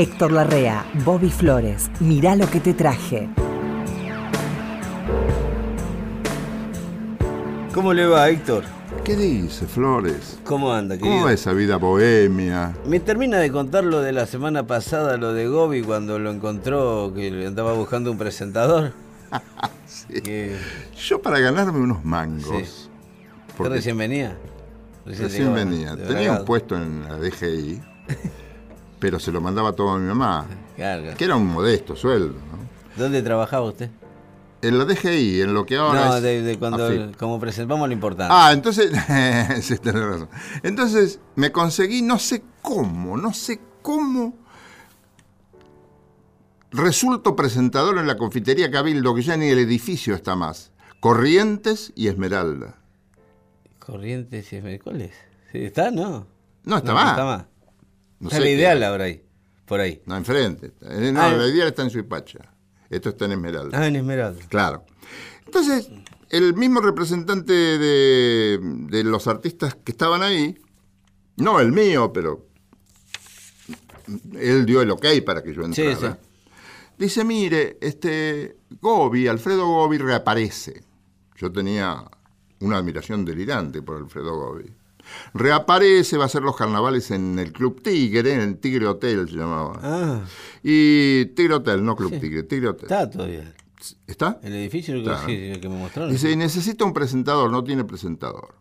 Héctor 0.00 0.32
Larrea, 0.32 0.86
Bobby 1.04 1.28
Flores, 1.28 1.90
mirá 2.00 2.34
lo 2.34 2.48
que 2.48 2.58
te 2.58 2.72
traje. 2.72 3.28
¿Cómo 7.74 7.92
le 7.92 8.06
va, 8.06 8.30
Héctor? 8.30 8.64
¿Qué 9.04 9.14
dice, 9.14 9.66
Flores? 9.66 10.38
¿Cómo 10.44 10.72
anda, 10.72 10.96
querido? 10.96 11.16
¿Cómo 11.16 11.26
va 11.26 11.34
esa 11.34 11.52
vida 11.52 11.76
bohemia? 11.76 12.74
Me 12.86 12.98
termina 12.98 13.36
de 13.40 13.52
contar 13.52 13.84
lo 13.84 14.00
de 14.00 14.12
la 14.12 14.24
semana 14.24 14.66
pasada, 14.66 15.18
lo 15.18 15.34
de 15.34 15.48
Gobi, 15.48 15.82
cuando 15.82 16.18
lo 16.18 16.30
encontró, 16.30 17.12
que 17.14 17.30
le 17.30 17.46
andaba 17.46 17.74
buscando 17.74 18.10
un 18.10 18.16
presentador. 18.16 18.94
Sí. 19.86 20.22
Que... 20.22 20.56
Yo 20.96 21.20
para 21.20 21.40
ganarme 21.40 21.78
unos 21.80 22.04
mangos. 22.04 22.46
Sí. 22.46 22.62
¿Usted 22.62 23.54
porque 23.54 23.74
recién 23.74 23.98
venía? 23.98 24.38
recién 25.04 25.52
venía. 25.52 25.94
Tenía 25.94 26.32
un 26.38 26.44
puesto 26.46 26.74
en 26.76 27.02
la 27.02 27.16
DGI, 27.16 27.82
pero 29.00 29.18
se 29.18 29.32
lo 29.32 29.40
mandaba 29.40 29.72
todo 29.72 29.90
a 29.90 29.98
mi 29.98 30.06
mamá, 30.06 30.46
Claro, 30.76 31.02
claro. 31.02 31.16
que 31.16 31.24
era 31.24 31.34
un 31.36 31.46
modesto 31.48 31.96
sueldo. 31.96 32.34
¿no? 32.34 33.02
¿Dónde 33.02 33.22
trabajaba 33.22 33.66
usted? 33.66 33.90
En 34.62 34.78
la 34.78 34.84
DGI, 34.84 35.40
en 35.40 35.54
lo 35.54 35.64
que 35.64 35.78
ahora 35.78 36.04
no, 36.10 36.16
es 36.18 36.22
de, 36.22 36.42
de 36.42 36.58
cuando, 36.58 36.86
AFIP. 36.86 37.16
como 37.16 37.40
presentamos 37.40 37.88
lo 37.88 37.94
importante. 37.94 38.32
Ah, 38.36 38.52
entonces, 38.52 38.92
sí, 39.62 39.78
tenés 39.78 40.02
razón. 40.04 40.28
Entonces 40.62 41.18
me 41.34 41.50
conseguí, 41.50 42.02
no 42.02 42.18
sé 42.18 42.42
cómo, 42.60 43.16
no 43.16 43.32
sé 43.32 43.58
cómo, 43.80 44.34
resulto 46.70 47.34
presentador 47.36 47.98
en 47.98 48.06
la 48.06 48.16
confitería 48.16 48.70
Cabildo, 48.70 49.14
que 49.14 49.22
ya 49.22 49.36
ni 49.36 49.48
el 49.48 49.58
edificio 49.58 50.14
está 50.14 50.36
más. 50.36 50.72
Corrientes 51.00 51.92
y 51.96 52.08
Esmeralda. 52.08 52.76
Corrientes 53.78 54.52
y 54.52 54.56
Esmer- 54.56 54.82
¿Cuál 54.82 55.00
es? 55.02 55.12
¿Está? 55.52 55.90
No. 55.90 56.26
No 56.64 56.76
está 56.76 56.88
no, 56.90 56.94
más. 56.94 57.04
No 57.04 57.10
está 57.12 57.24
más. 57.24 57.44
No 58.20 58.28
Está 58.28 58.36
sé 58.38 58.44
la 58.44 58.50
ideal 58.50 58.82
ahora 58.82 59.04
ahí. 59.04 59.22
Por 59.66 59.80
ahí. 59.80 60.00
No, 60.06 60.16
enfrente. 60.16 60.72
No, 60.80 61.20
Ah. 61.22 61.32
la 61.32 61.46
ideal 61.48 61.68
está 61.68 61.82
en 61.82 61.90
Suipacha. 61.90 62.38
Esto 62.88 63.08
está 63.10 63.24
en 63.26 63.32
Esmeralda. 63.32 63.78
Ah, 63.78 63.86
en 63.86 63.96
Esmeralda. 63.96 64.40
Claro. 64.48 64.84
Entonces, 65.46 65.88
el 66.28 66.54
mismo 66.54 66.80
representante 66.80 67.52
de, 67.52 68.58
de 68.62 69.04
los 69.04 69.26
artistas 69.26 69.74
que 69.76 69.92
estaban 69.92 70.22
ahí, 70.22 70.56
no 71.36 71.60
el 71.60 71.72
mío, 71.72 72.12
pero 72.12 72.46
él 74.38 74.66
dio 74.66 74.82
el 74.82 74.90
ok 74.90 75.06
para 75.24 75.42
que 75.42 75.54
yo 75.54 75.62
Sí, 75.72 75.82
entrara. 75.82 76.12
sí. 76.14 76.18
Dice, 76.98 77.24
mire, 77.24 77.78
este 77.80 78.56
Gobi, 78.80 79.26
Alfredo 79.28 79.66
Gobi 79.66 79.98
reaparece. 79.98 80.82
Yo 81.36 81.50
tenía 81.50 82.04
una 82.60 82.76
admiración 82.76 83.24
delirante 83.24 83.80
por 83.82 83.96
Alfredo 83.96 84.34
Gobi. 84.36 84.66
Reaparece, 85.34 86.16
va 86.16 86.24
a 86.24 86.26
hacer 86.26 86.42
los 86.42 86.56
carnavales 86.56 87.10
en 87.10 87.38
el 87.38 87.52
Club 87.52 87.82
Tigre, 87.82 88.32
en 88.34 88.40
el 88.40 88.58
Tigre 88.58 88.86
Hotel 88.86 89.28
se 89.28 89.36
llamaba. 89.36 89.78
Ah, 89.82 90.20
Y 90.62 91.26
Tigre 91.36 91.54
Hotel, 91.54 91.84
no 91.84 91.96
Club 91.96 92.10
Sí. 92.14 92.20
Tigre, 92.20 92.42
Tigre 92.44 92.68
Hotel. 92.68 92.84
está 92.84 93.08
todavía. 93.10 93.54
¿Está? 94.06 94.38
El 94.42 94.54
edificio 94.54 94.94
que, 94.94 95.02
Claro. 95.04 95.26
sí, 95.26 95.32
el 95.34 95.60
que 95.60 95.68
me 95.68 95.76
mostraron. 95.78 96.10
Dice, 96.12 96.30
y 96.30 96.36
necesita 96.36 96.84
un 96.84 96.92
presentador, 96.92 97.50
no 97.50 97.64
tiene 97.64 97.84
presentador. 97.84 98.54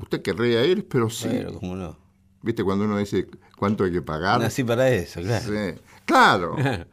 Usted 0.00 0.22
querría 0.22 0.64
ir, 0.64 0.86
pero 0.86 1.10
sí. 1.10 1.28
Pero, 1.28 1.52
¿cómo 1.54 1.74
no? 1.74 1.98
¿Viste 2.42 2.62
cuando 2.64 2.84
uno 2.84 2.98
dice 2.98 3.26
cuánto 3.56 3.84
hay 3.84 3.92
que 3.92 4.02
pagar? 4.02 4.40
Nací 4.40 4.62
para 4.64 4.88
eso, 4.88 5.20
claro. 5.20 5.44
Sí. 5.46 5.80
Claro. 6.04 6.56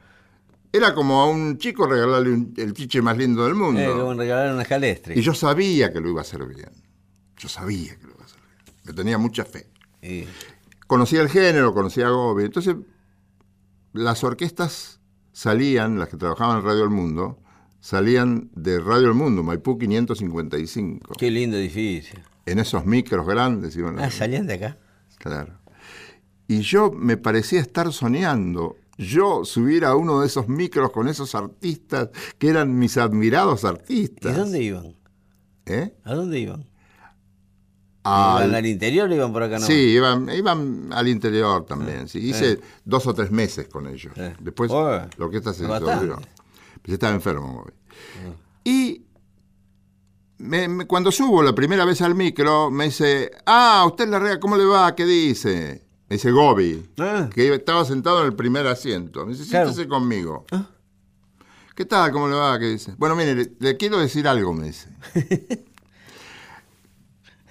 Era 0.71 0.93
como 0.93 1.21
a 1.21 1.27
un 1.27 1.57
chico 1.57 1.87
regalarle 1.87 2.29
un- 2.31 2.53
el 2.57 2.73
chiche 2.73 3.01
más 3.01 3.17
lindo 3.17 3.43
del 3.45 3.55
mundo. 3.55 3.81
Eh, 3.81 3.87
como 3.91 4.13
regalar 4.13 4.53
una 4.53 4.65
jalestre. 4.65 5.17
Y 5.17 5.21
yo 5.21 5.33
sabía 5.33 5.91
que 5.91 5.99
lo 5.99 6.09
iba 6.09 6.19
a 6.19 6.23
hacer 6.23 6.45
bien. 6.45 6.69
Yo 7.37 7.49
sabía 7.49 7.95
que 7.97 8.05
lo 8.05 8.13
Me 8.83 8.93
tenía 8.93 9.17
mucha 9.17 9.45
fe. 9.45 9.69
Y- 10.01 10.25
Conocía 10.87 11.21
el 11.21 11.29
género, 11.29 11.73
conocía 11.73 12.07
a 12.07 12.09
Gobi. 12.11 12.45
Entonces, 12.45 12.75
las 13.93 14.23
orquestas 14.23 14.99
salían, 15.31 15.99
las 15.99 16.09
que 16.09 16.17
trabajaban 16.17 16.59
en 16.59 16.63
Radio 16.65 16.83
El 16.83 16.89
Mundo, 16.89 17.39
salían 17.79 18.49
de 18.55 18.79
Radio 18.79 19.07
El 19.09 19.13
Mundo, 19.13 19.43
Maipú 19.43 19.77
555. 19.77 21.13
qué 21.17 21.29
lindo 21.29 21.57
edificio. 21.57 22.19
En 22.45 22.57
esos 22.59 22.85
micros 22.85 23.27
grandes 23.27 23.75
iban 23.75 23.99
Ah, 23.99 24.09
salían 24.09 24.47
de 24.47 24.55
acá. 24.55 24.77
Claro. 25.19 25.59
Y 26.47 26.61
yo 26.61 26.91
me 26.91 27.17
parecía 27.17 27.59
estar 27.61 27.93
soñando. 27.93 28.75
Yo 28.97 29.45
subir 29.45 29.85
a 29.85 29.95
uno 29.95 30.21
de 30.21 30.27
esos 30.27 30.47
micros 30.49 30.91
con 30.91 31.07
esos 31.07 31.35
artistas 31.35 32.09
que 32.39 32.47
eran 32.49 32.77
mis 32.79 32.97
admirados 32.97 33.63
¿Y 33.63 33.67
artistas. 33.67 34.35
dónde 34.35 34.63
iban? 34.63 34.95
¿Eh? 35.67 35.93
¿A 36.03 36.15
dónde 36.15 36.39
iban? 36.39 36.65
Al- 38.09 38.43
¿Iban 38.45 38.55
al 38.55 38.65
interior 38.65 39.09
o 39.09 39.15
iban 39.15 39.31
por 39.33 39.43
acá 39.43 39.59
no? 39.59 39.65
Sí, 39.65 39.73
iban, 39.73 40.29
iban 40.29 40.89
al 40.91 41.07
interior 41.07 41.65
también. 41.65 42.07
sí. 42.07 42.19
Hice 42.19 42.59
dos 42.85 43.05
o 43.07 43.13
tres 43.13 43.31
meses 43.31 43.67
con 43.67 43.87
ellos. 43.87 44.13
Eh. 44.17 44.35
Después, 44.39 44.71
Oh, 44.71 45.01
lo 45.17 45.29
que 45.29 45.37
está 45.37 45.53
se 45.53 45.63
disolvió. 45.65 46.19
Yo 46.85 46.93
estaba 46.93 47.13
enfermo. 47.13 47.63
hoy. 47.65 47.73
Y 48.63 49.05
me- 50.37 50.67
me- 50.67 50.85
cuando 50.87 51.11
subo 51.11 51.43
la 51.43 51.53
primera 51.53 51.85
vez 51.85 52.01
al 52.01 52.15
micro, 52.15 52.71
me 52.71 52.85
dice, 52.85 53.31
ah, 53.45 53.83
usted 53.87 54.07
la 54.07 54.19
rea, 54.19 54.39
¿cómo 54.39 54.55
le 54.57 54.65
va? 54.65 54.95
¿Qué 54.95 55.05
dice? 55.05 55.85
Me 56.09 56.15
dice 56.15 56.31
Gobi, 56.31 56.89
Ah. 56.97 57.29
que 57.33 57.53
estaba 57.53 57.85
sentado 57.85 58.21
en 58.21 58.27
el 58.27 58.33
primer 58.35 58.65
asiento. 58.67 59.25
Me 59.25 59.33
dice, 59.33 59.47
Claro. 59.49 59.67
siéntese 59.67 59.87
conmigo. 59.87 60.45
¿Qué 61.75 61.85
tal? 61.85 62.11
¿Cómo 62.11 62.27
le 62.27 62.35
va? 62.35 62.57
¿Qué 62.59 62.65
dice? 62.65 62.93
Bueno, 62.97 63.15
mire, 63.15 63.35
le, 63.35 63.51
le 63.59 63.77
quiero 63.77 63.99
decir 63.99 64.27
algo, 64.27 64.53
me 64.53 64.65
dice. 64.67 64.89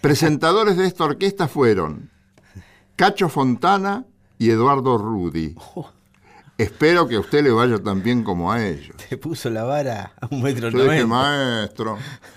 Presentadores 0.00 0.76
de 0.76 0.86
esta 0.86 1.04
orquesta 1.04 1.48
fueron 1.48 2.10
Cacho 2.97 3.28
Fontana 3.28 4.04
y 4.38 4.50
Eduardo 4.50 4.97
Rudi. 4.98 5.54
Espero 6.56 7.06
que 7.06 7.14
a 7.14 7.20
usted 7.20 7.44
le 7.44 7.53
vaya 7.53 7.78
tan 7.78 8.03
bien 8.03 8.25
como 8.25 8.50
a 8.50 8.64
ellos. 8.66 8.97
Te 9.08 9.16
puso 9.16 9.48
la 9.48 9.62
vara 9.62 10.12
a 10.20 10.26
un 10.32 10.42
metro 10.42 10.70
Yo 10.70 10.82
dije, 10.91 11.06
maestro, 11.06 11.97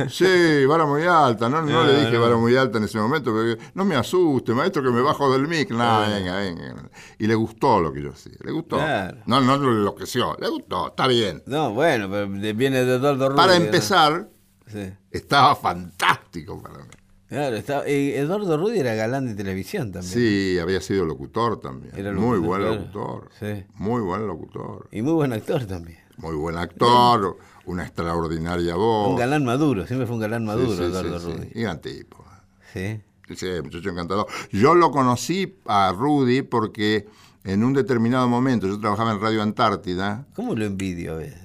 sí, 0.09 0.63
vara 0.67 0.85
muy 0.85 1.01
alta. 1.03 1.49
No, 1.49 1.61
no, 1.63 1.67
No, 1.71 1.83
le 1.85 2.01
dije 2.01 2.11
no. 2.13 2.21
vara 2.21 2.35
muy 2.37 2.55
alta 2.55 2.77
en 2.77 2.83
ese 2.83 2.99
momento, 2.99 3.31
porque 3.31 3.57
no 3.73 3.83
me 3.83 3.95
asuste, 3.95 4.53
maestro, 4.53 4.83
que 4.83 4.91
me 4.91 5.01
bajo 5.01 5.31
del 5.33 5.47
mic. 5.47 5.71
No, 5.71 6.01
venga, 6.01 6.37
venga. 6.37 6.75
Y 7.17 7.25
le 7.25 7.33
gustó 7.33 7.79
lo 7.81 7.91
que 7.91 8.03
yo 8.03 8.11
hacía, 8.11 8.33
le 8.43 8.51
gustó. 8.51 8.77
Claro. 8.77 9.17
No, 9.25 9.41
no 9.41 9.57
lo 9.57 9.71
enloqueció, 9.71 10.37
le 10.39 10.49
gustó, 10.49 10.89
está 10.89 11.07
bien. 11.07 11.41
No, 11.47 11.71
bueno, 11.73 12.07
pero 12.09 12.27
viene 12.55 12.85
de 12.85 12.95
Eduardo 12.97 13.29
Rubio. 13.29 13.37
Para 13.37 13.55
empezar, 13.55 14.29
Sí. 14.67 14.93
estaba 15.09 15.55
fantástico 15.55 16.61
para 16.61 16.77
mí. 16.77 16.91
Claro, 17.31 17.55
estaba- 17.55 17.87
y 17.89 18.11
Eduardo 18.11 18.57
Rudi 18.57 18.79
era 18.79 18.93
galán 18.93 19.25
de 19.25 19.35
televisión 19.35 19.93
también. 19.93 20.13
Sí, 20.13 20.59
había 20.59 20.81
sido 20.81 21.05
locutor 21.05 21.61
también. 21.61 21.93
Era 21.97 22.11
muy 22.11 22.35
locutor, 22.35 22.45
buen 22.45 22.61
claro. 22.61 22.75
locutor. 22.75 23.29
Sí. 23.39 23.63
Muy 23.75 24.01
buen 24.01 24.27
locutor. 24.27 24.89
Y 24.91 25.01
muy 25.01 25.13
buen 25.13 25.31
actor 25.31 25.65
también. 25.65 25.99
Muy 26.17 26.35
buen 26.35 26.57
actor, 26.57 27.37
una 27.65 27.83
extraordinaria 27.83 28.75
voz. 28.75 29.11
Un 29.11 29.15
galán 29.15 29.45
maduro, 29.45 29.87
siempre 29.87 30.05
fue 30.07 30.15
un 30.15 30.21
galán 30.21 30.43
maduro. 30.43 30.75
Sí, 30.75 30.83
Eduardo. 30.83 31.19
Rudi. 31.19 31.47
Y 31.55 31.61
gran 31.61 31.79
tipo. 31.79 32.21
Sí. 32.73 32.99
Sí, 33.33 33.47
muchacho 33.63 33.89
encantador. 33.89 34.27
Yo 34.51 34.75
lo 34.75 34.91
conocí 34.91 35.55
a 35.67 35.93
Rudy 35.97 36.41
porque 36.41 37.07
en 37.45 37.63
un 37.63 37.71
determinado 37.71 38.27
momento, 38.27 38.67
yo 38.67 38.77
trabajaba 38.77 39.13
en 39.13 39.21
Radio 39.21 39.41
Antártida. 39.41 40.27
¿Cómo 40.35 40.53
lo 40.53 40.65
envidio 40.65 41.13
a 41.13 41.15
veces? 41.15 41.39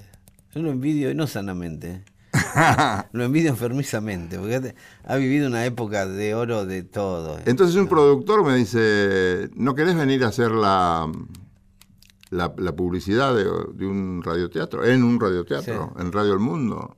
Yo 0.52 0.62
lo 0.62 0.70
envidio, 0.72 1.12
y 1.12 1.14
no 1.14 1.28
sanamente. 1.28 2.02
lo 3.12 3.24
envidio 3.24 3.50
enfermizamente, 3.50 4.38
porque 4.38 4.60
te- 4.60 4.74
ha 5.04 5.16
vivido 5.16 5.48
una 5.48 5.64
época 5.64 6.06
de 6.06 6.34
oro 6.34 6.66
de 6.66 6.82
todo. 6.82 7.38
Entonces 7.44 7.76
un 7.76 7.88
productor 7.88 8.44
me 8.44 8.54
dice, 8.56 9.50
¿no 9.54 9.74
querés 9.74 9.94
venir 9.96 10.24
a 10.24 10.28
hacer 10.28 10.50
la, 10.50 11.10
la, 12.30 12.52
la 12.56 12.72
publicidad 12.74 13.34
de, 13.34 13.44
de 13.44 13.86
un 13.86 14.22
radioteatro? 14.24 14.84
En 14.84 15.02
un 15.04 15.20
radioteatro, 15.20 15.94
en 15.98 16.12
Radio 16.12 16.32
El 16.34 16.40
Mundo. 16.40 16.96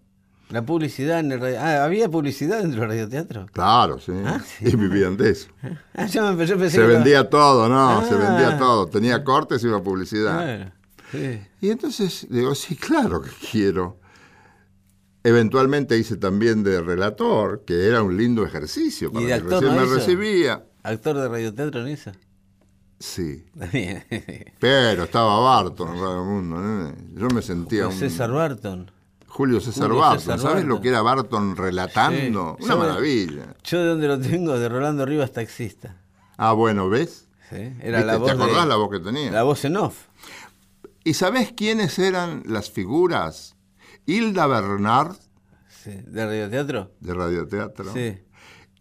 La 0.51 0.63
publicidad 0.65 1.21
en 1.21 1.31
el 1.33 1.41
radio... 1.41 1.61
Ah, 1.61 1.85
¿había 1.85 2.09
publicidad 2.09 2.61
dentro 2.63 2.81
del 2.81 2.89
radioteatro? 2.89 3.47
Claro, 3.53 3.99
sí. 3.99 4.13
Ah, 4.25 4.41
sí. 4.59 4.65
Y 4.69 4.77
vivían 4.77 5.17
de 5.17 5.31
eso. 5.31 5.49
Ah, 5.95 6.07
yo, 6.07 6.23
me, 6.33 6.37
pensé 6.47 6.71
Se 6.71 6.79
lo- 6.81 6.87
vendía 6.89 7.29
todo, 7.29 7.69
no, 7.69 8.03
se 8.09 8.15
Ah. 8.15 8.19
vendía 8.19 8.57
todo. 8.59 8.87
Tenía 8.87 9.23
cortes 9.25 9.63
y 9.63 9.67
una 9.67 9.83
publicidad. 9.83 10.37
Claro, 10.39 10.73
sí. 11.13 11.41
Y 11.61 11.71
entonces 11.71 12.27
digo, 12.31 12.55
sí, 12.55 12.77
claro 12.77 13.21
que 13.21 13.31
quiero. 13.51 13.99
Eventualmente 15.25 15.99
hice 15.99 16.17
también 16.17 16.63
de 16.63 16.81
relator, 16.81 17.65
que 17.67 17.87
era 17.89 18.03
un 18.03 18.17
lindo 18.17 18.45
ejercicio. 18.45 19.11
Para 19.13 19.21
de 19.21 19.27
mí. 19.27 19.33
actor 19.33 19.53
Recién 19.63 19.75
no 19.75 19.81
me 19.81 19.87
hizo? 19.87 19.95
recibía. 19.97 20.65
¿Actor 20.83 21.17
de 21.19 21.29
radioteatro 21.29 21.81
en 21.83 21.89
eso? 21.89 22.13
Sí. 23.01 23.45
Pero 24.59 25.05
estaba 25.05 25.39
Barton 25.41 25.89
en 25.95 26.01
Radio 26.01 26.25
Mundo. 26.25 26.57
nene. 26.61 26.95
Yo 27.15 27.29
me 27.29 27.43
sentía 27.43 27.89
un... 27.89 27.93
César 27.95 28.31
Barton. 28.31 28.91
Julio 29.27 29.61
César 29.61 29.89
Julio 29.89 30.01
Barton. 30.01 30.21
César 30.21 30.39
¿Sabes 30.39 30.55
Barton. 30.55 30.69
lo 30.69 30.81
que 30.81 30.89
era 30.89 31.03
Barton 31.03 31.57
relatando? 31.57 32.57
Sí. 32.59 32.65
Una 32.65 32.75
Yo- 32.75 32.79
maravilla. 32.81 33.55
Yo 33.65 33.79
de 33.81 33.87
donde 33.89 34.09
lo 34.09 34.19
tengo, 34.21 34.59
de 34.59 34.69
Rolando 34.69 35.05
Rivas 35.05 35.33
Taxista. 35.33 35.97
Ah, 36.37 36.53
bueno, 36.53 36.89
¿ves? 36.89 37.29
¿sí? 37.51 37.73
Era 37.81 38.05
la 38.05 38.17
voz 38.17 38.29
¿Te 38.29 38.33
acordás 38.35 38.63
de- 38.63 38.69
la 38.69 38.77
voz 38.77 38.91
que 38.91 39.01
tenía? 39.01 39.31
La 39.31 39.43
voz 39.43 39.65
en 39.65 39.77
off. 39.77 40.07
¿Y 41.05 41.15
sabés 41.15 41.53
quiénes 41.53 41.99
eran 41.99 42.43
las 42.47 42.71
figuras? 42.71 43.55
Hilda 44.07 44.47
Bernard, 44.47 45.17
Sí. 45.69 45.93
¿De 46.07 46.25
radioteatro? 46.27 46.91
de 47.01 47.15
Radioteatro. 47.15 47.93
Sí. 47.93 48.19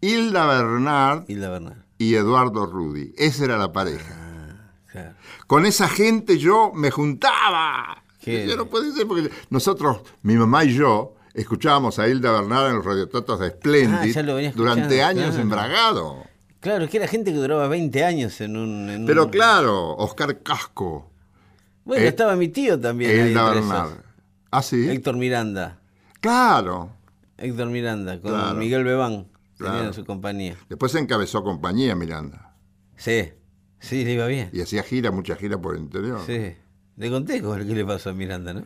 Hilda 0.00 0.46
Bernard 0.46 1.24
Hilda 1.28 1.48
Bernal. 1.50 1.84
y 1.96 2.14
Eduardo 2.14 2.66
Rudi. 2.66 3.14
Esa 3.16 3.44
era 3.44 3.56
la 3.58 3.72
pareja. 3.72 4.14
Claro. 4.90 5.14
Con 5.46 5.64
esa 5.66 5.88
gente 5.88 6.38
yo 6.38 6.72
me 6.74 6.90
juntaba. 6.90 8.02
Qué- 8.20 8.46
Yo 8.48 8.56
no 8.56 8.66
puede 8.66 8.92
ser 8.92 9.06
porque 9.06 9.30
nosotros, 9.50 10.00
mi 10.22 10.34
mamá 10.34 10.64
y 10.64 10.74
yo, 10.74 11.14
escuchábamos 11.34 11.98
a 11.98 12.08
Hilda 12.08 12.32
Bernal 12.32 12.70
en 12.70 12.76
los 12.76 12.84
radiototos 12.84 13.38
de 13.40 13.46
Ah, 13.46 13.50
Splendid 13.50 14.14
venía 14.16 14.52
durante 14.54 15.02
años 15.02 15.26
claro. 15.26 15.40
en 15.42 15.48
Bragado. 15.50 16.24
Claro, 16.60 16.84
es 16.84 16.90
que 16.90 16.96
era 16.96 17.06
gente 17.06 17.30
que 17.32 17.36
duraba 17.38 17.68
20 17.68 18.04
años 18.04 18.40
en 18.40 18.56
un. 18.56 18.90
en 18.90 19.06
Pero 19.06 19.26
un- 19.26 19.30
claro, 19.30 19.94
Oscar 19.96 20.42
Casco, 20.42 21.10
Bueno, 21.84 22.04
eh, 22.04 22.08
estaba 22.08 22.34
mi 22.34 22.48
tío 22.48 22.78
también. 22.80 23.28
Hilda 23.28 23.54
esos. 23.54 23.92
Ah, 24.50 24.62
sí. 24.62 24.88
Héctor 24.88 25.16
Miranda. 25.16 25.80
Claro. 26.20 26.92
Héctor 27.36 27.68
Miranda, 27.68 28.20
con 28.20 28.32
Claro. 28.32 28.54
Miguel 28.58 28.84
Bebán. 28.84 29.28
Claro. 29.56 29.74
Tenían 29.76 29.94
su 29.94 30.04
compañía. 30.04 30.56
Después 30.68 30.94
encabezó 30.94 31.42
compañía 31.42 31.94
Miranda. 31.94 32.54
Sí, 32.96 33.32
sí, 33.80 34.04
le 34.04 34.12
iba 34.14 34.26
bien. 34.26 34.50
Y 34.52 34.60
hacía 34.60 34.82
gira, 34.82 35.10
mucha 35.10 35.36
gira 35.36 35.58
por 35.60 35.74
el 35.76 35.82
interior. 35.82 36.20
Sí. 36.26 36.54
Le 36.96 37.10
conté 37.10 37.40
con 37.42 37.60
el 37.60 37.66
que 37.66 37.74
le 37.74 37.84
pasó 37.84 38.10
a 38.10 38.12
Miranda, 38.12 38.52
¿no? 38.54 38.64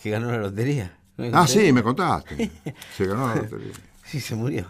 Que 0.00 0.10
ganó 0.10 0.30
la 0.30 0.38
lotería. 0.38 0.96
¿No 1.16 1.24
le 1.24 1.30
Ah, 1.34 1.46
sí, 1.46 1.72
me 1.72 1.82
contaste. 1.82 2.50
Se 2.96 3.06
ganó 3.06 3.28
la 3.28 3.36
lotería. 3.36 3.72
Sí, 4.04 4.20
se 4.20 4.36
murió. 4.36 4.66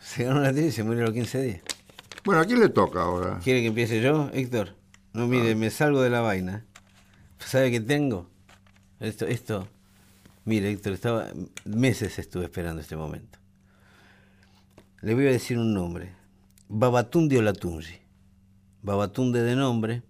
Se 0.00 0.24
ganó 0.24 0.40
la 0.40 0.48
lotería 0.48 0.68
y 0.70 0.72
se 0.72 0.82
murió 0.82 1.02
a 1.02 1.06
los 1.06 1.14
15 1.14 1.42
días. 1.42 1.60
Bueno, 2.24 2.40
¿a 2.40 2.44
quién 2.44 2.58
le 2.58 2.68
toca 2.70 3.02
ahora? 3.02 3.38
¿Quiere 3.44 3.60
que 3.60 3.66
empiece 3.68 4.00
yo, 4.00 4.30
Héctor? 4.32 4.74
No, 5.12 5.26
mire, 5.28 5.54
me 5.54 5.70
salgo 5.70 6.02
de 6.02 6.10
la 6.10 6.20
vaina. 6.20 6.64
¿Sabe 7.38 7.70
qué 7.70 7.80
tengo? 7.80 8.28
Esto, 9.00 9.26
esto. 9.26 9.68
Mire, 10.44 10.70
Héctor, 10.70 10.92
estaba 10.92 11.28
meses 11.64 12.18
estuve 12.18 12.44
esperando 12.44 12.80
este 12.80 12.96
momento. 12.96 13.38
Le 15.02 15.14
voy 15.14 15.26
a 15.26 15.30
decir 15.30 15.58
un 15.58 15.74
nombre. 15.74 16.12
Babatunde 16.68 17.38
Olatunji. 17.38 17.98
Babatunde 18.82 19.42
de 19.42 19.56
nombre, 19.56 20.02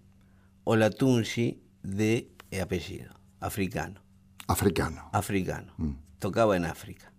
Olatunji 0.63 1.61
de 1.83 2.31
apellido. 2.61 3.13
Africano. 3.39 4.01
Africano. 4.47 5.09
Africano. 5.11 5.73
Mm. 5.77 5.93
Tocaba 6.19 6.55
en 6.55 6.65
África. 6.65 7.11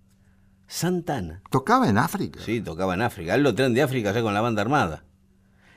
Santana. 0.67 1.43
Tocaba 1.51 1.89
en 1.89 1.99
África. 1.99 2.41
Sí, 2.45 2.61
tocaba 2.61 2.95
en 2.95 3.03
África. 3.03 3.35
Él 3.35 3.43
lo 3.43 3.55
traen 3.55 3.75
de 3.75 3.83
África 3.83 4.13
ya 4.13 4.23
con 4.23 4.35
la 4.35 4.41
banda 4.41 4.63
armada. 4.63 5.05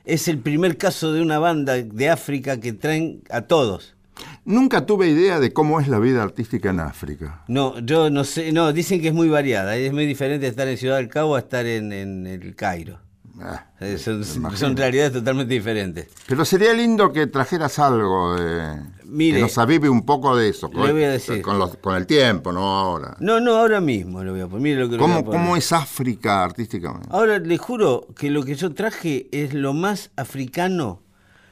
Es 0.03 0.27
el 0.27 0.39
primer 0.39 0.77
caso 0.77 1.13
de 1.13 1.21
una 1.21 1.39
banda 1.39 1.73
de 1.73 2.09
África 2.09 2.59
que 2.59 2.73
traen 2.73 3.23
a 3.29 3.41
todos. 3.41 3.95
Nunca 4.43 4.85
tuve 4.85 5.07
idea 5.09 5.39
de 5.39 5.53
cómo 5.53 5.79
es 5.79 5.87
la 5.87 5.99
vida 5.99 6.23
artística 6.23 6.71
en 6.71 6.79
África. 6.79 7.43
No, 7.47 7.77
yo 7.79 8.09
no 8.09 8.23
sé, 8.23 8.51
no, 8.51 8.73
dicen 8.73 8.99
que 9.01 9.09
es 9.09 9.13
muy 9.13 9.29
variada. 9.29 9.75
Es 9.75 9.93
muy 9.93 10.05
diferente 10.07 10.47
estar 10.47 10.67
en 10.67 10.77
Ciudad 10.77 10.97
del 10.97 11.09
Cabo 11.09 11.35
a 11.35 11.39
estar 11.39 11.65
en, 11.65 11.93
en 11.93 12.25
el 12.25 12.55
Cairo. 12.55 12.99
Ah, 13.39 13.65
Eh, 13.79 13.97
Son, 13.97 14.75
realidades 14.77 15.13
totalmente 15.13 15.53
diferentes. 15.53 16.07
Pero 16.27 16.43
sería 16.45 16.73
lindo 16.73 17.11
que 17.13 17.27
trajeras 17.27 17.79
algo 17.79 18.35
de. 18.35 18.81
Mire, 19.05 19.37
que 19.37 19.41
nos 19.43 19.57
avive 19.57 19.89
un 19.89 20.05
poco 20.05 20.35
de 20.35 20.49
eso. 20.49 20.69
le 20.73 20.91
voy 20.91 21.03
a 21.03 21.11
decir. 21.11 21.41
Con, 21.41 21.57
los- 21.57 21.77
con 21.77 21.95
el 21.95 22.05
tiempo, 22.07 22.51
no 22.51 22.61
ahora. 22.79 23.15
No, 23.19 23.39
no, 23.39 23.55
ahora 23.55 23.79
mismo 23.81 24.23
lo 24.23 24.31
voy 24.33 24.41
a 24.41 24.47
poner. 24.47 24.61
Mire 24.61 24.79
lo 24.81 24.89
que 24.89 24.97
le 24.97 25.01
voy 25.01 25.11
a 25.11 25.13
¿Cómo, 25.15 25.25
poner. 25.25 25.39
¿Cómo 25.41 25.55
es 25.57 25.71
África 25.71 26.43
artísticamente? 26.43 27.07
Ahora 27.11 27.39
le 27.39 27.57
juro 27.57 28.07
que 28.15 28.29
lo 28.29 28.43
que 28.43 28.55
yo 28.55 28.73
traje 28.73 29.27
es 29.31 29.53
lo 29.53 29.73
más 29.73 30.11
africano. 30.17 31.01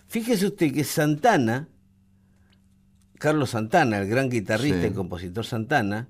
Fíjese 0.08 0.48
usted 0.48 0.74
que 0.74 0.84
Santana, 0.84 1.68
Carlos 3.20 3.52
Santana, 3.52 4.00
el 4.00 4.08
gran 4.10 4.30
guitarrista 4.30 4.82
Sí. 4.82 4.88
y 4.88 4.92
compositor 4.92 5.46
Santana, 5.46 6.08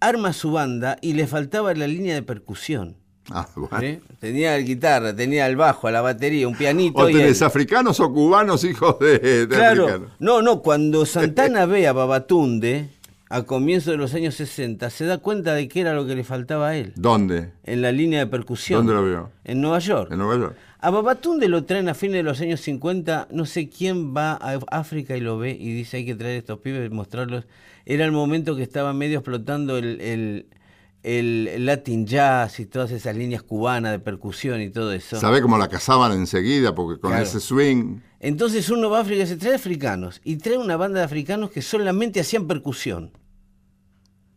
arma 0.00 0.32
su 0.32 0.52
banda 0.52 0.96
y 1.02 1.12
le 1.12 1.26
faltaba 1.26 1.74
la 1.74 1.86
línea 1.86 2.14
de 2.14 2.22
percusión. 2.22 2.96
Ah, 3.30 3.48
bueno. 3.56 3.80
¿eh? 3.82 4.00
Tenía 4.20 4.56
el 4.56 4.64
guitarra, 4.64 5.14
tenía 5.14 5.46
el 5.48 5.56
bajo, 5.56 5.90
la 5.90 6.00
batería, 6.00 6.46
un 6.46 6.54
pianito. 6.54 7.00
O 7.02 7.08
y 7.08 7.12
tenés 7.14 7.40
el- 7.40 7.46
africanos 7.48 7.98
o 7.98 8.12
cubanos 8.12 8.62
hijos 8.62 8.98
de, 9.00 9.18
de 9.18 9.48
Claro, 9.48 9.84
africanos. 9.84 10.12
no, 10.20 10.42
no, 10.42 10.62
cuando 10.62 11.04
Santana 11.06 11.66
ve 11.66 11.88
a 11.88 11.92
Babatunde 11.92 12.88
a 13.28 13.42
comienzos 13.42 13.90
de 13.90 13.96
los 13.96 14.14
años 14.14 14.36
60, 14.36 14.88
se 14.90 15.06
da 15.06 15.18
cuenta 15.18 15.54
de 15.54 15.66
que 15.66 15.80
era 15.80 15.92
lo 15.92 16.06
que 16.06 16.14
le 16.14 16.22
faltaba 16.22 16.68
a 16.68 16.76
él, 16.76 16.92
¿Dónde? 16.94 17.50
en 17.64 17.82
la 17.82 17.90
línea 17.90 18.20
de 18.20 18.28
percusión. 18.28 18.86
¿Dónde 18.86 18.94
lo 19.02 19.04
vio? 19.04 19.30
En 19.42 19.60
Nueva 19.60 19.80
York. 19.80 20.12
En 20.12 20.18
Nueva 20.18 20.36
York. 20.40 20.56
A 20.78 20.90
Babatunde 20.90 21.48
lo 21.48 21.64
traen 21.64 21.88
a 21.88 21.94
fines 21.94 22.16
de 22.16 22.22
los 22.22 22.40
años 22.40 22.60
50, 22.60 23.28
no 23.30 23.46
sé 23.46 23.68
quién 23.68 24.14
va 24.14 24.32
a 24.32 24.58
África 24.70 25.16
y 25.16 25.20
lo 25.20 25.38
ve 25.38 25.50
y 25.58 25.72
dice 25.72 25.98
hay 25.98 26.04
que 26.06 26.14
traer 26.14 26.36
estos 26.38 26.58
pibes 26.58 26.86
y 26.90 26.94
mostrarlos. 26.94 27.46
Era 27.86 28.04
el 28.04 28.12
momento 28.12 28.54
que 28.56 28.62
estaba 28.62 28.92
medio 28.92 29.18
explotando 29.18 29.78
el, 29.78 30.00
el, 30.00 30.46
el 31.02 31.64
Latin 31.64 32.06
Jazz 32.06 32.60
y 32.60 32.66
todas 32.66 32.90
esas 32.90 33.16
líneas 33.16 33.42
cubanas 33.42 33.92
de 33.92 33.98
percusión 34.00 34.60
y 34.60 34.68
todo 34.70 34.92
eso. 34.92 35.18
¿Sabe 35.18 35.40
cómo 35.40 35.56
la 35.56 35.68
cazaban 35.68 36.12
enseguida? 36.12 36.74
Porque 36.74 37.00
con 37.00 37.10
Claro. 37.12 37.24
ese 37.24 37.40
swing. 37.40 38.00
Entonces 38.20 38.68
uno 38.70 38.90
va 38.90 38.98
a 38.98 39.00
África 39.02 39.22
y 39.22 39.26
se 39.26 39.36
trae 39.36 39.54
africanos 39.54 40.20
y 40.24 40.36
trae 40.36 40.58
una 40.58 40.76
banda 40.76 40.98
de 40.98 41.04
africanos 41.06 41.50
que 41.50 41.62
solamente 41.62 42.20
hacían 42.20 42.46
percusión. 42.46 43.12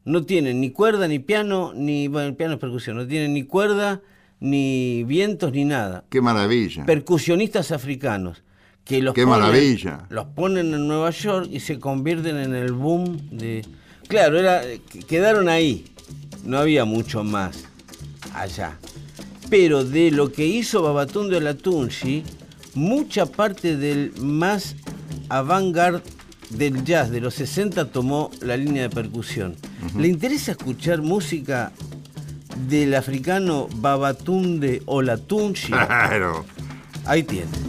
No 0.06 0.26
tienen 0.26 0.62
ni 0.62 0.72
cuerda, 0.72 1.08
ni 1.08 1.20
piano, 1.20 1.74
ni. 1.76 2.08
Bueno, 2.08 2.30
el 2.30 2.36
piano 2.36 2.54
es 2.54 2.60
percusión. 2.60 2.98
No 2.98 3.06
tienen 3.06 3.34
ni 3.34 3.44
cuerda, 3.44 4.02
ni 4.40 5.04
vientos, 5.04 5.52
ni 5.52 5.66
nada. 5.66 6.04
¡Qué 6.10 6.22
maravilla! 6.22 6.86
percusionistas 6.86 7.72
africanos 7.72 8.42
que 8.86 9.02
los 9.02 9.14
¡Qué 9.14 9.24
ponen, 9.26 9.40
maravilla! 9.42 10.06
los 10.10 10.26
ponen 10.28 10.74
en 10.74 10.88
Nueva 10.88 11.10
York 11.12 11.48
y 11.52 11.60
se 11.60 11.80
convierten 11.80 12.38
en 12.38 12.56
el 12.56 12.72
boom 12.72 13.18
de 13.32 13.66
claro 14.08 14.40
era 14.40 14.62
que- 14.90 15.00
quedaron 15.00 15.50
ahí 15.50 15.86
no 16.46 16.58
había 16.58 16.86
mucho 16.86 17.24
más 17.24 17.66
allá 18.34 18.78
pero 19.50 19.84
de 19.84 20.10
lo 20.12 20.32
que 20.32 20.46
hizo 20.46 20.82
Babatunde 20.82 21.38
Olatunji 21.38 22.24
mucha 22.76 23.26
parte 23.26 23.76
del 23.78 24.14
más 24.22 24.76
avant-garde 25.30 26.02
del 26.50 26.84
jazz 26.84 27.12
de 27.12 27.20
los 27.22 27.36
60 27.36 27.92
tomó 27.92 28.32
la 28.42 28.58
línea 28.58 28.84
de 28.84 28.90
percusión. 28.90 29.56
¿Le 29.98 30.08
interesa 30.08 30.52
escuchar 30.54 31.02
música 31.04 31.72
del 32.56 32.96
africano 32.96 33.68
Babatunde 33.76 34.82
Olatunji? 34.86 35.72
Claro. 36.10 36.46
Ahí 37.06 37.24
tiene. 37.24 37.69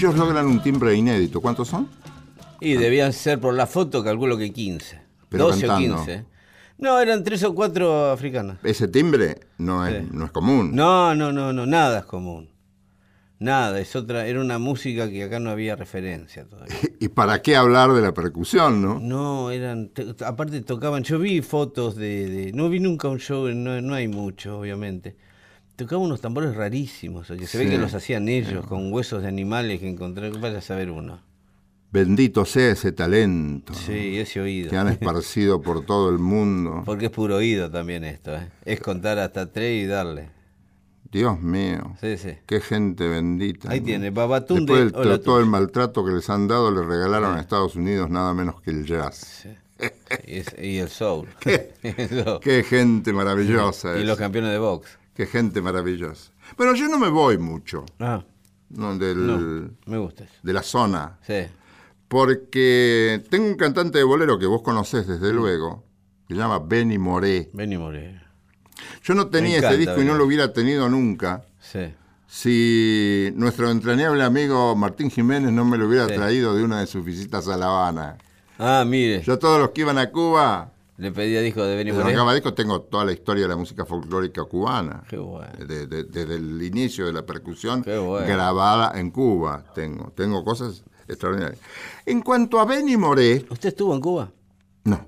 Ellos 0.00 0.16
logran 0.16 0.46
un 0.46 0.62
timbre 0.62 0.94
inédito. 0.94 1.42
¿Cuántos 1.42 1.68
son? 1.68 1.86
Y 2.58 2.72
debían 2.72 3.12
ser 3.12 3.38
por 3.38 3.52
la 3.52 3.66
foto, 3.66 4.02
calculo 4.02 4.38
que 4.38 4.50
15. 4.50 4.98
Pero 5.28 5.44
12 5.48 5.66
cantando. 5.66 5.94
o 5.96 5.98
15. 6.06 6.24
No, 6.78 6.98
eran 7.00 7.22
tres 7.22 7.42
o 7.44 7.54
cuatro 7.54 8.10
africanas. 8.10 8.56
Ese 8.62 8.88
timbre 8.88 9.40
no 9.58 9.86
es, 9.86 10.02
Sí. 10.02 10.08
no 10.10 10.24
es 10.24 10.30
común. 10.30 10.74
No, 10.74 11.14
no, 11.14 11.32
no, 11.32 11.52
no, 11.52 11.66
nada 11.66 11.98
es 11.98 12.04
común. 12.06 12.48
Nada, 13.40 13.78
es 13.78 13.94
otra, 13.94 14.26
era 14.26 14.40
una 14.40 14.58
música 14.58 15.10
que 15.10 15.22
acá 15.24 15.38
no 15.38 15.50
había 15.50 15.76
referencia 15.76 16.46
todavía. 16.46 16.74
¿Y 16.98 17.08
para 17.08 17.42
qué 17.42 17.56
hablar 17.56 17.92
de 17.92 18.00
la 18.00 18.14
percusión, 18.14 18.80
no? 18.80 18.98
No, 19.00 19.50
eran, 19.50 19.90
te- 19.90 20.14
aparte 20.24 20.62
tocaban, 20.62 21.02
yo 21.02 21.18
vi 21.18 21.42
fotos 21.42 21.94
de, 21.94 22.26
de- 22.30 22.52
no 22.54 22.70
vi 22.70 22.80
nunca 22.80 23.08
un 23.08 23.18
show, 23.18 23.48
no, 23.54 23.82
no 23.82 23.92
hay 23.92 24.08
mucho, 24.08 24.60
obviamente. 24.60 25.14
Tocaban 25.84 26.04
unos 26.06 26.20
tambores 26.20 26.54
rarísimos, 26.54 27.30
oye, 27.30 27.46
se 27.46 27.56
ve 27.58 27.68
que 27.70 27.78
los 27.78 27.94
hacían 27.94 28.28
ellos, 28.28 28.66
con 28.66 28.92
huesos 28.92 29.22
de 29.22 29.28
animales 29.28 29.80
que 29.80 29.88
encontré, 29.88 30.30
vaya 30.30 30.58
a 30.58 30.62
saber 30.62 30.90
uno. 30.90 31.20
Bendito 31.92 32.44
sea 32.44 32.70
ese 32.70 32.92
talento 32.92 33.74
Sí, 33.74 34.18
ese 34.18 34.40
oído. 34.40 34.70
que 34.70 34.76
han 34.76 34.88
esparcido 35.00 35.60
por 35.62 35.84
todo 35.84 36.10
el 36.10 36.18
mundo. 36.18 36.82
Porque 36.84 37.06
es 37.06 37.10
puro 37.10 37.36
oído 37.36 37.70
también 37.70 38.04
esto, 38.04 38.34
¿eh? 38.36 38.48
es 38.64 38.78
contar 38.80 39.18
hasta 39.18 39.50
tres 39.50 39.82
y 39.84 39.86
darle. 39.86 40.30
Dios 41.10 41.40
mío, 41.40 41.96
Sí, 42.00 42.16
sí. 42.18 42.34
qué 42.46 42.60
gente 42.60 43.08
bendita. 43.08 43.70
Ahí 43.72 43.80
¿no? 43.80 43.86
tiene, 43.86 44.10
Babatunde. 44.10 44.72
Después 44.72 44.92
del- 44.92 45.00
hola, 45.12 45.18
todo 45.20 45.40
el 45.40 45.46
maltrato 45.46 46.04
que 46.04 46.12
les 46.12 46.30
han 46.30 46.46
dado, 46.46 46.70
le 46.70 46.82
regalaron 46.84 47.36
a 47.36 47.40
Estados 47.40 47.74
Unidos 47.74 48.08
nada 48.10 48.32
menos 48.34 48.60
que 48.60 48.70
el 48.70 48.84
jazz. 48.86 49.42
Sí. 49.42 49.48
Y, 50.28 50.36
es- 50.36 50.54
y 50.62 50.76
el 50.78 50.88
soul. 50.90 51.26
Eso. 51.82 52.38
Qué 52.38 52.62
gente 52.62 53.12
maravillosa 53.12 53.96
Y 53.96 54.02
es. 54.02 54.06
los 54.06 54.18
campeones 54.18 54.52
de 54.52 54.58
box. 54.58 54.98
Qué 55.20 55.26
gente 55.26 55.60
maravillosa. 55.60 56.32
Pero 56.56 56.74
yo 56.74 56.88
no 56.88 56.96
me 56.98 57.10
voy 57.10 57.36
mucho 57.36 57.84
Ah, 57.98 58.24
¿no? 58.70 58.96
del- 58.96 59.26
no, 59.26 59.70
me 59.84 59.98
gusta 59.98 60.24
eso. 60.24 60.32
de 60.42 60.52
la 60.54 60.62
zona, 60.62 61.18
Sí. 61.26 61.42
porque 62.08 63.22
tengo 63.28 63.46
un 63.48 63.54
cantante 63.56 63.98
de 63.98 64.04
bolero 64.04 64.38
que 64.38 64.46
vos 64.46 64.62
conocés 64.62 65.06
desde 65.06 65.30
luego, 65.34 65.84
que 66.26 66.34
se 66.34 66.40
llama 66.40 66.58
Benny 66.58 66.96
Moré. 66.96 67.50
Ven 67.52 67.70
y 67.70 67.76
morir. 67.76 68.22
Yo 69.04 69.12
no 69.12 69.26
tenía 69.26 69.58
ese 69.58 69.66
encanta 69.66 69.76
disco 69.76 69.92
y 69.92 69.96
Benny 69.96 70.06
no 70.06 70.12
Moré. 70.14 70.18
lo 70.20 70.24
hubiera 70.26 70.52
tenido 70.54 70.88
nunca 70.88 71.44
Sí. 71.60 71.92
si 72.26 73.30
nuestro 73.36 73.70
entrañable 73.70 74.24
amigo 74.24 74.74
Martín 74.74 75.10
Jiménez 75.10 75.52
no 75.52 75.66
me 75.66 75.76
lo 75.76 75.86
hubiera 75.86 76.08
Sí. 76.08 76.14
traído 76.14 76.54
de 76.56 76.64
una 76.64 76.80
de 76.80 76.86
sus 76.86 77.04
visitas 77.04 77.46
a 77.46 77.58
La 77.58 77.66
Habana. 77.66 78.16
Ah, 78.58 78.84
mire, 78.86 79.20
Yo 79.22 79.38
todos 79.38 79.60
los 79.60 79.70
que 79.72 79.82
iban 79.82 79.98
a 79.98 80.10
Cuba, 80.10 80.72
le 81.00 81.12
pedía 81.12 81.40
disco 81.40 81.64
de 81.64 81.76
Benny 81.76 81.92
Moré. 81.92 82.14
los 82.14 82.34
disco 82.34 82.52
tengo 82.54 82.82
toda 82.82 83.04
la 83.06 83.12
historia 83.12 83.44
de 83.44 83.48
la 83.48 83.56
música 83.56 83.84
folclórica 83.86 84.44
cubana. 84.44 85.02
Qué 85.08 85.16
bueno. 85.16 85.48
De- 85.66 85.86
de- 85.86 86.04
desde 86.04 86.36
el 86.36 86.62
inicio 86.62 87.06
de 87.06 87.12
la 87.14 87.24
percusión 87.24 87.82
bueno. 87.82 88.26
grabada 88.26 88.92
en 89.00 89.10
Cuba. 89.10 89.64
Tengo, 89.74 90.12
tengo 90.14 90.44
cosas 90.44 90.84
extraordinarias. 91.08 91.58
En 92.04 92.20
cuanto 92.20 92.60
a 92.60 92.64
Benny 92.66 92.96
Moré, 92.96 93.46
¿Usted 93.50 93.70
estuvo 93.70 93.94
en 93.94 94.00
Cuba? 94.00 94.30
no. 94.84 95.06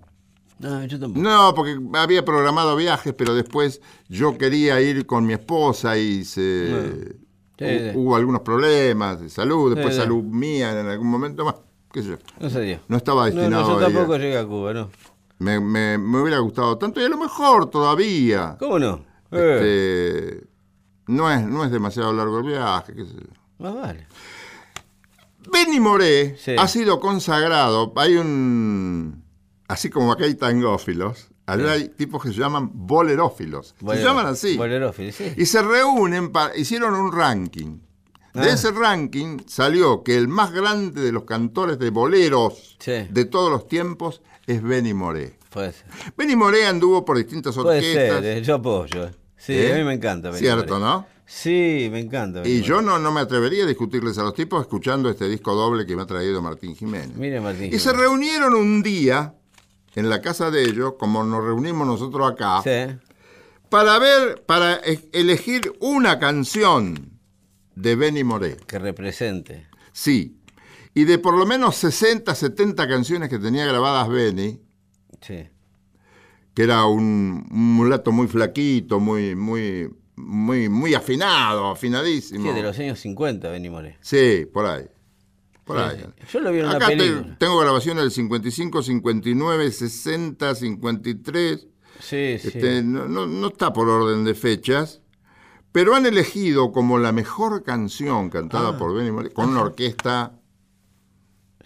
No, 0.59 0.85
yo 0.85 0.99
tampoco. 1.01 1.21
No, 1.21 1.53
porque 1.57 1.77
había 1.95 2.25
programado 2.25 2.77
viajes, 2.77 3.13
pero 3.15 3.35
después 3.35 3.81
yo 4.09 4.39
quería 4.39 4.81
ir 4.81 5.07
con 5.07 5.27
mi 5.27 5.33
esposa 5.33 5.99
y 5.99 6.25
se, 6.25 7.17
Sí, 7.59 7.65
sí. 7.67 7.91
hubo 7.97 8.15
algunos 8.15 8.43
problemas 8.43 9.21
de 9.21 9.29
salud, 9.29 9.75
después 9.75 9.95
Sí, 9.97 10.01
salud 10.01 10.23
mía 10.23 10.79
en 10.81 10.87
algún 10.87 11.09
momento 11.09 11.45
más, 11.45 11.57
qué 11.93 12.03
sé 12.03 12.09
yo. 12.11 12.17
No 12.39 12.49
dio. 12.61 12.79
No 12.87 12.97
estaba 12.97 13.29
No, 13.29 13.35
destinado 13.35 13.63
no, 13.63 13.69
yo 13.81 13.87
a 13.87 13.89
ir. 13.89 13.95
tampoco 13.97 14.17
llegué 14.19 14.39
a 14.39 14.47
Cuba, 14.47 14.73
¿no? 14.73 14.91
Me, 15.43 15.59
me- 15.61 15.99
me 15.99 16.21
hubiera 16.21 16.39
gustado 16.39 16.79
tanto 16.79 17.01
y 17.01 17.05
a 17.05 17.09
lo 17.09 17.17
mejor 17.19 17.69
todavía. 17.71 18.57
¿Cómo 18.59 18.79
no? 18.79 19.05
Eh, 19.31 20.31
Este, 20.39 20.47
no, 21.09 21.31
es, 21.31 21.43
no 21.47 21.65
es 21.65 21.71
demasiado 21.71 22.13
largo 22.13 22.39
el 22.39 22.45
viaje, 22.47 22.95
qué 22.95 23.05
sé 23.05 23.15
yo. 23.15 23.33
Más 23.59 23.75
vale. 23.75 24.07
Benny 25.53 25.81
Moré 25.81 26.37
Sí. 26.39 26.55
ha 26.59 26.69
sido 26.69 27.01
consagrado. 27.01 27.93
Hay 27.97 28.17
un. 28.17 29.25
Así 29.69 29.91
como 29.91 30.13
acá 30.13 30.25
hay 30.25 30.35
tangófilos, 30.35 31.29
allá 31.47 31.73
hay 31.73 31.89
tipos 31.89 32.23
que 32.23 32.29
se 32.33 32.39
llaman 32.39 32.71
bolerófilos. 32.75 33.75
se 33.79 34.03
llaman 34.03 34.27
así. 34.27 34.57
Bolerófilo, 34.57 35.13
sí. 35.13 35.33
Y 35.37 35.47
se 35.47 35.63
reúnen, 35.63 36.31
para, 36.31 36.57
hicieron 36.57 36.95
un 36.95 37.11
ranking. 37.11 37.79
De 38.35 38.41
Ah. 38.49 38.55
ese 38.55 38.71
ranking 38.71 39.39
salió 39.47 40.03
que 40.03 40.17
el 40.17 40.27
más 40.29 40.53
grande 40.53 41.03
de 41.03 41.13
los 41.13 41.25
cantores 41.25 41.79
de 41.79 41.91
boleros 41.91 42.77
Sí. 42.81 43.07
de 43.11 43.25
todos 43.27 43.51
los 43.51 43.69
tiempos 43.69 44.23
es 44.47 44.63
Benny 44.63 44.95
Moré. 44.95 45.39
Puede 45.51 45.73
ser. 45.73 45.85
Benny 46.17 46.35
Moré 46.35 46.67
anduvo 46.67 47.05
por 47.05 47.19
distintas 47.19 47.55
Puede 47.55 47.77
orquestas. 47.79 48.21
ser, 48.23 48.25
eh, 48.39 48.43
yo 48.43 48.55
apoyo. 48.55 49.11
Sí, 49.37 49.53
¿eh? 49.55 49.75
a 49.75 49.77
mí 49.77 49.85
me 49.85 49.93
encanta. 49.95 50.29
Benny 50.31 50.41
Cierto, 50.41 50.75
Moré. 50.79 50.85
¿no? 50.85 51.07
Sí, 51.27 51.89
me 51.91 52.01
encanta. 52.01 52.47
Y 52.47 52.63
yo 52.63 52.81
no, 52.83 52.99
no 52.99 53.11
me 53.13 53.21
atrevería 53.21 53.65
a 53.65 53.67
discutirles 53.67 54.17
a 54.19 54.23
los 54.23 54.35
tipos 54.35 54.61
escuchando 54.63 55.09
este 55.11 55.29
disco 55.29 55.55
doble 55.55 55.85
que 55.87 55.95
me 55.97 56.03
ha 56.03 56.07
traído 56.07 56.41
Martín 56.43 56.75
Jiménez. 56.75 57.15
Mire, 57.17 57.41
Martín. 57.41 57.73
Y 57.73 57.79
se 57.79 57.93
reunieron 57.93 58.55
un 58.55 58.83
día 58.83 59.35
en 59.95 60.09
la 60.09 60.21
casa 60.23 60.51
de 60.51 60.63
ellos, 60.63 60.95
como 60.99 61.23
nos 61.25 61.45
reunimos 61.45 61.87
nosotros 61.87 62.31
acá, 62.33 62.63
Sí. 62.63 62.97
para 63.69 63.99
ver, 63.99 64.43
para 64.47 64.75
e- 64.77 65.09
elegir 65.13 65.73
una 65.81 66.19
canción 66.19 67.12
de 67.75 67.97
Benny 67.97 68.25
Moré. 68.25 68.57
Que 68.67 68.79
represente. 68.79 69.67
Sí. 69.93 70.39
Y 70.95 71.05
de 71.05 71.19
por 71.19 71.37
lo 71.37 71.47
menos 71.47 71.77
60, 71.77 72.35
70 72.35 72.87
canciones 72.89 73.29
que 73.29 73.39
tenía 73.39 73.65
grabadas 73.67 74.09
Benny, 74.09 74.61
Sí. 75.21 75.49
que 76.55 76.63
era 76.63 76.85
un, 76.87 77.47
un 77.51 77.75
mulato 77.75 78.13
muy 78.13 78.27
flaquito, 78.29 79.01
muy, 79.01 79.35
muy, 79.35 79.89
muy, 80.17 80.69
muy 80.69 80.95
afinado, 80.95 81.71
afinadísimo. 81.71 82.47
Sí, 82.49 82.55
de 82.55 82.63
los 82.63 82.79
años 82.79 82.99
50, 83.01 83.49
Benny 83.49 83.71
Moré. 83.71 83.97
Sí, 84.01 84.47
por 84.53 84.67
ahí. 84.67 84.85
Por 85.65 85.77
Sí, 85.79 85.83
ahí. 85.83 86.05
sí. 86.19 86.25
Yo 86.33 86.41
lo 86.41 86.53
vi 86.53 86.59
en 86.59 86.67
una 86.67 86.77
Acá 86.77 86.89
te- 86.89 86.97
película. 86.97 87.37
tengo 87.39 87.59
grabaciones 87.59 88.03
del 88.03 88.11
55, 88.11 88.83
59, 88.83 89.71
60, 89.71 90.55
53. 90.57 91.69
Sí, 92.01 92.37
sí. 92.39 92.49
Este, 92.49 92.83
no, 92.83 93.07
no- 93.07 93.27
no 93.27 93.47
está 93.47 93.73
por 93.73 93.89
orden 93.89 94.25
de 94.25 94.35
fechas, 94.35 95.02
pero 95.73 95.95
han 95.95 96.07
elegido 96.07 96.71
como 96.73 96.99
la 96.99 97.13
mejor 97.13 97.63
canción 97.63 98.29
cantada 98.31 98.71
Ah. 98.71 98.79
por 98.79 98.95
Benny 98.95 99.11
Moré, 99.11 99.31
con 99.33 99.49
una 99.49 99.63
orquesta, 99.63 100.33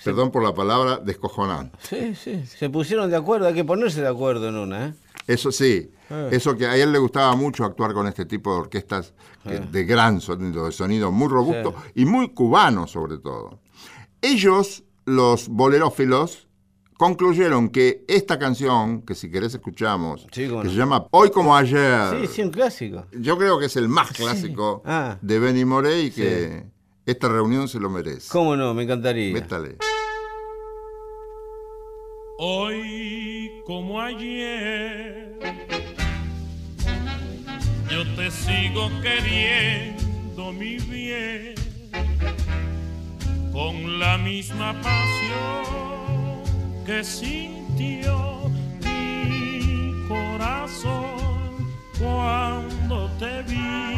perdón 0.05 0.31
por 0.31 0.43
la 0.43 0.55
palabra, 0.55 0.99
descojonante. 0.99 1.77
Sí, 1.83 2.15
sí. 2.15 2.47
Se 2.47 2.71
pusieron 2.71 3.11
de 3.11 3.17
acuerdo, 3.17 3.47
hay 3.49 3.55
que 3.55 3.65
ponerse 3.65 4.01
de 4.01 4.09
acuerdo 4.09 4.49
en 4.49 4.57
una, 4.57 4.87
¿eh? 4.89 4.95
Eso 5.27 5.51
sí, 5.51 5.91
Ah. 6.09 6.29
eso 6.31 6.57
que 6.57 6.67
a 6.67 6.77
él 6.77 6.93
le 6.93 6.99
gustaba 6.99 7.35
mucho 7.35 7.65
actuar 7.65 7.93
con 7.95 8.07
este 8.07 8.25
tipo 8.27 8.53
de 8.53 8.61
orquestas 8.61 9.13
que- 9.43 9.59
de 9.61 9.85
gran 9.85 10.21
sonido, 10.21 10.67
de 10.67 10.73
sonido 10.73 11.11
muy 11.11 11.29
robusto 11.29 11.75
Ah. 11.77 11.83
Sí. 11.87 12.03
y 12.03 12.05
muy 12.05 12.29
cubano 12.31 12.87
sobre 12.87 13.19
todo. 13.19 13.59
Ellos, 14.23 14.85
los 15.05 15.49
bolerófilos, 15.49 16.46
concluyeron 16.99 17.69
que 17.69 18.05
esta 18.09 18.39
canción, 18.39 19.03
que 19.03 19.15
si 19.15 19.31
querés 19.31 19.55
escuchamos, 19.55 20.27
Sí, 20.33 20.49
que 20.63 20.69
se 20.69 20.75
llama 20.75 21.07
Hoy 21.11 21.31
como 21.31 21.55
ayer, 21.57 22.21
Sí, 22.23 22.27
sí, 22.27 22.43
un 22.43 22.51
clásico. 22.51 23.05
yo 23.13 23.37
creo 23.37 23.59
que 23.59 23.67
es 23.67 23.77
el 23.77 23.89
más 23.89 24.13
clásico 24.13 24.83
Ah. 24.85 25.19
de 25.21 25.39
Benny 25.39 25.65
Moré 25.65 26.03
y 26.03 26.11
que 26.11 26.65
esta 27.05 27.29
reunión 27.29 27.69
se 27.69 27.79
lo 27.79 27.91
merece. 27.91 28.29
¿Cómo 28.33 28.57
no? 28.57 28.73
Me 28.75 28.85
encantaría. 28.85 29.33
Métale. 29.33 29.77
Hoy 32.39 33.63
como 33.67 34.01
ayer, 34.01 35.39
yo 37.91 38.05
te 38.15 38.31
sigo 38.31 38.91
queriendo 39.03 40.53
mi 40.53 40.77
bien, 40.79 41.55
con 43.53 43.99
la 43.99 44.19
misma 44.19 44.75
pasión 44.83 46.06
que 46.87 47.03
sintió 47.03 48.49
mi 48.85 49.93
corazón 50.07 51.67
cuando 51.99 53.11
te 53.19 53.43
vi 53.43 53.97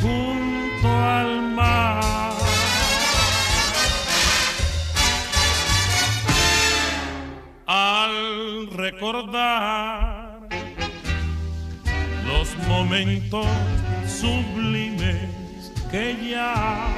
junto 0.00 0.88
al 0.88 1.42
mar. 1.54 2.34
al 7.66 8.68
recordar 8.72 10.48
los 12.26 12.56
momentos 12.66 13.46
sublimes 14.08 15.72
que 15.90 16.16
ya 16.30 16.88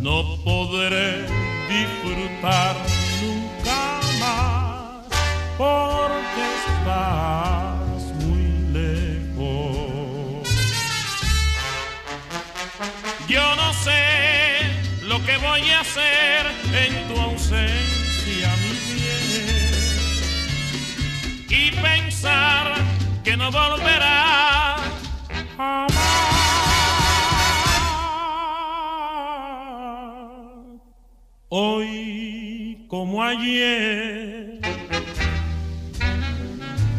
no 0.00 0.36
podré 0.44 1.41
disfrutar 1.72 2.76
nunca 3.22 4.00
más 4.20 5.06
porque 5.56 6.42
estás 6.66 8.02
muy 8.20 8.48
lejos. 8.78 10.48
Yo 13.28 13.56
no 13.56 13.72
sé 13.72 14.02
lo 15.02 15.24
que 15.24 15.36
voy 15.38 15.70
a 15.70 15.80
hacer 15.80 16.46
en 16.84 17.08
tu 17.08 17.20
ausencia, 17.20 18.48
mi 18.62 18.72
bien. 18.94 19.92
Y 21.48 21.70
pensar 21.70 22.66
que 23.24 23.36
no 23.36 23.50
volverás 23.50 24.80
jamás. 25.56 26.31
hoy 31.54 32.78
como 32.88 33.22
ayer. 33.22 34.58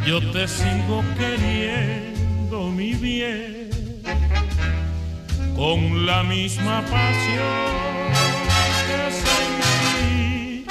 Yo 0.06 0.20
te 0.32 0.48
sigo 0.48 1.04
queriendo 1.18 2.70
mi 2.70 2.94
bien 2.94 3.70
con 5.56 6.06
la 6.06 6.22
misma 6.22 6.82
pasión 6.82 8.12
que 8.86 9.12
sentí. 9.12 10.66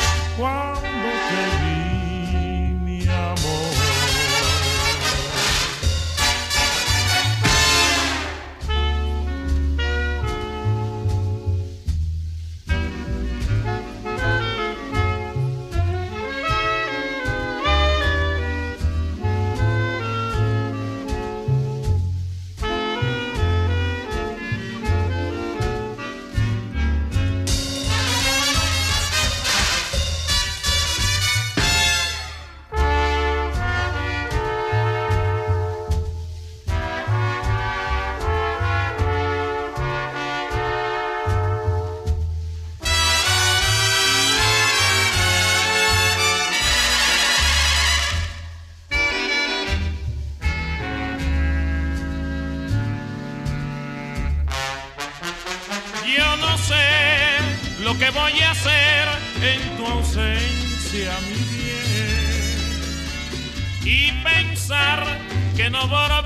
Que 65.88 66.21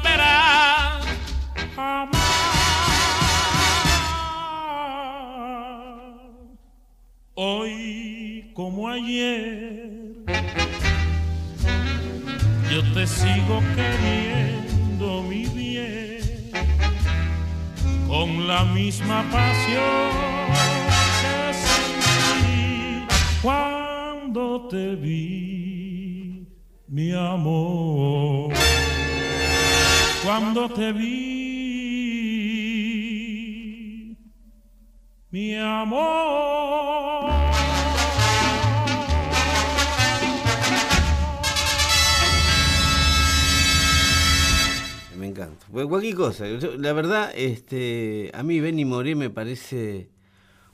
Pues 45.73 45.87
cualquier 45.87 46.15
cosa. 46.15 46.47
La 46.79 46.93
verdad, 46.93 47.33
este, 47.35 48.31
a 48.35 48.43
mí 48.43 48.61
Benny 48.61 48.85
Moré 48.85 49.15
me 49.15 49.31
parece 49.31 50.11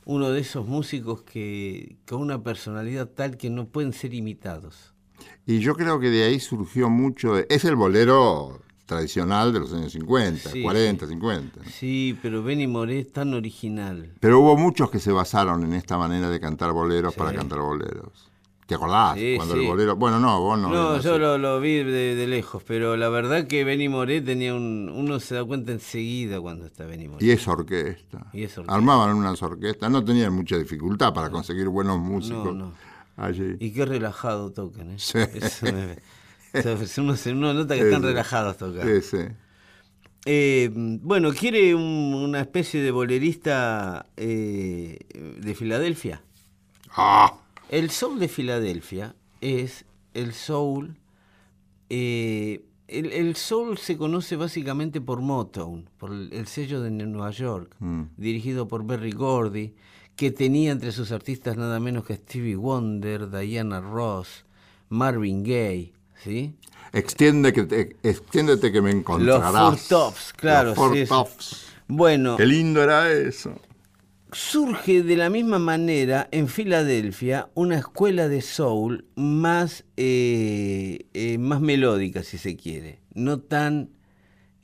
uno 0.05 0.31
de 0.31 0.41
esos 0.41 0.67
músicos 0.67 1.23
que 1.23 1.97
con 2.09 2.21
una 2.21 2.43
personalidad 2.43 3.09
tal 3.09 3.37
que 3.37 3.51
no 3.51 3.67
pueden 3.69 3.93
ser 3.93 4.15
imitados. 4.15 4.93
Y 5.47 5.61
yo 5.61 5.75
creo 5.75 6.01
que 6.01 6.11
de 6.11 6.25
ahí 6.25 6.41
surgió 6.41 6.91
mucho. 6.91 7.37
es 7.39 7.65
el 7.65 7.77
bolero 7.77 8.61
tradicional 8.87 9.53
de 9.53 9.61
los 9.61 9.73
años 9.73 9.93
50, 9.93 10.51
Sí, 10.51 10.63
40, 10.63 11.07
sí. 11.07 11.13
50. 11.13 11.61
Sí, 11.71 12.19
pero 12.21 12.43
Benny 12.43 12.67
Moré 12.67 12.99
es 13.01 13.13
tan 13.13 13.33
original. 13.33 14.13
Pero 14.21 14.41
hubo 14.41 14.57
muchos 14.57 14.91
que 14.91 14.99
se 14.99 15.13
basaron 15.13 15.63
en 15.65 15.73
esta 15.75 15.97
manera 15.97 16.29
de 16.29 16.41
cantar 16.41 16.73
boleros 16.73 17.15
Sí. 17.15 17.19
para 17.19 17.33
cantar 17.33 17.61
boleros. 17.61 18.31
¿Te 18.73 18.77
acordás? 18.77 19.19
Sí, 19.19 19.35
Cuando 19.37 19.55
sí. 19.55 19.61
el 19.61 19.67
bolero. 19.67 19.97
Bueno, 19.97 20.19
no, 20.19 20.41
vos 20.41 20.59
no. 20.59 20.71
No, 20.71 20.99
yo 20.99 21.19
lo, 21.19 21.37
lo 21.37 21.61
vi 21.61 21.83
de, 21.85 22.15
de 22.15 22.27
lejos, 22.27 22.63
pero 22.67 22.97
la 22.97 23.11
verdad 23.11 23.47
que 23.47 23.65
Benny 23.65 23.91
Moré 23.91 24.23
tenía 24.23 24.55
un... 24.55 24.91
Uno 24.95 25.21
se 25.21 25.35
da 25.35 25.45
cuenta 25.45 25.73
enseguida 25.73 26.41
cuando 26.41 26.65
está 26.65 26.87
Benny 26.87 27.07
Moré. 27.09 27.27
Y 27.27 27.31
es 27.33 27.47
orquesta. 27.47 28.27
Y 28.33 28.45
es 28.45 28.57
orquesta. 28.57 28.75
Armaban 28.75 29.15
unas 29.15 29.43
orquestas, 29.43 29.91
no 29.91 30.03
tenían 30.03 30.33
mucha 30.33 30.57
dificultad 30.57 31.13
para 31.13 31.29
conseguir 31.29 31.69
buenos 31.69 31.99
músicos 31.99 32.55
no. 32.57 32.73
allí. 33.19 33.57
Y 33.61 33.73
qué 33.73 33.85
relajado 33.85 34.51
tocan, 34.53 34.93
¿eh? 34.93 34.97
Sí. 34.97 35.19
Eso 35.19 35.67
me- 35.67 35.99
o 36.55 37.17
sea, 37.17 37.33
uno, 37.35 37.53
nota 37.53 37.75
que 37.75 37.83
están 37.83 38.03
relajados 38.03 38.57
tocando. 38.57 38.87
Sí, 38.87 39.03
sí. 39.03 39.19
Eh, 40.25 40.71
bueno, 40.73 41.31
¿quiere 41.33 41.75
un- 41.75 42.15
una 42.15 42.41
especie 42.41 42.81
de 42.83 42.91
bolerista 42.91 44.07
eh, 44.17 44.99
de 45.41 45.55
Filadelfia? 45.55 46.23
¡Ah! 46.97 47.35
El 47.73 47.91
soul 47.91 48.19
de 48.21 48.29
Filadelfia 48.29 49.15
es 49.41 49.85
el 50.15 50.35
soul. 50.35 50.97
eh, 51.89 52.61
el, 52.89 53.11
el 53.13 53.37
soul 53.37 53.79
se 53.79 53.97
conoce 53.97 54.37
básicamente 54.37 55.01
por 55.01 55.21
Motown, 55.23 55.89
por 55.97 56.11
el, 56.13 56.31
el 56.35 56.47
sello 56.47 56.83
de 56.83 56.91
Nueva 56.91 57.31
York, 57.31 57.75
Mm. 57.81 58.03
dirigido 58.19 58.69
por 58.69 58.85
Berry 58.85 59.13
Gordy, 59.13 59.75
que 60.17 60.31
tenía 60.31 60.71
entre 60.73 60.93
sus 60.93 61.11
artistas 61.13 61.57
nada 61.57 61.81
menos 61.81 62.05
que 62.05 62.17
Stevie 62.17 62.57
Wonder, 62.57 63.31
Diana 63.31 63.81
Ross, 63.81 64.45
Marvin 64.91 65.43
Gaye, 65.43 65.95
¿sí? 66.23 66.55
Extiende 66.93 67.55
que 67.55 67.63
te- 67.65 67.97
extiéndete 68.03 68.71
que 68.71 68.83
me 68.83 68.91
Los 68.93 68.99
encontrarás. 69.01 69.53
Four 69.55 69.79
Tops, 69.89 70.33
claro. 70.35 70.69
Los 70.71 70.77
Four 70.77 70.93
sí, 70.95 71.03
sí. 71.05 71.09
Tops. 71.09 71.67
Bueno, 71.89 72.37
Qué 72.37 72.45
lindo 72.45 72.83
era 72.83 73.11
eso. 73.11 73.55
Surge 74.33 75.03
de 75.03 75.17
la 75.17 75.31
misma 75.31 75.59
manera 75.59 76.29
en 76.31 76.49
Filadelfia 76.49 77.51
una 77.55 77.77
escuela 77.77 78.29
de 78.29 78.41
soul 78.41 79.05
más, 79.15 79.85
eh, 79.97 81.07
eh, 81.13 81.39
más 81.39 81.61
melódica, 81.61 82.23
si 82.23 82.39
se 82.39 82.57
quiere, 82.57 83.01
no 83.15 83.41
tan 83.41 83.91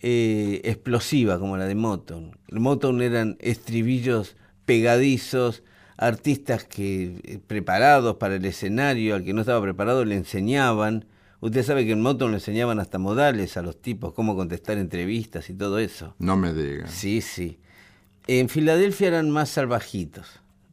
eh, 0.01 0.61
explosiva 0.65 1.39
como 1.39 1.57
la 1.57 1.67
de 1.67 1.75
Motown. 1.75 2.39
El 2.49 2.61
Motown 2.61 3.03
eran 3.03 3.37
estribillos 3.41 4.37
pegadizos, 4.65 5.63
artistas 5.97 6.65
que 6.65 7.21
eh, 7.25 7.41
preparados 7.45 8.17
para 8.17 8.37
el 8.37 8.45
escenario, 8.45 9.15
al 9.15 9.25
que 9.25 9.35
no 9.35 9.41
estaba 9.41 9.61
preparado 9.61 10.05
le 10.05 10.15
enseñaban. 10.15 11.07
Usted 11.41 11.63
sabe 11.63 11.85
que 11.85 11.93
en 11.93 12.01
Motown 12.01 12.31
le 12.31 12.39
enseñaban 12.39 12.81
hasta 12.81 12.99
modales 12.99 13.57
a 13.57 13.63
los 13.63 13.81
tipos, 13.81 14.13
cómo 14.13 14.37
contestar 14.37 14.79
entrevistas 14.79 15.51
y 15.51 15.55
todo 15.55 15.79
eso. 15.79 16.15
No 16.19 16.37
me 16.37 16.53
digas. 16.53 16.91
Sí, 16.91 17.21
sí. 17.21 17.59
En 18.29 18.51
Filadelfia 18.51 19.09
eran 19.09 19.31
más 19.31 19.49
salvajitos. 19.49 20.27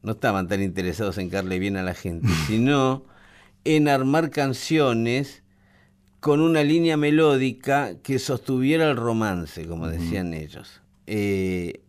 No 0.04 0.12
estaban 0.12 0.50
tan 0.50 0.62
interesados 0.62 1.18
en 1.18 1.30
caerle 1.30 1.58
bien 1.58 1.78
a 1.78 1.84
la 1.84 1.94
gente, 1.94 2.28
sino 2.48 3.06
en 3.64 3.88
armar 3.88 4.30
canciones 4.30 5.42
con 6.20 6.42
una 6.42 6.64
línea 6.64 6.98
melódica 6.98 7.96
que 8.04 8.20
sostuviera 8.20 8.92
el 8.92 8.98
romance, 8.98 9.66
como 9.68 9.88
decían 9.88 10.34
ellos. 10.34 10.82
Eh, 11.08 11.80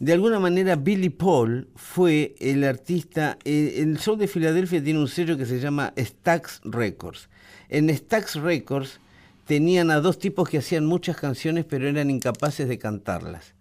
de 0.00 0.12
alguna 0.12 0.40
manera, 0.40 0.74
Billy 0.74 1.10
Paul 1.10 1.68
fue 1.76 2.34
el 2.40 2.64
artista. 2.64 3.38
eh, 3.44 3.74
el 3.76 3.98
show 3.98 4.16
de 4.16 4.26
Filadelfia 4.26 4.82
tiene 4.82 4.98
un 4.98 5.08
sello 5.08 5.38
que 5.38 5.46
se 5.46 5.60
llama 5.60 5.94
Stax 5.96 6.60
Records. 6.64 7.28
En 7.68 7.88
Stax 7.88 8.34
Records 8.34 8.98
tenían 9.46 9.92
a 9.92 10.00
dos 10.00 10.18
tipos 10.18 10.48
que 10.48 10.58
hacían 10.58 10.86
muchas 10.86 11.16
canciones, 11.16 11.64
pero 11.66 11.88
eran 11.88 12.10
incapaces 12.10 12.68
de 12.68 12.78
cantarlas. 12.78 13.54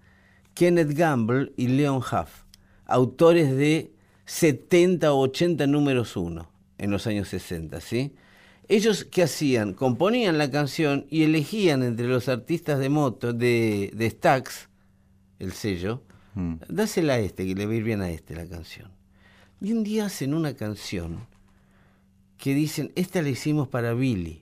Kenneth 0.54 0.92
Gamble 0.92 1.52
y 1.58 1.68
Leon 1.68 1.98
Huff, 1.98 2.44
autores 2.86 3.56
de 3.56 3.92
70 4.26 5.13
o 5.13 5.20
80 5.20 5.68
números 5.68 6.16
uno 6.16 6.50
en 6.78 6.92
los 6.92 7.08
años 7.08 7.28
60, 7.30 7.80
¿sí? 7.82 8.13
Ellos, 8.68 9.04
¿qué 9.06 9.24
hacían? 9.24 9.74
Componían 9.74 10.38
la 10.38 10.50
canción 10.50 11.06
y 11.10 11.24
elegían 11.24 11.84
entre 11.84 12.08
los 12.08 12.30
artistas 12.30 12.80
de 12.80 12.89
moto, 12.89 13.34
de, 13.34 13.92
de 13.94 14.10
Stax, 14.10 14.70
el 15.39 15.52
sello, 15.52 16.02
Mm. 16.36 16.56
dásela 16.68 17.13
a 17.13 17.20
este, 17.20 17.46
que 17.46 17.56
le 17.56 17.66
va 17.66 17.74
a 17.74 17.76
ir 17.76 17.84
bien 17.84 18.02
a 18.02 18.10
este 18.10 18.36
la 18.36 18.48
canción. 18.48 18.92
Y 19.62 19.72
un 19.72 19.84
día 19.84 20.06
hacen 20.06 20.34
una 20.34 20.56
canción 20.56 21.28
que 22.38 22.54
dicen, 22.54 22.92
esta 22.96 23.22
la 23.22 23.30
hicimos 23.30 23.68
para 23.68 23.94
Billy. 23.94 24.42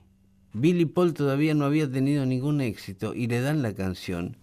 Billy 0.52 0.86
Paul 0.86 1.14
todavía 1.14 1.54
no 1.54 1.64
había 1.64 1.90
tenido 1.90 2.26
ningún 2.26 2.60
éxito 2.60 3.14
y 3.14 3.26
le 3.26 3.40
dan 3.40 3.62
la 3.62 3.74
canción 3.74 4.36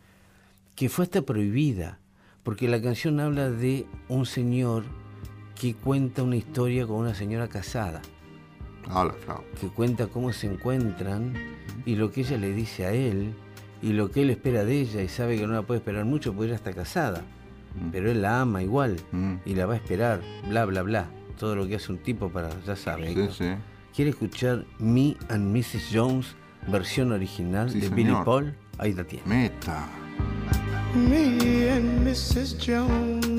que 0.79 0.87
fue 0.87 1.03
hasta 1.03 1.21
prohibida, 1.23 1.99
porque 2.41 2.69
la 2.69 2.81
canción 2.81 3.19
habla 3.19 3.49
de 3.49 3.85
un 4.07 4.25
señor 4.25 4.85
que 5.59 5.73
cuenta 5.73 6.23
una 6.23 6.37
historia 6.37 6.87
con 6.87 6.95
una 6.95 7.13
señora 7.13 7.49
casada. 7.49 8.01
Ah, 8.87 9.03
la 9.03 9.11
flauta. 9.11 9.43
que 9.59 9.67
cuenta 9.67 10.07
cómo 10.07 10.31
se 10.31 10.47
encuentran 10.47 11.33
y 11.85 11.95
lo 11.97 12.11
que 12.13 12.21
ella 12.21 12.37
le 12.37 12.53
dice 12.53 12.85
a 12.85 12.93
él 12.93 13.33
y 13.81 13.91
lo 13.91 14.09
que 14.09 14.21
él 14.21 14.29
espera 14.29 14.63
de 14.63 14.79
ella 14.79 15.01
y 15.03 15.09
sabe 15.09 15.37
que 15.37 15.45
no 15.45 15.51
la 15.51 15.63
puede 15.63 15.79
esperar 15.79 16.05
mucho 16.05 16.31
porque 16.31 16.45
ella 16.47 16.55
está 16.55 16.71
casada. 16.71 17.23
Pero 17.91 18.09
él 18.09 18.21
la 18.21 18.39
ama 18.39 18.63
igual 18.63 18.95
Mm. 19.11 19.33
y 19.45 19.55
la 19.55 19.65
va 19.65 19.73
a 19.73 19.77
esperar, 19.77 20.21
bla, 20.47 20.63
bla, 20.63 20.81
bla. 20.81 21.09
Todo 21.37 21.57
lo 21.57 21.67
que 21.67 21.75
hace 21.75 21.91
un 21.91 21.97
tipo 21.97 22.29
para, 22.29 22.49
ya 22.65 22.77
sabe. 22.77 23.13
Sí, 23.13 23.27
sí. 23.37 23.49
¿Quiere 23.93 24.11
escuchar 24.11 24.63
Me 24.79 25.17
and 25.27 25.53
Mrs. 25.55 25.89
Jones, 25.93 26.35
versión 26.69 27.11
original 27.11 27.69
Sí, 27.69 27.81
de 27.81 27.89
señor. 27.89 27.95
Billy 27.97 28.15
Paul? 28.23 28.55
Ahí 28.77 28.93
la 28.93 29.03
tiene. 29.03 29.25
Meta. 29.27 29.87
Me 30.95 31.67
and 31.67 32.05
Mrs. 32.05 32.57
Jones. 32.57 33.38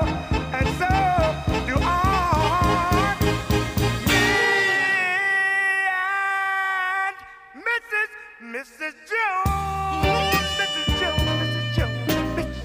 Mrs. 8.61 8.93
Jones. 9.09 10.45
Mrs. 10.61 10.89
Jones, 10.99 11.29
Mrs. 11.41 11.67
Jones, 11.75 12.13
Mrs. 12.37 12.57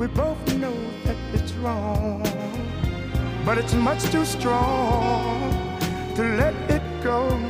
We 0.00 0.06
both 0.08 0.42
know 0.56 0.74
that 1.04 1.16
it's 1.34 1.52
wrong, 1.52 2.24
but 3.44 3.58
it's 3.58 3.74
much 3.74 4.02
too 4.10 4.24
strong 4.24 5.52
to 6.16 6.22
let 6.36 6.54
it 6.68 6.82
go 7.04 7.49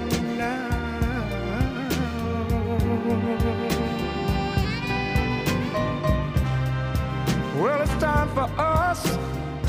time 8.00 8.28
for 8.30 8.48
us 8.58 9.02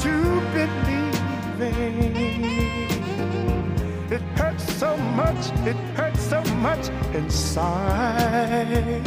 to 0.02 0.42
believe 0.54 1.22
It 4.10 4.22
hurts 4.40 4.74
so 4.76 4.96
much, 4.96 5.52
it 5.68 5.76
hurts 5.98 6.22
so 6.22 6.42
much 6.56 6.88
inside. 7.14 9.04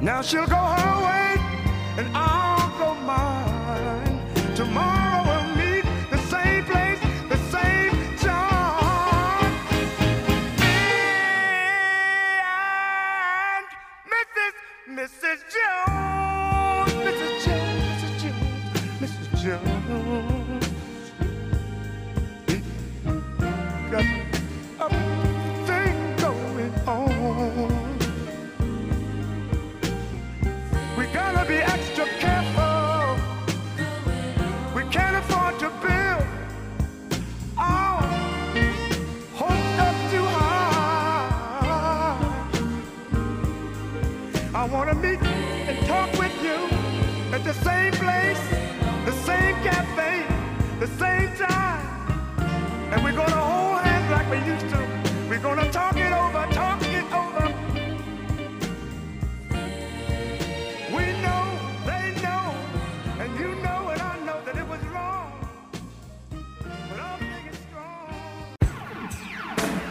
Now 0.00 0.22
she'll 0.22 0.46
go 0.46 0.56
her 0.56 1.04
way 1.04 1.36
and 1.98 2.16
I'll 2.16 2.29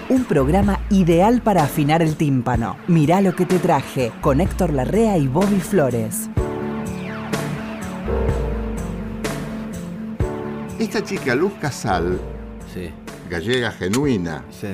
Un 0.10 0.24
programa 0.26 0.80
ideal 0.90 1.42
para 1.42 1.64
afinar 1.64 2.02
el 2.02 2.16
tímpano. 2.16 2.78
Mirá 2.88 3.22
lo 3.22 3.36
que 3.36 3.46
te 3.46 3.60
traje 3.60 4.12
con 4.22 4.42
Héctor 4.42 4.74
Larrea 4.74 5.18
y 5.18 5.28
Bobby 5.28 5.60
Flores. 5.60 6.30
Esta 10.80 11.04
chica, 11.04 11.36
Luz 11.36 11.54
Casal, 11.62 12.20
Sí, 12.74 12.90
gallega 13.30 13.72
genuina, 13.72 14.46
sí. 14.52 14.68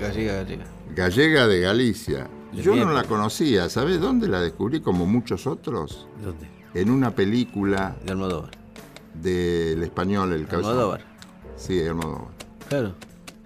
Gallega, 0.00 0.34
gallega. 0.42 0.64
gallega 0.94 1.46
de 1.46 1.60
Galicia. 1.60 2.28
De 2.52 2.62
Yo 2.62 2.74
no 2.74 2.92
la 2.92 3.04
conocía, 3.04 3.68
¿sabes 3.68 4.00
dónde 4.00 4.26
la 4.28 4.40
descubrí 4.40 4.80
como 4.80 5.06
muchos 5.06 5.46
otros? 5.46 6.08
¿Dónde? 6.22 6.48
En 6.74 6.90
una 6.90 7.12
película 7.12 7.96
De 8.04 8.10
Almodóvar. 8.12 8.50
del 9.14 9.82
español, 9.82 10.32
El 10.32 10.46
Cabezón. 10.46 10.72
Almodóvar. 10.72 11.00
Sí, 11.56 11.80
Almodóvar. 11.86 12.28
Claro. 12.68 12.94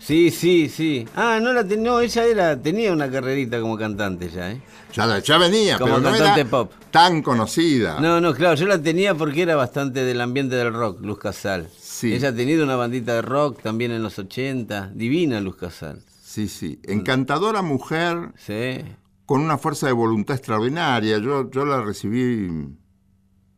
Sí, 0.05 0.31
sí, 0.31 0.69
sí. 0.69 1.07
Ah, 1.17 1.39
no 1.43 1.53
la 1.55 1.67
tenía, 1.67 1.91
no, 1.91 2.01
ella 2.01 2.25
era, 2.27 2.61
tenía 2.61 2.93
una 2.93 3.11
carrerita 3.11 3.59
como 3.61 3.79
cantante 3.79 4.29
ya, 4.29 4.53
¿eh? 4.53 4.61
Ya, 4.93 5.19
ya 5.19 5.39
venía, 5.39 5.79
Como 5.79 5.95
pero 5.95 6.03
no 6.03 6.11
cantante 6.11 6.41
era 6.43 6.51
pop. 6.51 6.73
tan 6.91 7.23
conocida. 7.23 7.99
No, 8.01 8.21
no, 8.21 8.35
claro, 8.35 8.55
yo 8.55 8.67
la 8.67 8.81
tenía 8.83 9.15
porque 9.15 9.43
era 9.43 9.57
bastante 9.57 10.05
del 10.05 10.21
ambiente 10.21 10.57
del 10.57 10.75
rock, 10.75 11.01
Luz 11.01 11.19
Casal. 11.19 11.69
Sí. 11.81 12.13
Ella 12.13 12.29
ha 12.29 12.35
tenido 12.35 12.65
una 12.65 12.77
bandita 12.77 13.15
de 13.15 13.23
rock 13.23 13.63
también 13.63 13.93
en 13.93 14.03
los 14.03 14.19
80, 14.19 14.91
divina 14.95 15.41
Luz 15.41 15.57
Casal. 15.57 16.03
Sí, 16.23 16.49
sí. 16.49 16.81
Encantadora 16.85 17.63
mujer, 17.63 18.33
Sí. 18.37 18.83
con 19.25 19.41
una 19.41 19.57
fuerza 19.57 19.87
de 19.87 19.93
voluntad 19.93 20.37
extraordinaria. 20.37 21.17
Yo, 21.19 21.51
yo 21.51 21.65
la 21.65 21.81
recibí 21.81 22.69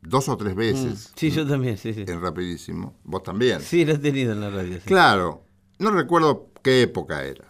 dos 0.03 0.29
o 0.29 0.37
tres 0.37 0.55
veces. 0.55 1.13
Sí, 1.17 1.31
yo 1.31 1.45
también, 1.47 1.77
sí, 1.77 1.93
sí. 1.93 2.05
En 2.07 2.21
rapidísimo. 2.21 2.95
Vos 3.03 3.23
también. 3.25 3.61
Sí, 3.63 3.85
la 3.85 3.95
he 3.95 3.99
tenido 3.99 4.33
en 4.33 4.41
la 4.43 4.51
radio. 4.51 4.75
sí. 4.75 4.83
Claro. 4.87 5.43
No 5.79 5.91
recuerdo 5.91 6.49
qué 6.63 6.83
época 6.83 7.23
era. 7.25 7.45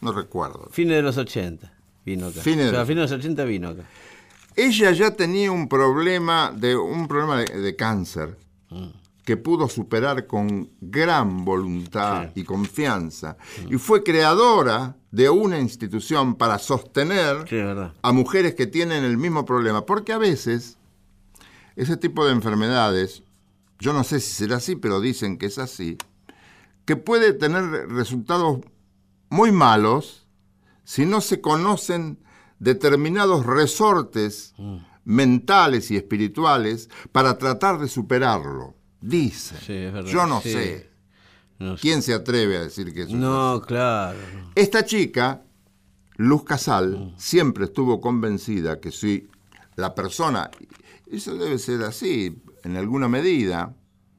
No 0.00 0.12
recuerdo. 0.12 0.68
Fines 0.70 0.96
de 0.96 1.02
los 1.02 1.16
80 1.16 1.72
vino 2.04 2.26
acá. 2.28 2.40
Fines 2.40 2.64
de 2.64 2.68
O 2.68 2.70
sea, 2.70 2.78
los- 2.80 2.88
fines 2.88 3.10
de 3.10 3.16
los 3.16 3.24
80 3.24 3.44
vino 3.44 3.68
acá. 3.68 3.82
Ella 4.56 4.90
ya 4.92 5.12
tenía 5.12 5.52
un 5.52 5.68
problema 5.68 6.52
de 6.54 6.76
un 6.76 7.06
problema 7.06 7.38
de, 7.38 7.60
de 7.60 7.76
cáncer 7.76 8.36
que 9.24 9.36
pudo 9.36 9.68
superar 9.68 10.26
con 10.26 10.70
gran 10.80 11.44
voluntad 11.44 12.30
y 12.34 12.42
confianza 12.44 13.36
y 13.70 13.76
fue 13.76 14.02
creadora 14.02 14.96
de 15.12 15.28
una 15.30 15.58
institución 15.60 16.34
para 16.34 16.58
sostener 16.58 17.46
Sí, 17.48 17.58
a 18.02 18.12
mujeres 18.12 18.54
que 18.54 18.66
tienen 18.66 19.04
el 19.04 19.16
mismo 19.16 19.44
problema, 19.44 19.84
porque 19.86 20.12
a 20.12 20.18
veces 20.18 20.76
ese 21.76 21.96
tipo 21.96 22.24
de 22.26 22.32
enfermedades, 22.32 23.22
yo 23.78 23.92
no 23.92 24.02
sé 24.02 24.18
si 24.18 24.32
será 24.32 24.56
así, 24.56 24.74
pero 24.76 25.00
dicen 25.00 25.36
que 25.38 25.46
es 25.46 25.58
así, 25.58 25.98
que 26.88 26.96
puede 26.96 27.34
tener 27.34 27.64
resultados 27.90 28.60
muy 29.28 29.52
malos 29.52 30.26
si 30.84 31.04
no 31.04 31.20
se 31.20 31.42
conocen 31.42 32.18
determinados 32.60 33.44
resortes 33.44 34.54
mentales 35.04 35.90
y 35.90 35.96
espirituales 35.98 36.88
para 37.12 37.36
tratar 37.36 37.78
de 37.78 37.88
superarlo. 37.88 38.74
Dice. 39.02 39.54
Sí, 39.58 39.74
es 39.74 39.92
verdad. 39.92 40.10
Yo 40.10 40.26
no 40.26 40.40
Sí. 40.40 40.50
sé. 40.52 40.90
No, 41.58 41.76
sé. 41.76 41.82
¿Quién 41.82 42.00
se 42.00 42.14
atreve 42.14 42.56
a 42.56 42.62
decir 42.62 42.94
que 42.94 43.02
eso 43.02 43.10
es 43.10 43.16
No, 43.18 43.60
claro. 43.66 44.18
esta 44.54 44.82
chica, 44.86 45.42
Luz 46.16 46.42
Casal, 46.44 47.12
siempre 47.18 47.66
estuvo 47.66 48.00
convencida 48.00 48.80
que 48.80 48.92
si 48.92 49.28
la 49.76 49.94
persona, 49.94 50.50
eso 51.06 51.36
debe 51.36 51.58
ser 51.58 51.82
así, 51.82 52.42
en 52.64 52.78
alguna 52.78 53.08
medida, 53.08 53.76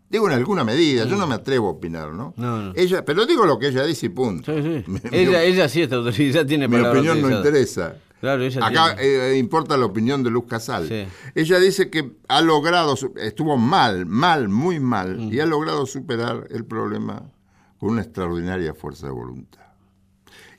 digo 0.10 0.28
en 0.28 0.34
alguna 0.34 0.64
medida, 0.64 1.06
yo 1.06 1.16
no 1.16 1.28
me 1.28 1.36
atrevo 1.36 1.68
a 1.68 1.72
opinar, 1.72 2.12
¿no? 2.14 2.34
No, 2.38 2.58
no. 2.64 2.74
Ella, 2.76 3.06
pero 3.06 3.26
digo 3.26 3.46
lo 3.46 3.58
que 3.60 3.68
ella 3.68 3.84
dice 3.86 4.08
y 4.08 4.10
punto. 4.10 4.52
Sí, 4.54 4.62
sí. 4.62 4.84
Mi- 4.92 5.00
ella, 5.12 5.40
mi- 5.40 5.46
ella 5.46 5.70
sí 5.70 5.82
está 5.82 5.96
autorizada, 5.98 6.46
tiene 6.46 6.68
mi 6.68 6.78
opinión 6.80 7.22
no 7.22 7.30
interesa. 7.30 7.96
Claro, 8.20 8.44
ella 8.44 8.66
Acá 8.66 8.96
tiene. 8.98 9.32
eh, 9.34 9.38
importa 9.38 9.78
la 9.78 9.86
opinión 9.86 10.24
de 10.24 10.30
Luz 10.30 10.44
Casal. 10.46 10.88
Sí. 10.90 11.06
Ella 11.36 11.58
dice 11.60 11.90
que 11.90 12.18
ha 12.28 12.42
logrado, 12.42 12.96
estuvo 13.16 13.56
mal, 13.56 14.06
mal, 14.06 14.50
muy 14.50 14.80
mal, 14.82 15.18
Mm. 15.18 15.34
y 15.34 15.40
ha 15.40 15.46
logrado 15.46 15.86
superar 15.86 16.46
el 16.50 16.66
problema 16.66 17.32
con 17.80 17.92
una 17.92 18.02
extraordinaria 18.02 18.74
fuerza 18.74 19.06
de 19.08 19.14
voluntad. 19.14 19.62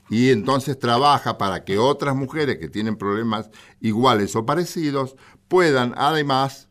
Y 0.09 0.29
entonces 0.31 0.77
trabaja 0.79 1.37
para 1.37 1.63
que 1.63 1.77
otras 1.77 2.15
mujeres 2.15 2.57
que 2.57 2.67
tienen 2.67 2.95
problemas 2.97 3.49
iguales 3.79 4.35
o 4.35 4.45
parecidos 4.45 5.15
puedan 5.47 5.93
además 5.97 6.67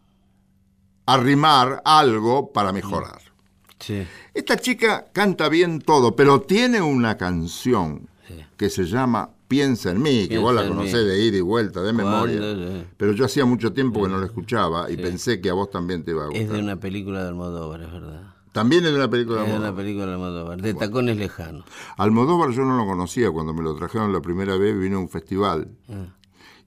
arrimar 1.14 1.82
algo 1.84 2.52
para 2.52 2.72
mejorar. 2.72 3.20
Sí. 3.78 4.06
Esta 4.34 4.56
chica 4.56 5.06
canta 5.12 5.48
bien 5.48 5.80
todo, 5.80 6.14
pero 6.14 6.40
tiene 6.42 6.82
una 6.82 7.16
canción 7.16 8.08
Sí. 8.28 8.34
que 8.56 8.68
se 8.70 8.84
llama 8.84 9.30
Piensa 9.48 9.90
en 9.90 10.00
mí, 10.02 10.22
que 10.22 10.28
Piensa 10.28 10.42
vos 10.44 10.54
la 10.54 10.68
conocés 10.68 11.04
de 11.06 11.24
ida 11.24 11.38
y 11.38 11.40
vuelta, 11.40 11.82
de 11.82 11.92
memoria. 11.92 12.40
Pero 12.96 13.12
yo 13.12 13.24
hacía 13.24 13.44
mucho 13.44 13.72
tiempo 13.72 14.02
que 14.02 14.08
no 14.08 14.18
la 14.18 14.26
escuchaba 14.26 14.88
y 14.90 14.96
pensé 14.96 15.40
que 15.40 15.50
a 15.50 15.54
vos 15.54 15.70
también 15.70 16.04
te 16.04 16.12
iba 16.12 16.22
a 16.22 16.26
gustar. 16.26 16.42
Es 16.42 16.50
de 16.52 16.58
una 16.60 16.76
película 16.76 17.22
de 17.22 17.28
Almodóvar, 17.30 17.80
es 17.82 17.90
verdad. 17.92 18.22
También 18.52 18.84
es 18.84 18.90
de 18.92 18.96
una 18.96 19.08
película 19.10 19.40
Es 19.40 19.46
de 19.46 19.52
de 19.52 19.58
una 19.58 19.68
Almodóvar. 19.68 19.84
película 19.84 20.06
de 20.06 20.12
Almodóvar, 20.12 20.62
de 20.62 20.74
tacones 20.74 21.16
lejanos. 21.16 21.64
Almodóvar 21.96 22.50
yo 22.50 22.64
no 22.64 22.76
lo 22.76 22.84
conocía 22.86 23.30
cuando 23.32 23.52
me 23.54 23.62
lo 23.62 23.74
trajeron 23.74 24.12
la 24.12 24.20
primera 24.20 24.56
vez, 24.56 24.78
vino 24.78 24.98
a 24.98 25.00
un 25.00 25.08
festival. 25.08 25.68
Ah. 25.88 26.14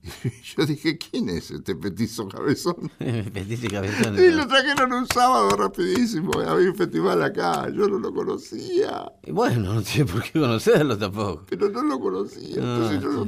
Yo 0.56 0.66
dije, 0.66 0.98
¿quién 0.98 1.28
es 1.30 1.50
este 1.50 1.74
petizo 1.74 2.28
cabezón? 2.28 2.90
Petite 2.98 3.68
cabezón. 3.68 4.18
Y 4.18 4.30
lo 4.30 4.46
trajeron 4.46 4.92
un 4.92 5.06
sábado 5.06 5.50
rapidísimo, 5.50 6.30
había 6.46 6.70
un 6.70 6.76
festival 6.76 7.22
acá, 7.22 7.68
yo 7.70 7.88
no 7.88 7.98
lo 7.98 8.12
conocía. 8.12 9.10
Y 9.24 9.32
Bueno, 9.32 9.74
no 9.74 9.82
tiene 9.82 10.10
por 10.10 10.22
qué 10.22 10.38
conocerlo 10.38 10.98
tampoco. 10.98 11.46
pero 11.48 11.70
no 11.70 11.82
lo 11.82 11.98
conocía. 12.00 12.56
Ah, 12.62 12.90
Entonces 12.92 13.02
yo, 13.02 13.26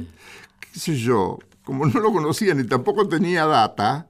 qué 0.73 0.79
sé 0.79 0.95
yo, 0.97 1.39
como 1.63 1.85
no 1.87 1.99
lo 1.99 2.11
conocía 2.13 2.53
ni 2.53 2.63
tampoco 2.65 3.07
tenía 3.07 3.45
data, 3.45 4.07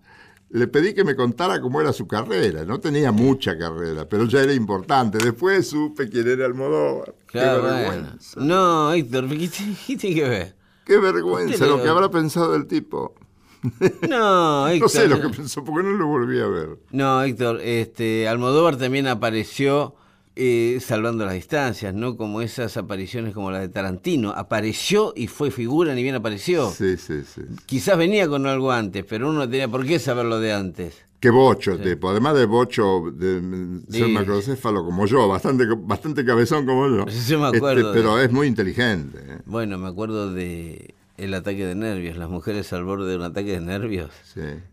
le 0.50 0.68
pedí 0.68 0.94
que 0.94 1.04
me 1.04 1.16
contara 1.16 1.60
cómo 1.60 1.82
era 1.82 1.92
su 1.94 2.08
carrera. 2.08 2.64
No 2.66 2.80
tenía 2.80 3.12
mucha 3.12 3.58
carrera, 3.58 4.08
pero 4.08 4.26
ya 4.26 4.42
era 4.42 4.54
importante. 4.54 5.18
Después 5.18 5.68
supe 5.70 6.08
quién 6.10 6.28
era 6.28 6.46
Almodóvar. 6.46 7.14
Claro, 7.26 7.64
qué 7.64 7.86
bueno. 7.86 8.10
No, 8.38 8.94
Héctor, 8.94 9.28
¿qué, 9.30 9.48
te- 9.50 9.76
qué 9.88 9.98
tiene 9.98 10.16
que 10.16 10.30
ver? 10.30 10.57
Qué 10.88 10.98
vergüenza 10.98 11.66
lo 11.66 11.84
que 11.84 11.90
habrá 11.90 12.10
pensado 12.10 12.56
el 12.56 12.66
tipo. 12.66 13.14
No, 14.08 14.68
Héctor. 14.68 14.80
No 14.82 14.90
sé 14.90 15.08
lo 15.08 15.22
que 15.22 15.30
pensó, 15.30 15.64
porque 15.64 15.88
no 15.88 15.96
lo 15.96 16.08
volví 16.08 16.40
a 16.40 16.48
ver. 16.48 16.78
No, 16.92 17.22
Héctor, 17.22 17.60
este, 17.62 18.28
Almodóvar 18.28 18.78
también 18.78 19.08
apareció 19.08 19.96
eh, 20.36 20.78
salvando 20.80 21.26
las 21.26 21.34
distancias, 21.34 21.94
¿no? 21.94 22.16
Como 22.16 22.42
esas 22.42 22.78
apariciones 22.78 23.34
como 23.34 23.52
la 23.52 23.60
de 23.60 23.68
Tarantino. 23.68 24.30
Apareció 24.30 25.12
y 25.16 25.28
fue 25.28 25.52
figura, 25.52 25.94
ni 25.96 26.04
bien 26.04 26.16
apareció. 26.16 26.72
Sí, 26.72 26.96
sí, 26.96 27.24
sí. 27.24 27.42
Quizás 27.66 27.98
venía 27.98 28.28
con 28.30 28.46
algo 28.46 28.72
antes, 28.72 29.04
pero 29.04 29.30
uno 29.30 29.40
no 29.40 29.50
tenía 29.50 29.68
por 29.68 29.86
qué 29.86 30.00
saberlo 30.00 30.40
de 30.40 30.54
antes. 30.54 31.07
Qué 31.20 31.30
bocho 31.32 31.72
el 31.74 31.82
tipo. 31.82 32.10
Además 32.10 32.36
de 32.36 32.46
bocho, 32.46 33.12
de 33.12 33.42
ser 33.90 34.06
Sí. 34.06 34.12
macrocéfalo 34.12 34.86
como 34.86 35.06
yo, 35.08 35.28
bastante, 35.28 35.66
bastante 35.76 36.24
cabezón 36.24 36.66
como 36.66 36.88
yo. 36.88 37.06
Sí, 37.10 37.36
me 37.36 37.48
acuerdo 37.48 37.92
de- 37.92 38.00
pero 38.00 38.20
es 38.20 38.32
muy 38.32 38.46
inteligente. 38.48 39.18
¿eh? 39.26 39.38
Bueno, 39.46 39.78
me 39.80 39.88
acuerdo 39.88 40.32
de 40.32 40.94
El 41.18 41.34
ataque 41.34 41.66
de 41.66 41.74
nervios, 41.74 42.16
las 42.18 42.30
mujeres 42.30 42.72
al 42.74 42.84
borde 42.84 43.10
de 43.10 43.16
un 43.16 43.24
ataque 43.24 43.54
de 43.54 43.60
nervios, 43.62 44.12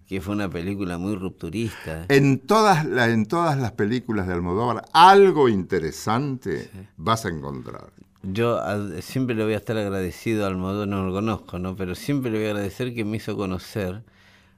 que 0.07 0.21
fue 0.21 0.35
una 0.35 0.51
película 0.51 0.99
muy 0.99 1.15
rupturista. 1.17 2.05
En 2.11 2.39
todas, 2.41 2.85
la- 2.85 3.09
en 3.09 3.25
todas 3.25 3.59
las 3.59 3.73
películas 3.73 4.27
de 4.27 4.35
Almodóvar, 4.35 4.85
algo 4.93 5.49
interesante 5.49 6.69
vas 6.99 7.25
a 7.25 7.31
encontrar. 7.31 7.87
Yo 8.23 8.59
a- 8.59 9.01
siempre 9.01 9.35
le 9.35 9.45
voy 9.45 9.55
a 9.55 9.57
estar 9.57 9.79
agradecido 9.79 10.45
a 10.45 10.49
Almodóvar, 10.49 10.87
no 10.89 11.07
lo 11.07 11.13
conozco, 11.15 11.59
¿no? 11.59 11.77
Pero 11.77 11.95
siempre 11.95 12.31
le 12.31 12.37
voy 12.39 12.47
a 12.49 12.51
agradecer 12.51 12.95
que 12.95 13.07
me 13.07 13.17
hizo 13.17 13.37
conocer 13.39 14.03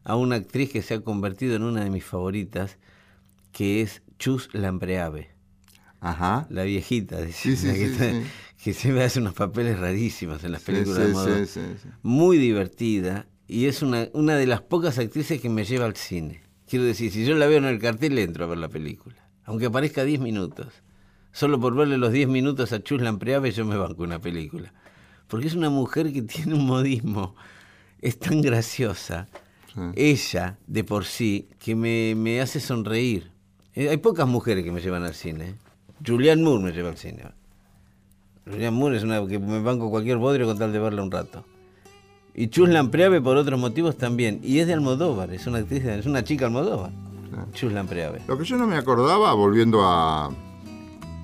a 0.07 0.14
una 0.16 0.37
actriz 0.37 0.71
que 0.71 0.83
se 0.83 0.95
ha 0.95 1.01
convertido 1.01 1.57
en 1.57 1.64
una 1.64 1.83
de 1.83 1.90
mis 1.90 2.05
favoritas, 2.05 2.79
que 3.53 3.83
es 3.83 4.03
Chus 4.19 4.49
Lampreave, 4.53 5.31
Ajá. 6.01 6.47
la 6.49 6.62
viejita, 6.62 7.16
de- 7.16 7.33
Sí, 7.33 7.57
sí, 7.57 7.66
la 7.66 7.73
que, 7.75 7.87
sí, 7.87 7.92
está- 7.92 8.12
que 8.62 8.73
siempre 8.73 9.03
hace 9.05 9.19
unos 9.21 9.35
papeles 9.35 9.79
rarísimos 9.79 10.45
en 10.45 10.53
las 10.53 10.62
películas 10.62 11.27
de 11.27 11.47
sí. 11.47 11.61
Muy 12.03 12.38
divertida 12.38 13.27
y 13.49 13.66
es 13.66 13.83
una, 13.83 14.09
una 14.12 14.37
de 14.37 14.47
las 14.47 14.61
pocas 14.62 14.99
actrices 14.99 15.40
que 15.40 15.49
me 15.51 15.64
lleva 15.64 15.87
al 15.87 15.97
cine. 15.97 16.40
Quiero 16.69 16.85
decir, 16.85 17.11
si 17.11 17.25
yo 17.27 17.35
la 17.35 17.47
veo 17.47 17.59
en 17.59 17.64
el 17.64 17.79
cartel, 17.81 18.16
entro 18.19 18.45
a 18.45 18.49
ver 18.49 18.59
la 18.59 18.69
película, 18.69 19.16
aunque 19.45 19.66
aparezca 19.66 20.05
10 20.05 20.21
minutos. 20.21 20.69
Solo 21.33 21.59
por 21.61 21.75
verle 21.75 21.99
los 21.99 22.12
10 22.12 22.29
minutos 22.29 22.73
a 22.73 22.81
Chus 22.83 23.03
Lampreave 23.03 23.51
yo 23.51 23.64
me 23.64 23.77
banco 23.77 24.03
una 24.05 24.21
película. 24.21 24.73
Porque 25.29 25.49
es 25.49 25.55
una 25.55 25.71
mujer 25.71 26.12
que 26.12 26.23
tiene 26.23 26.55
un 26.55 26.64
modismo, 26.66 27.35
es 28.01 28.19
tan 28.19 28.40
graciosa, 28.42 29.29
ella 29.95 30.59
de 30.67 30.85
por 30.85 31.05
sí, 31.05 31.49
que 31.59 31.75
me, 31.75 32.15
me 32.15 32.41
hace 32.41 32.61
sonreír. 32.61 33.31
Eh, 33.75 33.89
hay 33.89 33.97
pocas 33.99 34.27
mujeres 34.27 34.65
que 34.65 34.73
me 34.73 34.81
llevan 34.81 35.05
al 35.05 35.15
cine. 35.15 35.55
Julianne 36.05 36.43
Moore 36.43 36.65
me 36.65 36.73
lleva 36.73 36.89
al 36.91 36.97
cine. 36.97 37.25
Julianne 38.45 38.77
Moore 38.77 38.97
es 38.97 39.03
una 39.03 39.27
que 39.27 39.39
me 39.39 39.61
banco 39.61 39.91
cualquier 39.91 40.19
bodrio 40.19 40.47
con 40.47 40.59
tal 40.59 40.73
de 40.73 40.79
verla 40.79 41.03
un 41.03 41.11
rato. 41.11 41.45
Y 42.35 42.49
Chus 42.49 42.69
Lampreave 42.69 43.21
por 43.21 43.37
otros 43.37 43.59
motivos 43.59 43.97
también. 43.97 44.41
Y 44.43 44.59
es 44.59 44.67
de 44.67 44.75
Almodóvar, 44.75 45.33
es 45.33 45.47
una 45.47 45.59
actriz, 45.59 45.85
es 45.85 46.07
una 46.07 46.23
chica 46.23 46.47
Almodóvar. 46.47 46.91
Chus 47.53 47.73
Lampreave. 47.73 48.23
Lo 48.29 48.39
que 48.39 48.45
yo 48.45 48.57
no 48.57 48.67
me 48.67 48.77
acordaba, 48.77 49.33
volviendo 49.35 49.83
a, 49.83 50.27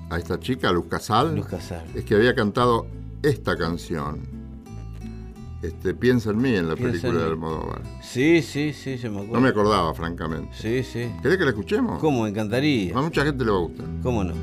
a 0.09 0.17
esta 0.17 0.39
chica, 0.39 0.71
Luz 0.71 0.87
Casal, 0.87 1.35
Luz 1.35 1.47
Casal. 1.47 1.83
es 1.95 2.03
que 2.03 2.15
había 2.15 2.35
cantado 2.35 2.87
esta 3.21 3.55
canción. 3.55 4.32
Este, 5.63 5.93
Piensa 5.93 6.31
en 6.31 6.41
mí 6.41 6.53
en 6.53 6.67
la 6.67 6.75
Piensa 6.75 6.91
película 6.91 7.13
en 7.13 7.25
de. 7.25 7.31
Almodóvar. 7.31 7.81
Sí, 8.01 8.41
sí, 8.41 8.73
sí, 8.73 8.97
se 8.97 9.09
me 9.09 9.15
acuerdo. 9.15 9.35
No 9.35 9.41
me 9.41 9.47
acordaba, 9.49 9.93
francamente. 9.93 10.49
Sí, 10.53 10.83
sí. 10.83 11.09
¿Querés 11.21 11.37
que 11.37 11.45
la 11.45 11.51
escuchemos? 11.51 11.99
¿Cómo? 11.99 12.27
Encantaría. 12.27 12.97
A 12.97 13.01
mucha 13.01 13.23
gente 13.23 13.45
le 13.45 13.51
va 13.51 13.57
a 13.57 13.61
gustar. 13.61 13.85
¿Cómo 14.03 14.25
no? 14.25 14.33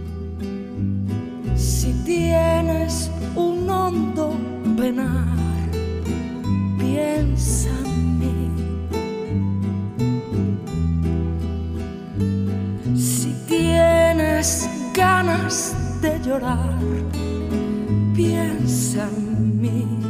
Si 1.57 1.93
tienes 2.07 3.11
un 3.37 3.69
hondo 3.69 4.35
penar, 4.79 5.37
piensa 6.79 7.69
en 7.85 8.19
mí. 8.19 8.51
Si 12.97 13.35
tienes 13.47 14.71
ganas 14.95 15.77
de 16.01 16.19
llorar, 16.25 16.79
piensa 18.15 19.07
en 19.07 19.61
mí. 19.61 20.10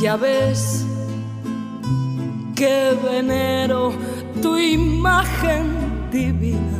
Ya 0.00 0.16
ves 0.16 0.86
que 2.56 2.98
venero 3.04 3.92
tu 4.40 4.56
imagen 4.56 6.10
divina. 6.10 6.78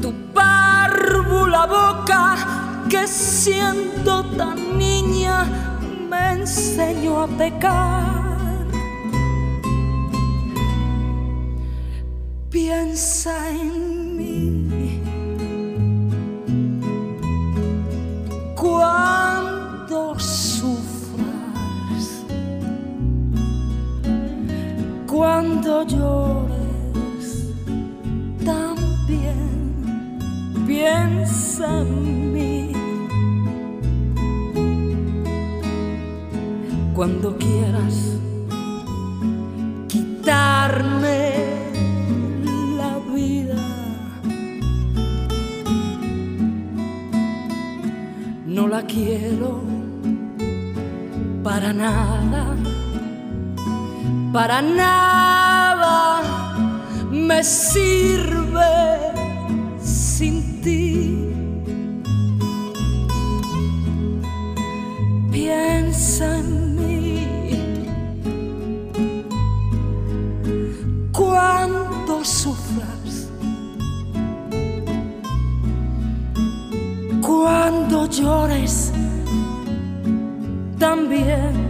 Tu 0.00 0.12
párvula 0.32 1.66
boca 1.66 2.36
que 2.88 3.08
siendo 3.08 4.24
tan 4.36 4.78
niña 4.78 5.44
me 6.08 6.34
enseñó 6.34 7.22
a 7.22 7.26
pecar. 7.26 8.66
Piensa 12.48 13.50
en 13.50 14.16
mí. 14.16 15.02
Cuando 18.54 19.09
cuando 25.40 25.86
llores, 25.86 27.48
también 28.44 30.18
piensa 30.66 31.80
en 31.80 32.32
mí. 32.34 32.72
Cuando 36.94 37.38
quieras 37.38 38.18
quitarme 39.88 41.32
la 42.76 42.98
vida, 43.14 43.62
no 48.46 48.68
la 48.68 48.82
quiero 48.82 49.62
para 51.42 51.72
nada, 51.72 52.59
para 54.32 54.62
nada 54.62 56.22
me 57.10 57.42
sirve 57.42 58.62
sin 59.80 60.60
ti. 60.62 61.32
Piensa 65.32 66.38
en 66.38 66.76
mí. 66.76 67.26
Cuando 71.12 72.24
sufras, 72.24 73.28
cuando 77.20 78.06
llores, 78.06 78.92
también 80.78 81.69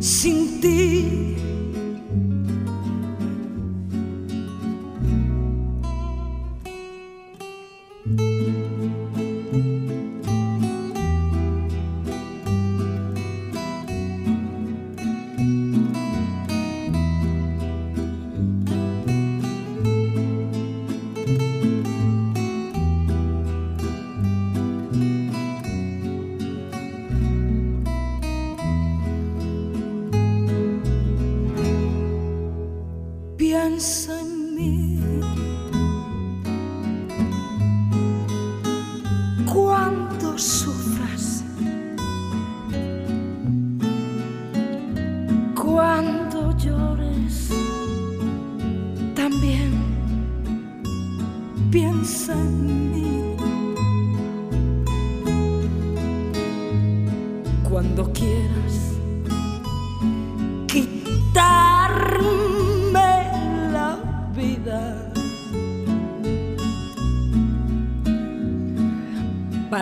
sin 0.00 0.60
ti. 0.60 1.27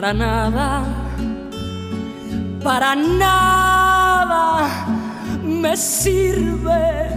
Para 0.06 0.18
nada, 0.18 0.84
para 2.62 2.94
nada 2.94 4.86
me 5.42 5.76
sirve 5.76 7.10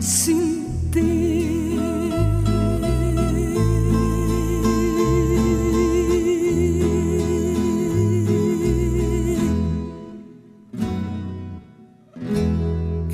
sin 0.00 0.90
ti. 0.90 1.78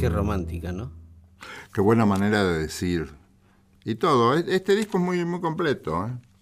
Qué 0.01 0.09
romántica, 0.09 0.73
¿no? 0.73 0.91
Qué 1.75 1.83
buena 1.83 2.07
manera 2.07 2.43
de 2.43 2.61
decir. 2.61 3.13
Y 3.85 3.97
todo, 3.97 4.33
este 4.33 4.75
disco 4.75 4.97
es 4.97 5.05
muy, 5.05 5.23
muy 5.27 5.43
completo. 5.43 6.07
¿eh? 6.07 6.34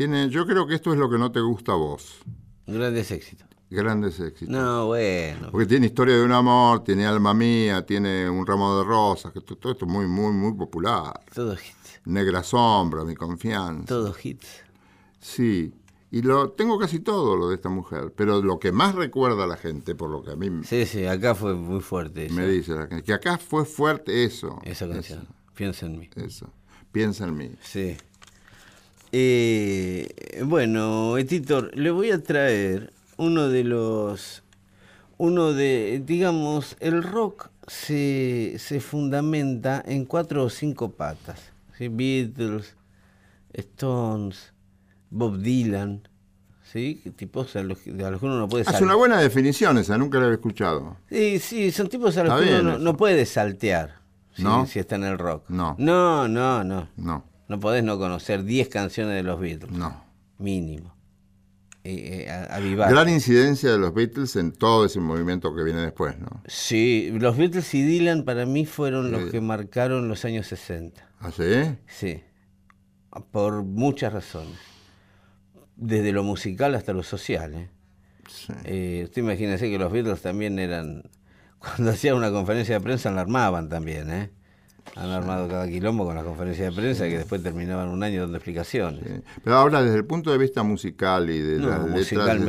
Tiene, 0.00 0.30
yo 0.30 0.46
creo 0.46 0.66
que 0.66 0.76
esto 0.76 0.94
es 0.94 0.98
lo 0.98 1.10
que 1.10 1.18
no 1.18 1.30
te 1.30 1.40
gusta 1.40 1.72
a 1.72 1.74
vos. 1.74 2.20
Grandes 2.66 3.10
éxitos. 3.10 3.46
Grandes 3.68 4.18
éxitos. 4.18 4.48
No, 4.48 4.86
bueno. 4.86 5.50
Porque 5.52 5.66
tiene 5.66 5.88
historia 5.88 6.16
de 6.16 6.24
un 6.24 6.32
amor, 6.32 6.82
tiene 6.82 7.04
alma 7.04 7.34
mía, 7.34 7.84
tiene 7.84 8.30
un 8.30 8.46
ramo 8.46 8.78
de 8.78 8.84
rosas, 8.84 9.30
que 9.30 9.42
to- 9.42 9.58
todo 9.58 9.72
esto 9.72 9.84
es 9.84 9.90
muy, 9.92 10.06
muy, 10.06 10.32
muy 10.32 10.54
popular. 10.54 11.20
Todo 11.34 11.52
hits. 11.52 12.00
Negra 12.06 12.42
sombra, 12.42 13.04
mi 13.04 13.14
confianza. 13.14 13.84
Todo 13.84 14.14
hits. 14.24 14.48
Sí. 15.18 15.70
Y 16.10 16.22
lo 16.22 16.52
tengo 16.52 16.78
casi 16.78 17.00
todo 17.00 17.36
lo 17.36 17.50
de 17.50 17.56
esta 17.56 17.68
mujer, 17.68 18.14
pero 18.16 18.40
lo 18.40 18.58
que 18.58 18.72
más 18.72 18.94
recuerda 18.94 19.44
a 19.44 19.46
la 19.46 19.58
gente, 19.58 19.94
por 19.94 20.08
lo 20.08 20.22
que 20.22 20.30
a 20.30 20.36
mí 20.36 20.64
Sí, 20.64 20.86
sí, 20.86 21.04
acá 21.04 21.34
fue 21.34 21.52
muy 21.52 21.80
fuerte 21.82 22.24
eso, 22.24 22.34
me 22.36 22.46
dice 22.46 22.72
la 22.72 22.86
gente, 22.86 23.02
que 23.04 23.12
acá 23.12 23.36
fue 23.36 23.66
fuerte 23.66 24.24
eso. 24.24 24.60
esa 24.64 24.88
canción. 24.88 25.28
Piensa 25.54 25.84
en 25.84 25.98
mí. 25.98 26.08
Eso, 26.16 26.24
eso. 26.26 26.52
Piensa 26.90 27.24
en 27.24 27.36
mí. 27.36 27.50
Sí. 27.60 27.98
Eh, 29.12 30.42
bueno, 30.44 31.14
Titor, 31.28 31.76
le 31.76 31.90
voy 31.90 32.10
a 32.10 32.22
traer 32.22 32.92
uno 33.16 33.48
de 33.48 33.64
los. 33.64 34.42
Uno 35.18 35.52
de. 35.52 36.02
Digamos, 36.04 36.76
el 36.80 37.02
rock 37.02 37.50
se, 37.66 38.56
se 38.58 38.80
fundamenta 38.80 39.82
en 39.86 40.04
cuatro 40.04 40.44
o 40.44 40.50
cinco 40.50 40.92
patas. 40.92 41.40
¿sí? 41.76 41.88
Beatles, 41.88 42.76
Stones, 43.52 44.52
Bob 45.10 45.38
Dylan. 45.38 46.06
¿Sí? 46.62 47.02
Tipos 47.16 47.56
a 47.56 47.64
los, 47.64 47.78
que- 47.78 47.90
a 48.04 48.10
los 48.12 48.20
que 48.20 48.26
uno 48.26 48.38
no 48.38 48.48
puede 48.48 48.62
saltear. 48.62 48.84
una 48.84 48.94
buena 48.94 49.20
definición 49.20 49.76
esa, 49.78 49.98
nunca 49.98 50.18
la 50.18 50.26
había 50.26 50.36
escuchado. 50.36 50.96
Sí, 51.08 51.40
sí, 51.40 51.72
son 51.72 51.88
tipos 51.88 52.16
a 52.16 52.22
los 52.22 52.32
Está 52.40 52.44
que 52.48 52.60
uno 52.60 52.72
no, 52.74 52.78
no 52.78 52.96
puede 52.96 53.26
saltear. 53.26 53.96
¿sí? 54.36 54.44
¿No? 54.44 54.64
Si 54.66 54.78
está 54.78 54.94
en 54.94 55.02
el 55.02 55.18
rock. 55.18 55.50
No. 55.50 55.74
No, 55.80 56.28
no, 56.28 56.62
no. 56.62 56.88
No, 56.96 57.24
No 57.50 57.58
podés 57.58 57.82
no 57.82 57.98
conocer 57.98 58.44
10 58.44 58.68
canciones 58.68 59.16
de 59.16 59.24
los 59.24 59.40
Beatles. 59.40 59.72
no. 59.72 60.04
Mínimo. 60.38 60.94
eh, 61.82 62.26
eh, 62.28 62.46
avivar. 62.48 62.88
Gran 62.90 63.08
incidencia 63.08 63.72
de 63.72 63.78
los 63.78 63.92
Beatles 63.92 64.36
en 64.36 64.52
todo 64.52 64.84
ese 64.86 65.00
movimiento 65.00 65.52
que 65.54 65.64
viene 65.64 65.80
después, 65.80 66.16
¿no? 66.20 66.42
Sí, 66.46 67.10
los 67.12 67.36
Beatles 67.36 67.74
y 67.74 67.82
Dylan 67.82 68.22
para 68.24 68.46
mí 68.46 68.66
fueron 68.66 69.10
los 69.10 69.32
que 69.32 69.40
marcaron 69.40 70.06
los 70.08 70.24
años 70.24 70.46
60. 70.46 71.08
¿Ah, 71.18 71.32
sí? 71.36 71.76
Sí, 71.88 72.22
por 73.32 73.64
muchas 73.64 74.12
razones. 74.12 74.56
Desde 75.74 76.12
lo 76.12 76.22
musical 76.22 76.76
hasta 76.76 76.92
lo 76.92 77.02
social. 77.02 77.52
¿eh? 77.54 77.68
Sí. 78.28 78.52
Eh, 78.64 79.00
usted 79.06 79.22
imagínese 79.22 79.68
que 79.68 79.78
los 79.78 79.90
Beatles 79.90 80.22
también 80.22 80.60
eran, 80.60 81.02
cuando 81.58 81.90
hacían 81.90 82.14
una 82.14 82.30
conferencia 82.30 82.76
de 82.76 82.80
prensa 82.80 83.10
la 83.10 83.22
armaban 83.22 83.68
también, 83.68 84.08
¿eh? 84.10 84.30
Han 84.96 85.10
armado 85.10 85.48
cada 85.48 85.68
quilombo 85.68 86.04
con 86.04 86.14
las 86.14 86.24
conferencias 86.24 86.74
de 86.74 86.80
prensa 86.80 87.04
que 87.08 87.18
después 87.18 87.42
terminaban 87.42 87.88
un 87.88 88.02
año 88.02 88.22
dando 88.22 88.36
explicaciones. 88.36 89.04
Sí. 89.04 89.22
Pero 89.42 89.56
ahora, 89.56 89.82
desde 89.82 89.96
el 89.96 90.04
punto 90.04 90.30
de 90.32 90.38
vista 90.38 90.62
musical 90.62 91.30
y 91.30 91.38
de 91.38 91.58
No, 91.58 91.68
las 91.68 91.90
letras, 91.90 92.42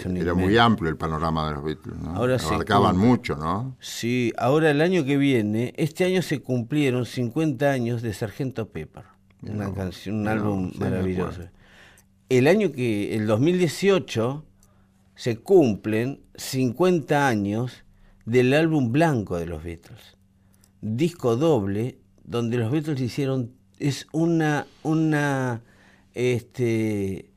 este, 0.00 0.20
era 0.20 0.34
muy 0.34 0.56
amplio 0.58 0.90
el 0.90 0.96
panorama 0.96 1.48
de 1.48 1.54
los 1.54 1.64
Beatles, 1.64 1.96
¿no? 1.98 2.16
Ahora 2.16 2.36
Abarcaban 2.36 2.92
cumple. 2.92 3.08
mucho, 3.08 3.36
¿no? 3.36 3.76
Sí, 3.80 4.32
ahora 4.36 4.70
el 4.70 4.80
año 4.80 5.04
que 5.04 5.16
viene, 5.16 5.72
este 5.76 6.04
año 6.04 6.22
se 6.22 6.40
cumplieron 6.40 7.06
50 7.06 7.70
años 7.70 8.02
de 8.02 8.12
Sargento 8.12 8.68
Pepper, 8.68 9.04
una 9.42 9.72
canción, 9.72 10.16
un 10.16 10.28
álbum 10.28 10.72
maravilloso. 10.78 11.42
El 12.28 12.46
año 12.46 12.72
que, 12.72 13.16
el 13.16 13.26
2018, 13.26 14.44
se 15.14 15.36
cumplen 15.38 16.20
50 16.36 17.26
años 17.26 17.84
del 18.26 18.52
álbum 18.52 18.92
blanco 18.92 19.38
de 19.38 19.46
los 19.46 19.64
Beatles, 19.64 20.17
disco 20.80 21.36
doble 21.36 21.98
donde 22.24 22.56
los 22.58 22.70
Beatles 22.70 23.00
hicieron 23.00 23.52
es 23.78 24.06
una 24.12 24.66
una 24.82 25.62
este 26.14 27.30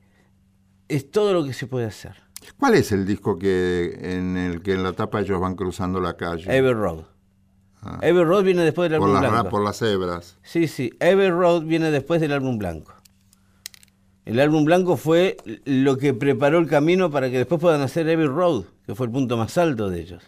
es 0.88 1.12
todo 1.12 1.34
lo 1.34 1.46
que 1.46 1.54
se 1.54 1.68
puede 1.68 1.86
hacer. 1.86 2.16
¿Cuál 2.58 2.76
es 2.76 2.92
el 2.92 3.06
disco 3.06 3.38
que 3.38 3.98
en 4.02 4.36
el 4.38 4.62
que 4.62 4.74
en 4.74 4.84
la 4.84 4.94
tapa 4.94 5.22
ellos 5.22 5.40
van 5.40 5.56
cruzando 5.56 6.02
la 6.02 6.18
calle? 6.18 6.46
Abbey 6.46 6.74
Road. 6.74 7.06
Abbey 7.82 8.24
Road 8.24 8.44
viene 8.44 8.64
después 8.64 8.90
del 8.90 9.00
por, 9.00 9.10
álbum 9.10 9.22
las, 9.22 9.32
blanco. 9.32 9.50
por 9.50 9.64
las 9.64 9.78
cebras. 9.78 10.38
Sí, 10.44 10.68
sí. 10.68 10.92
Abbey 11.00 11.30
Road 11.30 11.64
viene 11.64 11.92
después 11.92 12.20
del 12.22 12.32
álbum 12.32 12.58
blanco. 12.58 12.94
El 14.26 14.40
álbum 14.40 14.66
blanco 14.66 14.98
fue 14.98 15.38
lo 15.66 15.98
que 15.98 16.14
preparó 16.14 16.60
el 16.60 16.68
camino 16.68 17.10
para 17.10 17.30
que 17.32 17.38
después 17.38 17.60
puedan 17.60 17.82
hacer 17.82 18.08
Abbey 18.10 18.28
Road, 18.28 18.66
que 18.86 18.96
fue 18.96 19.08
el 19.08 19.12
punto 19.12 19.38
más 19.38 19.58
alto 19.58 19.90
de 19.90 20.02
ellos. 20.02 20.24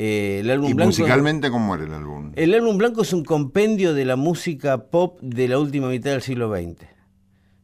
Eh, 0.00 0.38
el 0.40 0.50
álbum 0.52 0.70
¿Y 0.70 0.74
blanco. 0.74 0.88
musicalmente 0.90 1.50
cómo 1.50 1.74
era 1.74 1.82
el 1.84 1.92
álbum? 1.92 2.30
El 2.36 2.54
álbum 2.54 2.78
blanco 2.78 3.02
es 3.02 3.12
un 3.12 3.24
compendio 3.24 3.94
de 3.94 4.04
la 4.04 4.14
música 4.14 4.84
pop 4.90 5.18
de 5.20 5.48
la 5.48 5.58
última 5.58 5.88
mitad 5.88 6.12
del 6.12 6.22
siglo 6.22 6.54
XX. 6.54 6.86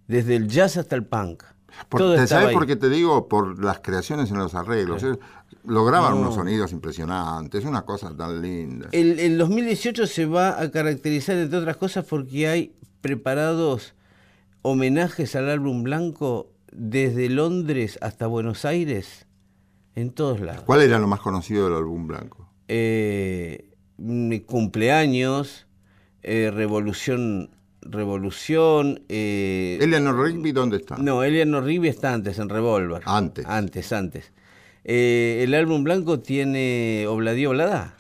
Desde 0.09 0.35
el 0.35 0.49
jazz 0.49 0.77
hasta 0.77 0.97
el 0.97 1.05
punk. 1.05 1.45
Por- 1.89 2.01
Todo 2.01 2.17
¿te 2.17 2.27
¿Sabes 2.27 2.49
ahí. 2.49 2.55
por 2.55 2.67
qué 2.67 2.75
te 2.75 2.89
digo? 2.89 3.29
Por 3.29 3.63
las 3.65 3.79
creaciones 3.79 4.31
en 4.33 4.39
los 4.39 4.55
arreglos. 4.57 5.05
Lograban 5.65 6.15
unos 6.15 6.35
sonidos 6.35 6.73
impresionantes, 6.73 7.65
una 7.65 7.83
cosa 7.83 8.15
tan 8.17 8.43
linda. 8.43 8.89
El, 8.91 9.21
el 9.21 9.39
2018 9.39 10.07
se 10.09 10.27
va 10.27 10.61
a 10.61 10.71
caracterizar, 10.73 11.37
entre 11.37 11.59
otras 11.59 11.77
cosas, 11.77 12.05
porque 12.05 12.49
hay 12.49 12.75
preparados 13.01 13.95
homenajes 14.63 15.37
al 15.37 15.49
álbum 15.51 15.85
blanco 15.85 16.51
desde 16.73 17.29
Londres 17.29 17.99
hasta 18.03 18.27
Buenos 18.27 18.65
Aires, 18.65 19.27
en 19.95 20.11
todos 20.11 20.41
lados. 20.41 20.65
¿Cuál 20.65 20.83
era 20.83 20.99
lo 20.99 21.07
más 21.07 21.21
conocido 21.21 21.65
del 21.69 21.77
álbum 21.77 22.07
blanco? 22.07 22.49
Eh, 22.69 23.71
mm, 23.99 24.37
cumpleaños, 24.47 25.67
eh, 26.23 26.51
revolución, 26.53 27.51
revolución. 27.83 29.03
eh, 29.09 29.79
Eleanor 29.81 30.19
Rigby, 30.21 30.53
¿dónde 30.53 30.79
está? 30.79 30.97
no, 30.97 31.23
Eleanor 31.23 31.65
Rigby 31.65 31.89
está 31.89 32.13
antes, 32.15 32.39
en 32.39 32.49
Revolver. 32.49 33.03
Antes. 33.05 33.47
Antes, 33.47 33.93
antes. 33.93 34.33
Eh, 34.85 35.41
el 35.43 35.55
álbum 35.55 35.85
blanco 35.85 36.21
tiene 36.21 37.07
Obladí 37.09 37.47
Oblada. 37.47 37.97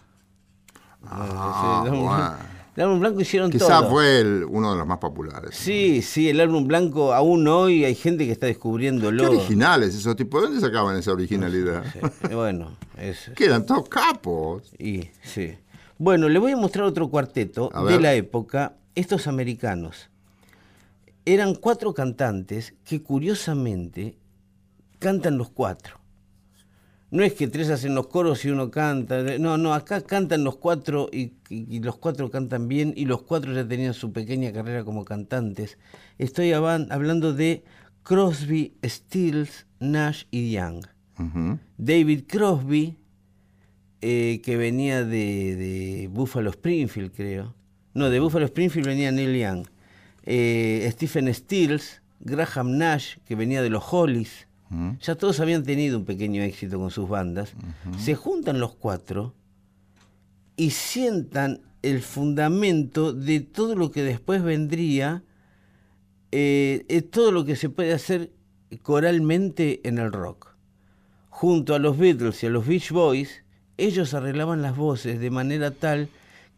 Ah, 1.02 1.84
bueno. 1.86 2.53
El 2.76 2.82
álbum 2.82 3.00
blanco 3.00 3.20
hicieron 3.20 3.50
Quizá 3.50 3.80
todo. 3.80 3.90
fue 3.90 4.20
el- 4.20 4.44
uno 4.48 4.72
de 4.72 4.78
los 4.78 4.86
más 4.86 4.98
populares. 4.98 5.54
Sí, 5.54 6.02
sí, 6.02 6.28
el 6.28 6.40
álbum 6.40 6.66
blanco 6.66 7.12
aún 7.14 7.46
hoy 7.46 7.84
hay 7.84 7.94
gente 7.94 8.26
que 8.26 8.32
está 8.32 8.46
Qué 8.46 8.52
descubriéndolo. 8.54 9.30
originales 9.30 9.94
esos 9.94 10.16
tipos. 10.16 10.40
¿De 10.42 10.48
dónde 10.48 10.60
sacaban 10.60 10.96
esa 10.96 11.12
originalidad? 11.12 11.84
Sí, 11.92 12.34
bueno, 12.34 12.76
es, 12.98 13.30
que 13.36 13.44
eran 13.46 13.64
todos 13.66 13.88
capos. 13.88 14.72
y 14.78 15.04
sí. 15.22 15.54
Bueno, 15.98 16.28
le 16.28 16.38
voy 16.40 16.52
a 16.52 16.56
mostrar 16.56 16.84
otro 16.86 17.08
cuarteto 17.08 17.70
de 17.88 18.00
la 18.00 18.14
época. 18.14 18.74
Estos 18.96 19.26
americanos 19.28 20.08
eran 21.24 21.54
cuatro 21.54 21.94
cantantes 21.94 22.74
que 22.84 23.02
curiosamente 23.02 24.16
cantan 24.98 25.38
los 25.38 25.50
cuatro. 25.50 25.98
No 27.14 27.22
es 27.22 27.32
que 27.34 27.46
tres 27.46 27.70
hacen 27.70 27.94
los 27.94 28.08
coros 28.08 28.44
y 28.44 28.50
uno 28.50 28.70
canta. 28.72 29.22
No, 29.38 29.56
no, 29.56 29.72
acá 29.72 30.00
cantan 30.00 30.42
los 30.42 30.56
cuatro 30.56 31.08
y, 31.12 31.32
y- 31.48 31.76
y 31.76 31.78
los 31.80 31.96
cuatro 31.96 32.28
cantan 32.28 32.66
bien 32.66 32.92
y 32.96 33.04
los 33.04 33.22
cuatro 33.22 33.52
ya 33.54 33.66
tenían 33.66 33.94
su 33.94 34.12
pequeña 34.12 34.52
carrera 34.52 34.82
como 34.84 35.04
cantantes. 35.04 35.78
Estoy 36.18 36.52
hablando 36.52 37.32
de 37.32 37.62
Crosby, 38.02 38.74
Stills, 38.84 39.66
Nash 39.78 40.24
y 40.32 40.50
Young. 40.50 40.84
David 41.78 42.24
Crosby, 42.26 42.96
eh, 44.00 44.40
que 44.44 44.56
venía 44.56 45.04
de, 45.04 45.54
de 45.56 46.08
Buffalo 46.12 46.50
Springfield, 46.50 47.12
creo. 47.14 47.54
No, 47.94 48.10
de 48.10 48.18
Buffalo 48.18 48.44
Springfield 48.46 48.88
venía 48.88 49.12
Neil 49.12 49.38
Young. 49.38 49.66
Eh, 50.24 50.88
Stephen 50.92 51.32
Stills, 51.32 52.02
Graham 52.18 52.76
Nash, 52.76 53.18
que 53.24 53.36
venía 53.36 53.62
de 53.62 53.70
los 53.70 53.84
Hollies. 53.92 54.48
Ya 55.00 55.14
todos 55.14 55.40
habían 55.40 55.62
tenido 55.62 55.98
un 55.98 56.04
pequeño 56.04 56.42
éxito 56.42 56.78
con 56.78 56.90
sus 56.90 57.08
bandas. 57.08 57.52
Se 57.98 58.14
juntan 58.14 58.60
los 58.60 58.74
cuatro 58.74 59.34
y 60.56 60.70
sientan 60.70 61.60
el 61.82 62.00
fundamento 62.02 63.12
de 63.12 63.40
todo 63.40 63.76
lo 63.76 63.90
que 63.90 64.02
después 64.02 64.42
vendría, 64.42 65.22
eh, 66.32 66.84
eh, 66.88 67.02
todo 67.02 67.30
lo 67.30 67.44
que 67.44 67.56
se 67.56 67.68
puede 67.68 67.92
hacer 67.92 68.32
coralmente 68.82 69.80
en 69.86 69.98
el 69.98 70.10
rock 70.12 70.54
junto 71.34 71.74
a 71.74 71.80
los 71.80 71.98
Beatles 71.98 72.44
y 72.44 72.46
a 72.46 72.50
los 72.50 72.64
Beach 72.64 72.92
Boys, 72.92 73.42
ellos 73.76 74.14
arreglaban 74.14 74.62
las 74.62 74.76
voces 74.76 75.18
de 75.18 75.30
manera 75.30 75.72
tal 75.72 76.08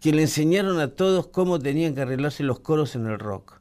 que 0.02 0.12
le 0.12 0.20
enseñaron 0.20 0.78
a 0.80 0.88
todos 0.88 1.28
cómo 1.28 1.58
tenían 1.58 1.94
que 1.94 2.02
arreglarse 2.02 2.42
los 2.42 2.60
coros 2.60 2.94
en 2.94 3.06
el 3.06 3.18
rock. 3.18 3.58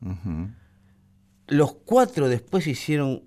Los 1.47 1.74
cuatro 1.74 2.28
después 2.28 2.68
hicieron 2.68 3.24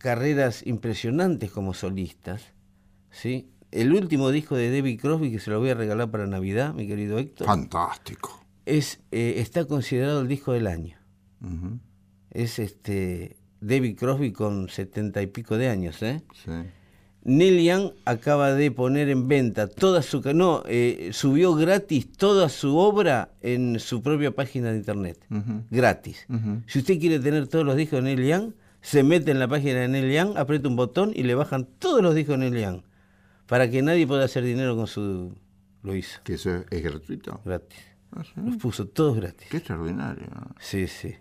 carreras 0.00 0.66
impresionantes 0.66 1.50
como 1.50 1.74
solistas. 1.74 2.42
¿sí? 3.10 3.50
El 3.70 3.92
último 3.92 4.30
disco 4.30 4.56
de 4.56 4.74
David 4.74 4.98
Crosby, 4.98 5.30
que 5.30 5.38
se 5.38 5.50
lo 5.50 5.60
voy 5.60 5.70
a 5.70 5.74
regalar 5.74 6.10
para 6.10 6.26
Navidad, 6.26 6.74
mi 6.74 6.88
querido 6.88 7.18
Héctor, 7.18 7.46
Fantástico. 7.46 8.44
es, 8.66 9.00
eh, 9.12 9.34
está 9.36 9.66
considerado 9.66 10.22
el 10.22 10.28
disco 10.28 10.52
del 10.52 10.66
año. 10.66 10.96
Es 12.30 12.58
este 12.58 13.36
David 13.60 13.96
Crosby 13.96 14.32
con 14.32 14.68
setenta 14.68 15.22
y 15.22 15.26
pico 15.26 15.56
de 15.56 15.68
años, 15.68 16.02
¿eh? 16.02 16.22
Sí. 16.44 16.50
Neil 17.22 17.62
Young 17.62 17.92
acaba 18.06 18.54
de 18.54 18.70
poner 18.70 19.10
en 19.10 19.28
venta 19.28 19.66
toda 19.66 20.00
su... 20.00 20.22
No, 20.34 20.62
eh, 20.66 21.10
subió 21.12 21.54
gratis 21.54 22.10
toda 22.12 22.48
su 22.48 22.78
obra 22.78 23.32
en 23.42 23.78
su 23.78 24.02
propia 24.02 24.30
página 24.30 24.70
de 24.70 24.78
internet. 24.78 25.18
Gratis. 25.70 26.26
Si 26.66 26.78
usted 26.78 26.98
quiere 26.98 27.18
tener 27.20 27.46
todos 27.46 27.66
los 27.66 27.76
discos 27.76 28.02
de 28.02 28.14
Neil 28.14 28.26
Young, 28.26 28.52
se 28.82 29.02
mete 29.02 29.30
en 29.30 29.38
la 29.38 29.48
página 29.48 29.80
de 29.80 29.88
Neil 29.88 30.12
Young, 30.12 30.36
aprieta 30.36 30.68
un 30.68 30.76
botón 30.76 31.12
y 31.14 31.22
le 31.22 31.34
bajan 31.34 31.66
todos 31.78 32.02
los 32.02 32.14
discos 32.14 32.38
de 32.38 32.50
Neil 32.50 32.62
Young. 32.62 32.82
Para 33.46 33.70
que 33.70 33.82
nadie 33.82 34.06
pueda 34.06 34.24
hacer 34.24 34.44
dinero 34.44 34.76
con 34.76 34.86
su... 34.86 35.34
Lo 35.82 35.94
hizo. 35.94 36.20
Que 36.24 36.34
eso 36.34 36.54
es, 36.54 36.66
es 36.70 36.82
gratuito. 36.82 37.40
Gratis. 37.44 37.78
Ah, 38.12 38.22
sí. 38.24 38.32
Los 38.36 38.56
puso 38.56 38.86
todos 38.86 39.16
gratis. 39.16 39.48
Qué 39.50 39.58
extraordinario. 39.58 40.28
Sí, 40.58 40.86
sí. 40.86 41.16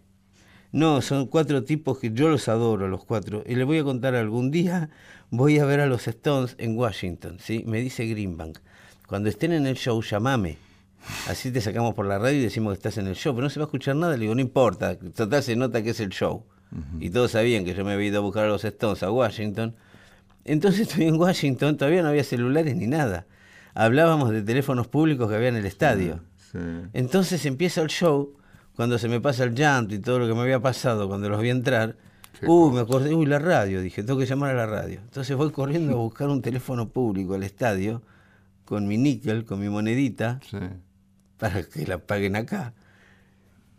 No, 0.72 1.02
son 1.02 1.26
cuatro 1.26 1.64
tipos 1.64 1.98
que 1.98 2.12
yo 2.12 2.30
los 2.30 2.48
adoro, 2.48 2.88
los 2.88 3.04
cuatro. 3.04 3.44
Y 3.48 3.56
les 3.56 3.66
voy 3.66 3.80
a 3.80 3.84
contar 3.84 4.14
algún 4.16 4.52
día, 4.52 4.90
voy 5.32 5.58
a 5.58 5.66
ver 5.66 5.80
a 5.80 5.88
los 5.88 6.08
Stones 6.08 6.56
en 6.60 6.78
Washington, 6.78 7.38
¿sí? 7.40 7.64
Me 7.66 7.80
dice 7.82 8.06
Greenbank. 8.06 8.60
Cuando 9.08 9.30
estén 9.30 9.52
en 9.52 9.66
el 9.66 9.76
show, 9.76 10.00
llamame. 10.04 10.58
Así 11.28 11.52
te 11.52 11.62
sacamos 11.62 11.96
por 11.96 12.06
la 12.06 12.20
radio 12.20 12.40
y 12.40 12.44
decimos 12.44 12.74
que 12.74 12.78
estás 12.78 12.98
en 13.00 13.08
el 13.08 13.16
show, 13.16 13.34
pero 13.34 13.46
no 13.46 13.50
se 13.50 13.60
va 13.60 13.66
a 13.66 13.68
escuchar 13.68 13.96
nada. 13.96 14.14
Le 14.14 14.22
digo, 14.22 14.36
no 14.36 14.42
importa, 14.42 14.98
total 15.00 15.42
se 15.42 15.56
nota 15.56 15.82
que 15.82 15.90
es 15.92 16.00
el 16.00 16.10
show. 16.10 16.46
Y 17.00 17.10
todos 17.10 17.32
sabían 17.32 17.66
que 17.66 17.74
yo 17.74 17.84
me 17.84 17.94
había 17.94 18.08
ido 18.08 18.18
a 18.20 18.22
buscar 18.22 18.46
a 18.46 18.48
los 18.50 18.64
Stones 18.64 19.02
a 19.04 19.12
Washington. 19.12 19.76
Entonces 20.46 20.82
estoy 20.88 21.06
en 21.06 21.16
Washington, 21.20 21.78
todavía 21.78 22.02
no 22.04 22.10
había 22.10 22.24
celulares 22.24 22.76
ni 22.76 22.88
nada. 22.88 23.26
Hablábamos 23.74 24.32
de 24.32 24.42
teléfonos 24.42 24.88
públicos 24.88 25.30
que 25.30 25.36
había 25.36 25.50
en 25.50 25.56
el 25.56 25.66
estadio. 25.66 26.22
Sí. 26.52 26.58
Entonces 26.94 27.46
empieza 27.46 27.82
el 27.82 27.88
show, 27.90 28.34
cuando 28.76 28.98
se 28.98 29.08
me 29.10 29.20
pasa 29.20 29.44
el 29.44 29.54
llanto 29.56 29.94
y 29.96 30.00
todo 30.00 30.20
lo 30.20 30.28
que 30.28 30.34
me 30.34 30.42
había 30.42 30.60
pasado 30.60 31.08
cuando 31.08 31.28
los 31.30 31.42
vi 31.42 31.50
entrar. 31.50 31.96
Qué 32.40 32.46
Uy, 32.48 32.72
me 32.74 32.80
acordé, 32.82 33.14
uy, 33.14 33.26
la 33.26 33.40
radio, 33.40 33.82
dije, 33.82 34.04
tengo 34.04 34.20
que 34.20 34.26
llamar 34.26 34.52
a 34.52 34.54
la 34.54 34.66
radio. 34.66 35.00
Entonces 35.04 35.36
voy 35.36 35.52
corriendo 35.52 35.94
a 35.94 35.98
buscar 35.98 36.30
un 36.30 36.42
teléfono 36.42 36.88
público 36.90 37.34
al 37.34 37.44
estadio, 37.44 38.02
con 38.66 38.88
mi 38.88 38.98
níquel, 38.98 39.44
con 39.46 39.60
mi 39.60 39.68
monedita, 39.70 40.40
Sí. 40.50 40.58
para 41.38 41.64
que 41.64 41.86
la 41.88 41.98
paguen 41.98 42.36
acá. 42.36 42.74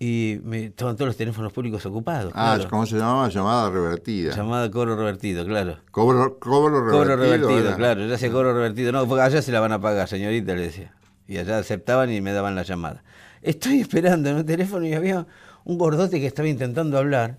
Y 0.03 0.40
me, 0.44 0.64
estaban 0.64 0.96
todos 0.96 1.09
los 1.09 1.16
teléfonos 1.18 1.53
públicos 1.53 1.84
ocupados. 1.84 2.32
Ah, 2.34 2.55
claro. 2.57 2.70
¿cómo 2.70 2.86
se 2.86 2.96
llamaba? 2.96 3.28
Llamada 3.28 3.70
revertida. 3.70 4.34
Llamada 4.34 4.70
cobro 4.70 4.96
revertido, 4.96 5.44
claro. 5.44 5.76
Cobro, 5.90 6.38
cobro 6.38 6.80
revertido. 6.80 6.98
Cobro 6.98 7.16
revertido, 7.16 7.76
claro, 7.76 8.07
ya 8.07 8.16
se 8.16 8.30
cobro 8.30 8.55
revertido. 8.55 8.92
No, 8.92 9.07
porque 9.07 9.24
allá 9.24 9.42
se 9.42 9.53
la 9.53 9.61
van 9.61 9.72
a 9.72 9.80
pagar, 9.80 10.09
señorita, 10.09 10.55
le 10.55 10.62
decía. 10.62 10.94
Y 11.28 11.36
allá 11.36 11.59
aceptaban 11.59 12.11
y 12.11 12.22
me 12.22 12.32
daban 12.32 12.55
la 12.55 12.62
llamada. 12.62 13.05
Estoy 13.42 13.80
esperando 13.80 14.30
en 14.30 14.38
el 14.38 14.46
teléfono 14.46 14.86
y 14.86 14.94
había 14.94 15.26
un 15.64 15.76
gordote 15.76 16.18
que 16.18 16.26
estaba 16.26 16.48
intentando 16.48 16.96
hablar. 16.96 17.38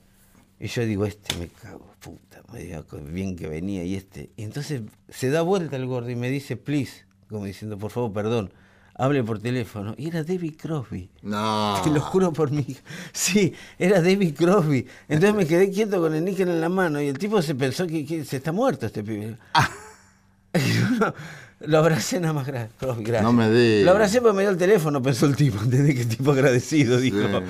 Y 0.60 0.68
yo 0.68 0.86
digo, 0.86 1.08
este 1.08 1.36
me 1.38 1.48
cago, 1.48 1.92
puta, 2.00 2.44
me 2.54 2.60
digo, 2.60 2.84
bien 3.12 3.36
que 3.36 3.48
venía 3.48 3.84
y 3.84 3.96
este. 3.96 4.30
Y 4.36 4.44
entonces 4.44 4.84
se 5.10 5.32
da 5.32 5.42
vuelta 5.42 5.78
el 5.78 5.88
gordo 5.88 6.12
y 6.12 6.16
me 6.16 6.30
dice, 6.30 6.58
please, 6.58 7.06
como 7.28 7.46
diciendo, 7.46 7.80
por 7.80 7.90
favor, 7.90 8.14
perdón, 8.14 8.54
hable 8.96 9.24
por 9.24 9.40
teléfono. 9.40 9.96
Y 9.98 10.08
era 10.10 10.24
David 10.24 10.54
Crosby. 10.62 11.10
No. 11.22 11.80
Te 11.84 11.90
lo 11.90 12.02
juro 12.02 12.32
por 12.34 12.52
hija. 12.54 12.82
Sí, 13.14 13.54
era 13.80 14.02
David 14.02 14.36
Crosby. 14.36 14.86
Entonces 15.08 15.36
me 15.36 15.46
quedé 15.48 15.70
quieto 15.72 16.00
con 16.02 16.14
el 16.14 16.24
níquel 16.24 16.50
en 16.50 16.62
la 16.62 16.70
mano 16.70 17.02
y 17.02 17.08
el 17.08 17.18
tipo 17.18 17.42
se 17.42 17.56
pensó 17.56 17.88
que, 17.88 18.06
que 18.06 18.24
se 18.26 18.38
está 18.38 18.52
muerto 18.52 18.86
este 18.86 19.04
pibe. 19.04 19.38
Uno- 20.54 21.14
lo 21.64 21.78
abracé 21.78 22.20
nada 22.20 22.34
más 22.34 22.48
gracias. 22.48 22.74
Crosby, 22.80 23.04
gracias. 23.04 23.24
No 23.24 23.34
me 23.34 23.50
digas. 23.50 23.86
Lo 23.86 23.92
abracé 23.92 24.20
porque 24.20 24.36
me 24.38 24.42
dio 24.42 24.50
el 24.52 24.58
teléfono, 24.58 25.02
pensó 25.02 25.28
el 25.28 25.36
tipo. 25.36 25.60
Entendí 25.64 25.94
que 25.94 26.06
tipo 26.06 26.32
agradecido, 26.32 26.98
dijo. 27.00 27.18
Sí. 27.20 27.46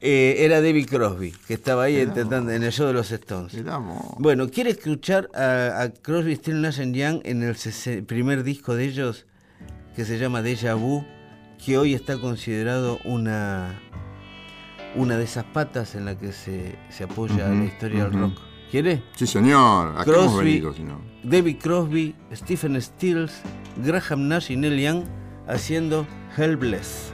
Eh, 0.00 0.36
era 0.44 0.60
David 0.60 0.86
Crosby, 0.88 1.32
que 1.48 1.54
estaba 1.54 1.84
ahí 1.84 1.98
intentando, 2.00 2.52
en 2.52 2.62
el 2.62 2.70
show 2.70 2.86
de 2.86 2.92
los 2.92 3.10
Stones. 3.10 3.54
Mirá 3.54 3.78
vos. 3.78 3.98
Bueno, 4.18 4.48
¿quiere 4.50 4.70
escuchar 4.70 5.28
a, 5.34 5.82
a 5.82 5.88
Crosby, 5.90 6.36
Still 6.36 6.60
Nash 6.60 6.80
Young 6.92 7.22
en 7.24 7.42
el 7.42 7.56
primer 8.04 8.44
disco 8.44 8.74
de 8.76 8.84
ellos 8.84 9.24
que 9.96 10.04
se 10.04 10.18
llama 10.18 10.42
Deja 10.42 10.74
Vu, 10.74 11.04
que 11.64 11.78
hoy 11.78 11.94
está 11.94 12.18
considerado 12.18 12.98
una 13.04 13.80
una 14.94 15.16
de 15.18 15.24
esas 15.24 15.44
patas 15.44 15.94
en 15.94 16.04
la 16.06 16.16
que 16.18 16.32
se, 16.32 16.76
se 16.88 17.04
apoya 17.04 17.48
la 17.48 17.54
Ujú, 17.54 17.64
historia 17.64 18.04
del 18.04 18.14
ujú. 18.14 18.22
rock? 18.28 18.38
¿Quiere? 18.70 19.02
Sí, 19.14 19.26
señor. 19.26 19.88
Hemos 19.92 20.04
Crosby, 20.04 20.44
venido, 20.44 20.72
si 20.72 20.82
no. 20.84 21.00
David 21.22 21.56
Crosby, 21.62 22.14
Stephen 22.32 22.80
Stills, 22.80 23.40
Graham 23.84 24.28
Nash 24.28 24.50
y 24.50 24.56
Neil 24.56 24.78
Young 24.80 25.04
haciendo 25.48 26.06
Helpless. 26.36 27.12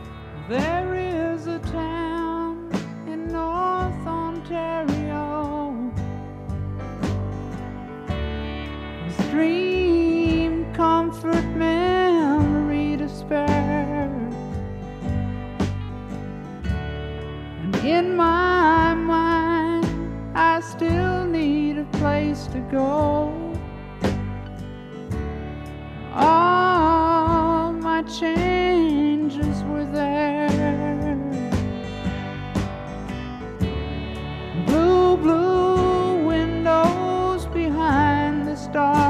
There 0.49 1.35
is 1.35 1.47
a 1.47 1.59
town 1.73 2.69
in 3.07 3.29
North 3.33 4.07
Ontario. 4.07 5.73
dream, 9.31 9.72
in 17.85 18.17
my 18.17 18.95
mind, 18.95 19.87
I 20.37 20.61
still 20.61 21.27
need 21.27 21.79
a 21.79 21.85
place 21.99 22.47
to 22.49 22.61
go. 22.71 23.33
All 26.15 27.73
my 27.73 28.03
changes 28.03 29.65
were 29.65 29.85
there. 29.85 31.17
Blue, 34.67 35.17
blue 35.17 36.25
windows 36.25 37.47
behind 37.47 38.47
the 38.47 38.57
stars. 38.57 39.02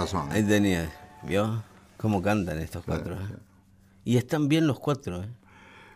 Razón. 0.00 0.30
Ahí 0.30 0.42
tenía, 0.42 0.90
¿vio? 1.22 1.62
¿Cómo 1.96 2.22
cantan 2.22 2.58
estos 2.58 2.84
cuatro? 2.84 3.14
eh? 3.14 3.36
Y 4.04 4.16
están 4.16 4.48
bien 4.48 4.66
los 4.66 4.78
cuatro, 4.78 5.22
¿eh? 5.22 5.28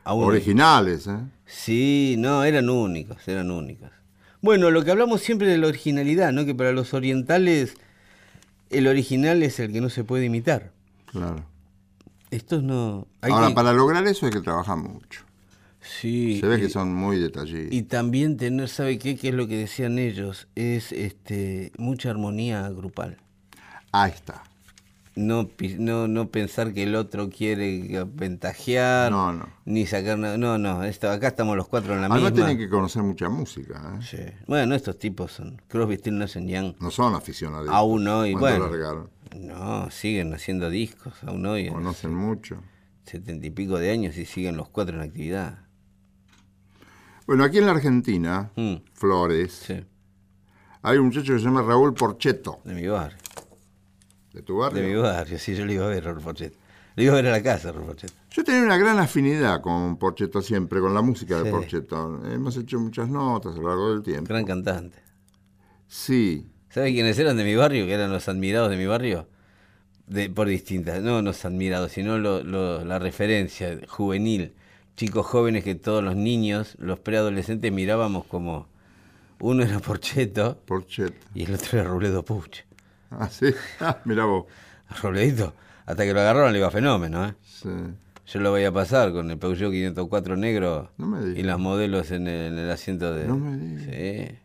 Aún- 0.05 0.25
Originales, 0.25 1.07
¿eh? 1.07 1.19
Sí, 1.47 2.17
no, 2.19 2.45
eran 2.45 2.69
únicos, 2.69 3.27
eran 3.29 3.51
únicos. 3.51 3.91
Bueno, 4.41 4.71
lo 4.71 4.85
que 4.85 4.91
hablamos 4.91 5.21
siempre 5.21 5.47
de 5.47 5.59
la 5.59 5.69
originalidad, 5.69 6.33
¿no? 6.33 6.45
Que 6.45 6.55
para 6.55 6.73
los 6.73 6.93
orientales 6.95 7.75
el 8.71 8.89
original 8.89 9.43
es 9.43 9.61
el 9.61 9.73
que 9.73 9.81
no 9.81 9.89
se 9.91 10.03
puede 10.03 10.25
imitar. 10.25 10.73
Claro. 11.07 11.45
Estos 12.31 12.63
no... 12.63 13.07
hay 13.21 13.31
Ahora, 13.33 13.49
que- 13.49 13.55
para 13.55 13.73
lograr 13.73 14.07
eso 14.07 14.27
hay 14.27 14.33
que 14.33 14.41
trabajar 14.41 14.77
mucho. 14.79 15.21
Sí. 15.81 16.39
Se 16.41 16.47
ve 16.47 16.59
y- 16.59 16.61
que 16.63 16.69
son 16.69 16.95
muy 16.95 17.19
detallistas. 17.19 17.73
Y 17.73 17.83
también 17.83 18.37
tener, 18.37 18.69
¿sabe 18.69 18.99
qué? 18.99 19.17
Que 19.17 19.29
es 19.29 19.35
lo 19.35 19.47
que 19.47 19.57
decían 19.59 19.99
ellos, 19.99 20.49
es 20.57 20.91
este 20.93 21.71
mucha 21.79 22.11
armonía 22.11 22.69
grupal. 22.71 23.19
Ahí 23.93 24.11
está. 24.13 24.43
no, 25.15 25.51
no, 25.79 26.09
no 26.09 26.29
pensar 26.31 26.73
que 26.73 26.85
el 26.85 26.95
otro 26.95 27.29
quiere 27.29 28.03
ventajear, 28.15 29.11
No, 29.13 29.33
no. 29.33 29.47
ni 29.67 29.87
sacar 29.87 30.17
nada. 30.19 30.39
No, 30.39 30.57
no, 30.57 30.83
esto, 30.85 31.11
acá 31.11 31.29
estamos 31.29 31.57
los 31.57 31.69
cuatro 31.69 31.93
en 31.95 32.01
la 32.01 32.07
Además 32.07 32.33
misma. 32.33 32.47
tienen 32.47 32.57
que 32.59 32.71
conocer 32.71 33.03
mucha 33.03 33.29
música. 33.29 33.99
¿eh? 34.01 34.03
Sí. 34.03 34.45
Bueno, 34.47 34.75
estos 34.75 34.99
tipos 34.99 35.33
son 35.33 35.61
Crosby, 35.69 35.97
Stills, 35.99 36.19
Nash 36.19 36.39
Young. 36.39 36.75
No 36.81 36.91
son 36.91 37.15
aficionados. 37.15 37.69
Aún 37.69 38.09
hoy, 38.09 38.33
¿Cuánto 38.33 38.61
bueno. 38.69 38.77
largaron? 38.77 39.11
No, 39.39 39.91
siguen 39.91 40.33
haciendo 40.35 40.71
discos, 40.71 41.13
aún 41.27 41.45
hoy, 41.47 41.69
Conocen 41.69 42.15
mucho. 42.15 42.63
setenta 43.05 43.47
y 43.47 43.51
pico 43.51 43.79
de 43.79 43.91
años 43.91 44.17
y 44.17 44.25
siguen 44.25 44.57
los 44.57 44.69
cuatro 44.71 44.97
en 44.97 45.03
actividad. 45.03 45.59
Bueno, 47.27 47.45
aquí 47.45 47.59
en 47.59 47.67
la 47.67 47.73
Argentina, 47.73 48.51
Mm. 48.57 48.75
Flores, 48.95 49.53
Sí, 49.67 49.85
hay 50.83 50.99
un 50.99 51.07
muchacho 51.07 51.33
que 51.35 51.39
se 51.39 51.45
llama 51.45 51.63
Raúl 51.63 51.95
Porcheto, 51.95 52.61
de 52.65 52.75
mi 52.75 52.87
barrio. 52.87 53.19
De 54.33 54.43
tu 54.43 54.59
barrio. 54.59 54.83
De 54.83 54.89
mi 54.89 54.95
barrio, 54.95 55.39
sí, 55.39 55.55
yo 55.55 55.65
le 55.67 55.75
iba 55.75 55.87
a 55.87 55.89
ver 55.89 56.07
a 56.09 56.15
Porchet. 56.15 56.55
Le 56.97 57.05
iba 57.05 57.13
a 57.13 57.17
ver 57.17 57.27
a 57.29 57.31
la 57.33 57.43
casa 57.43 57.71
a 57.71 57.73
Porchet. 57.73 58.13
Yo 58.31 58.45
tenía 58.45 58.63
una 58.63 58.77
gran 58.77 58.99
afinidad 58.99 59.61
con 59.61 59.97
Porcheto 59.99 60.43
siempre, 60.43 60.81
con 60.81 60.95
la 60.95 61.03
música 61.03 61.43
de. 61.43 61.51
Porcheto. 61.51 62.23
Hemos 62.33 62.57
hecho 62.57 62.79
muchas 62.81 63.09
notas 63.09 63.55
a 63.55 63.59
lo 63.59 63.69
largo 63.69 63.91
del 63.93 64.03
tiempo. 64.03 64.29
Gran 64.29 64.45
cantante. 64.45 64.99
Sí, 65.89 66.49
¿Sabe 66.71 66.93
quiénes 66.93 67.19
eran 67.19 67.37
de 67.37 67.45
mi 67.45 67.55
barrio? 67.55 67.85
Que 67.85 67.93
eran 67.93 68.11
los 68.11 68.29
admirados 68.29 68.71
de 68.71 68.77
mi 68.79 68.87
barrio. 68.87 69.27
De, 70.07 70.31
por 70.31 70.49
distintas, 70.49 71.03
no 71.03 71.21
los 71.21 71.45
admirados, 71.45 71.93
sino 71.93 72.17
lo- 72.19 72.43
lo- 72.43 72.83
la 72.85 72.99
referencia 72.99 73.79
juvenil. 73.89 74.55
Chicos 74.97 75.27
jóvenes 75.27 75.65
que 75.65 75.75
todos 75.75 76.03
los 76.03 76.17
niños, 76.17 76.77
los 76.79 76.99
preadolescentes, 76.99 77.71
mirábamos 77.73 78.25
como 78.27 78.69
uno 79.41 79.63
era 79.65 79.79
Porcheto 79.81 80.59
Porcheto. 80.67 81.15
y 81.35 81.45
el 81.45 81.55
otro 81.55 81.79
era 81.79 81.89
Robledo 81.89 82.25
Puch. 82.25 82.61
Ah, 83.19 83.29
sí. 83.31 83.47
Ah, 83.81 83.99
mira 84.05 84.25
vos. 84.25 84.47
Robledito, 85.03 85.55
hasta 85.87 86.05
que 86.05 86.13
lo 86.13 86.21
agarraron 86.21 86.53
le 86.53 86.59
iba 86.59 86.71
fenómeno, 86.71 87.27
¿eh? 87.27 87.35
Sí. 87.43 87.69
Yo 88.27 88.41
lo 88.41 88.53
veía 88.53 88.71
pasar 88.73 89.13
con 89.13 89.31
el 89.31 89.39
Peugeot 89.39 89.73
504 89.73 90.37
negro 90.37 90.91
No 90.97 91.07
me 91.07 91.21
digas. 91.21 91.39
y 91.39 91.43
las 91.43 91.59
modelos 91.59 92.11
en 92.13 92.29
el, 92.29 92.53
en 92.53 92.59
el 92.59 92.71
asiento 92.71 93.13
de... 93.15 93.27
No 93.27 93.37
me 93.37 93.57
digas. 93.57 94.39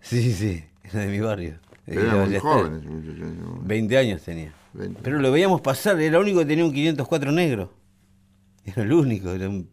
Sí, 0.00 0.22
sí, 0.22 0.32
sí, 0.32 0.64
era 0.84 1.00
de 1.04 1.06
mi 1.08 1.20
barrio. 1.20 1.58
de 1.86 1.94
Eran 2.00 2.28
muy 2.30 2.38
jóvenes. 2.38 2.84
muchachos. 2.84 3.66
20 3.66 3.98
años 3.98 4.22
tenía. 4.22 4.52
20. 4.74 5.00
Pero 5.02 5.18
lo 5.20 5.30
veíamos 5.32 5.60
pasar, 5.60 6.00
era 6.00 6.16
el 6.18 6.22
único 6.22 6.40
que 6.40 6.46
tenía 6.46 6.64
un 6.64 6.72
504 6.72 7.32
negro. 7.32 7.72
Era 8.64 8.82
el 8.82 8.92
único, 8.92 9.30
era, 9.30 9.48
un- 9.48 9.68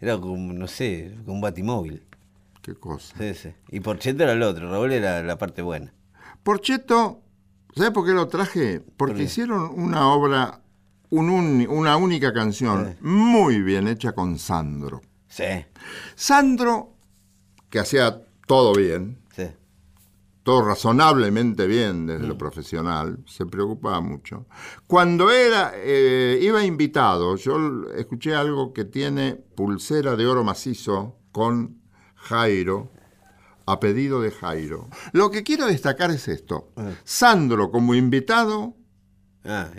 era 0.00 0.18
como, 0.18 0.52
no 0.52 0.66
sé, 0.68 1.14
como 1.24 1.34
un 1.36 1.40
batimóvil. 1.40 2.02
Qué 2.62 2.74
cosa. 2.74 3.14
Sí, 3.18 3.34
sí. 3.34 3.50
Y 3.70 3.80
Porcheto 3.80 4.22
era 4.22 4.32
el 4.32 4.42
otro, 4.42 4.70
Raúl 4.70 4.92
era 4.92 5.22
la 5.22 5.36
parte 5.36 5.62
buena. 5.62 5.92
Porcheto, 6.44 7.20
¿sabes 7.74 7.92
por 7.92 8.06
qué 8.06 8.12
lo 8.12 8.28
traje? 8.28 8.80
Porque 8.96 9.24
hicieron 9.24 9.72
una 9.74 10.08
obra, 10.08 10.62
un 11.10 11.66
una 11.68 11.96
única 11.96 12.32
canción, 12.32 12.96
muy 13.00 13.62
bien 13.62 13.88
hecha 13.88 14.12
con 14.12 14.38
Sandro. 14.38 15.00
Sí, 15.28 15.44
Sandro, 16.14 16.94
que 17.70 17.78
hacía 17.78 18.22
todo 18.46 18.74
bien, 18.74 19.18
sí. 19.34 19.46
todo 20.42 20.62
razonablemente 20.62 21.66
bien 21.66 22.06
desde 22.06 22.26
lo 22.26 22.36
profesional, 22.36 23.18
se 23.26 23.46
preocupaba 23.46 24.00
mucho. 24.00 24.46
Cuando 24.86 25.30
era, 25.30 25.72
eh, 25.76 26.38
iba 26.42 26.64
invitado, 26.64 27.36
yo 27.36 27.88
escuché 27.96 28.34
algo 28.34 28.72
que 28.72 28.84
tiene 28.84 29.34
pulsera 29.34 30.16
de 30.16 30.26
oro 30.26 30.44
macizo 30.44 31.16
con 31.32 31.80
Jairo, 32.14 32.92
a 33.66 33.80
pedido 33.80 34.20
de 34.20 34.30
Jairo. 34.30 34.88
Lo 35.12 35.30
que 35.30 35.42
quiero 35.42 35.66
destacar 35.66 36.10
es 36.10 36.28
esto. 36.28 36.72
Sandro 37.04 37.70
como 37.70 37.94
invitado 37.94 38.74
Ah, 39.44 39.70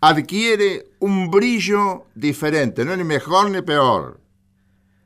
adquiere 0.00 0.86
un 0.98 1.30
brillo 1.30 2.06
diferente, 2.14 2.84
no 2.84 2.92
es 2.92 2.98
ni 2.98 3.04
mejor 3.04 3.50
ni 3.50 3.62
peor. 3.62 4.20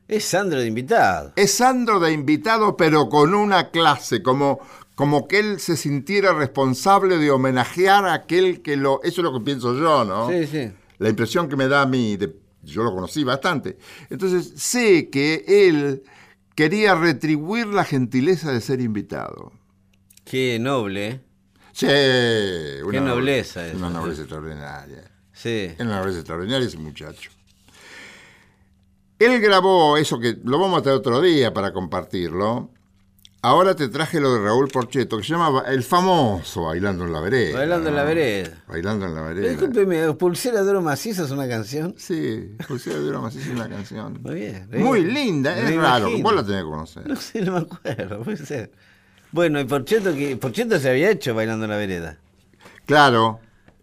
Es 0.09 0.25
Sandro 0.25 0.61
de 0.61 0.67
invitado. 0.67 1.33
Es 1.37 1.55
Sandro 1.55 1.99
de 2.01 2.13
invitado, 2.13 2.77
pero 2.77 3.09
con 3.09 3.35
una 3.35 3.71
clase, 3.71 4.23
como, 4.23 4.61
como 4.95 5.27
que 5.27 5.41
él 5.41 5.61
se 5.61 5.77
sintiera 5.77 6.33
responsable 6.33 7.19
de 7.19 7.31
homenajear 7.31 8.05
a 8.07 8.15
aquel 8.15 8.63
que 8.63 8.77
lo... 8.77 9.01
Eso 9.03 9.21
es 9.21 9.25
lo 9.25 9.33
que 9.33 9.45
pienso 9.45 9.75
yo, 9.77 10.05
¿no? 10.05 10.31
Sí, 10.31 10.47
sí. 10.47 10.71
La 10.99 11.09
impresión 11.09 11.49
que 11.49 11.57
me 11.57 11.67
da 11.69 11.83
a 11.83 11.87
mí, 11.87 12.17
de- 12.17 12.35
yo 12.63 12.83
lo 12.83 12.95
conocí 12.95 13.23
bastante. 13.25 13.77
Entonces 14.11 14.53
sé 14.57 15.11
que 15.11 15.45
él 15.47 16.03
quería 16.57 16.97
retribuir 16.97 17.69
la 17.69 17.85
gentileza 17.85 18.51
de 18.51 18.61
ser 18.61 18.81
invitado. 18.81 19.53
Qué 20.25 20.59
noble, 20.59 21.07
¿eh? 21.09 21.21
Sí, 21.73 21.87
Qué 21.87 23.01
nobleza 23.01 23.61
Una 23.61 23.69
esa, 23.69 23.91
nobleza 23.91 24.17
sí. 24.17 24.23
extraordinaria. 24.23 25.11
Sí. 25.33 25.75
Es 25.79 25.81
una 25.81 25.99
nobleza 25.99 26.19
extraordinaria 26.21 26.67
ese 26.67 26.79
muchacho. 26.79 27.31
Él 29.19 29.41
grabó 29.41 29.97
eso 29.97 30.19
que 30.19 30.37
lo 30.45 30.59
vamos 30.59 30.79
a 30.79 30.83
traer 30.83 30.99
otro 30.99 31.21
día 31.21 31.53
para 31.55 31.73
compartirlo. 31.73 32.71
Ahora 33.43 33.77
te 33.77 33.89
traje 33.89 34.19
lo 34.19 34.35
de 34.35 34.41
Raúl 34.41 34.67
Porcheto, 34.69 35.19
que 35.19 35.23
se 35.23 35.29
llama 35.35 35.63
el 35.69 35.85
famoso 35.85 36.65
Bailando 36.65 37.05
en 37.05 37.13
la 37.13 37.21
Vereda. 37.21 37.59
Bailando 37.59 37.89
en 37.91 37.95
la 37.95 38.03
vereda. 38.03 38.51
Bailando 38.67 39.07
en 39.07 39.15
la 39.15 39.23
vereda. 39.23 39.49
Discúlpeme, 39.51 40.13
Pulsera 40.15 40.65
de 40.65 40.71
Oro 40.71 40.83
Macizo 40.83 41.25
es 41.25 41.31
una 41.31 41.47
canción. 41.47 41.95
Sí, 41.97 42.57
José 42.67 42.99
de 42.99 43.09
Bromas 43.09 43.37
es 43.37 43.47
una 43.47 43.69
canción. 43.69 44.19
Muy 44.23 44.35
bien. 44.35 44.69
Muy 44.73 45.05
linda, 45.05 45.55
me 45.55 45.61
es 45.71 45.77
raro, 45.77 46.09
imagino. 46.09 46.25
vos 46.25 46.35
la 46.35 46.45
tenés 46.45 46.63
que 46.63 46.69
conocer. 46.69 47.07
No 47.09 47.17
sé, 47.17 47.41
no 47.43 47.53
me 47.53 47.59
acuerdo, 47.61 48.23
puede 48.25 48.39
ser. 48.39 48.73
Bueno, 49.31 49.61
y 49.61 49.65
Porcheto, 49.65 50.13
que 50.15 50.37
Porcheto 50.37 50.81
se 50.81 50.91
había 50.91 51.11
hecho 51.11 51.33
bailando 51.35 51.67
en 51.67 51.71
la 51.71 51.77
vereda. 51.77 52.19
Claro, 52.85 53.39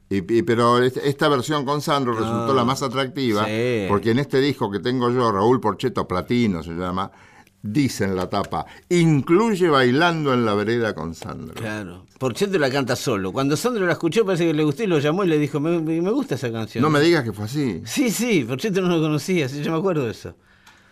y, 0.10 0.18
y- 0.39 0.41
pero 0.41 0.82
este- 0.84 1.08
esta 1.08 1.30
versión 1.30 1.64
con 1.64 1.82
Sandro 1.82 2.12
resultó 2.14 2.51
Ah, 2.51 2.56
la 2.56 2.66
más 2.66 2.82
atractiva, 2.82 3.45
sí. 3.45 3.86
porque 3.88 4.12
en 4.12 4.20
este 4.20 4.39
disco 4.41 4.70
que 4.70 4.80
tengo 4.80 5.10
yo, 5.10 5.32
Raúl 5.32 5.62
Porcheto 5.62 6.06
Platino 6.06 6.64
se 6.64 6.72
llama, 6.72 7.12
dice 7.64 8.03
en 8.03 8.16
la 8.16 8.30
tapa, 8.30 8.66
incluye 8.89 9.70
bailando 9.70 10.34
en 10.34 10.45
la 10.45 10.53
vereda 10.53 10.93
con 10.93 11.16
Sandro. 11.16 11.55
Claro. 11.55 12.05
Porcheto 12.20 12.59
la 12.59 12.70
canta 12.70 12.95
solo. 12.95 13.32
Cuando 13.32 13.55
Sandro 13.57 13.86
la 13.86 13.93
escuchó, 13.93 14.26
parece 14.26 14.45
que 14.45 14.53
le 14.53 14.64
gustó 14.64 14.84
y 14.84 14.88
lo 14.88 14.99
llamó 14.99 15.24
y 15.24 15.28
le 15.30 15.39
dijo, 15.39 15.59
me, 15.59 15.80
me 15.80 16.11
gusta 16.11 16.36
esa 16.36 16.51
canción. 16.51 16.82
No 16.82 16.89
me 16.89 16.99
digas 16.99 17.24
que 17.24 17.34
fue 17.34 17.45
así, 17.45 17.82
Sí, 17.86 18.11
sí, 18.11 18.45
Porcheto 18.47 18.82
no 18.82 18.89
lo 18.89 19.01
conocía, 19.01 19.47
yo 19.47 19.72
me 19.72 19.78
acuerdo 19.78 20.05
de 20.05 20.11
eso. 20.11 20.36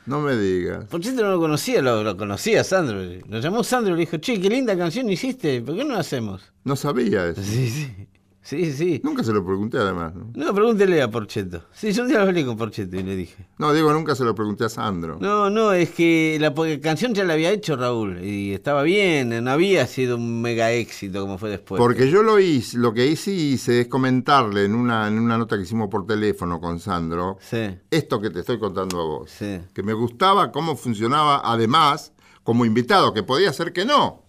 no 0.06 0.22
me 0.22 0.36
digas. 0.38 0.86
Porcheto 0.86 1.22
no 1.24 1.32
lo 1.32 1.40
conocía, 1.40 1.82
lo, 1.82 2.04
lo 2.04 2.16
conocía 2.18 2.64
Sandro. 2.64 3.02
Lo 3.28 3.40
llamó 3.40 3.64
Sandro 3.64 3.94
y 3.94 3.98
le 3.98 4.00
dijo, 4.06 4.18
che, 4.18 4.40
qué 4.40 4.50
linda 4.50 4.76
canción 4.78 5.10
hiciste, 5.10 5.62
¿por 5.62 5.76
qué 5.76 5.84
no 5.84 5.94
la 5.94 6.00
hacemos? 6.00 6.42
No 6.64 6.76
sabía 6.76 7.28
eso. 7.28 7.42
Sí, 7.44 7.70
sí. 7.70 8.08
Sí, 8.44 8.74
sí. 8.74 9.00
Nunca 9.04 9.24
se 9.24 9.32
lo 9.34 9.46
pregunté 9.46 9.78
además. 9.78 10.14
¿no? 10.16 10.32
No, 10.34 10.54
pregúntele 10.54 11.00
a 11.02 11.12
Porcheto. 11.12 11.64
Sí, 11.74 11.92
yo 11.92 12.02
un 12.04 12.10
día 12.10 12.22
hablé 12.24 12.44
con 12.44 12.58
Porcheto 12.58 12.96
y 12.98 13.04
le 13.04 13.16
dije. 13.16 13.46
No, 13.60 13.72
digo, 13.72 13.94
nunca 13.94 14.16
se 14.16 14.24
lo 14.24 14.34
pregunté 14.34 14.66
a 14.66 14.70
Sandro. 14.70 15.18
No, 15.22 15.50
no, 15.52 15.74
es 15.74 15.92
que 15.92 16.38
la 16.42 16.52
canción 16.82 17.14
ya 17.14 17.24
la 17.24 17.34
había 17.34 17.52
hecho 17.52 17.76
Raúl 17.76 18.24
y 18.24 18.54
estaba 18.54 18.82
bien, 18.82 19.44
no 19.44 19.52
había 19.52 19.86
sido 19.86 20.16
un 20.18 20.42
mega 20.42 20.72
éxito 20.72 21.22
como 21.22 21.38
fue 21.38 21.52
después. 21.52 21.78
Porque 21.80 22.10
yo 22.10 22.24
lo 22.24 22.40
hice, 22.40 22.80
lo 22.80 22.94
que 22.94 23.06
hice, 23.06 23.32
hice 23.32 23.82
es 23.82 23.88
comentarle 23.88 24.66
en 24.66 24.74
una, 24.74 25.08
en 25.08 25.20
una 25.20 25.38
nota 25.38 25.56
que 25.56 25.64
hicimos 25.64 25.88
por 25.90 26.08
teléfono 26.08 26.60
con 26.60 26.80
Sandro, 26.80 27.38
Sí, 27.42 27.78
esto 27.92 28.20
que 28.20 28.32
te 28.32 28.40
estoy 28.40 28.58
contando 28.58 29.00
a 29.00 29.04
vos. 29.06 29.30
sí. 29.32 29.60
Que 29.74 29.84
me 29.84 29.94
gustaba 29.94 30.52
cómo 30.52 30.76
funcionaba, 30.76 31.42
además, 31.44 32.12
como 32.44 32.66
invitado, 32.66 33.14
que 33.14 33.22
podía 33.22 33.54
ser 33.54 33.72
que 33.72 33.86
no. 33.86 34.24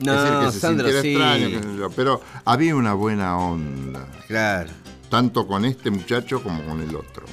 No, 0.00 0.14
es 0.14 0.22
decir, 0.22 0.38
que 0.46 0.52
se 0.52 0.60
Sandro, 0.60 0.88
sí. 1.02 1.08
extraño, 1.08 1.90
pero 1.94 2.20
había 2.44 2.74
una 2.74 2.94
buena 2.94 3.36
onda, 3.38 4.06
Claro. 4.26 4.70
tanto 5.10 5.46
con 5.46 5.64
este 5.64 5.90
muchacho 5.90 6.42
como 6.42 6.62
con 6.64 6.80
el 6.80 6.94
otro. 6.96 7.26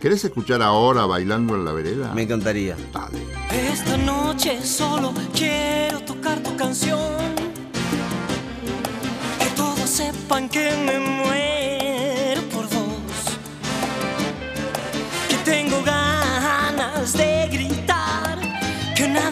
¿Querés 0.00 0.22
escuchar 0.24 0.60
ahora 0.60 1.06
bailando 1.06 1.54
en 1.54 1.64
la 1.64 1.72
vereda? 1.72 2.12
Me 2.12 2.22
encantaría. 2.24 2.76
Dale. 2.92 3.18
Esta 3.72 3.96
noche 3.96 4.62
solo 4.62 5.14
quiero 5.32 6.00
tocar 6.00 6.42
tu 6.42 6.54
canción. 6.56 7.00
Que 9.38 9.46
todos 9.56 9.88
sepan 9.88 10.50
que 10.50 10.70
me 10.84 10.98
muero 10.98 11.53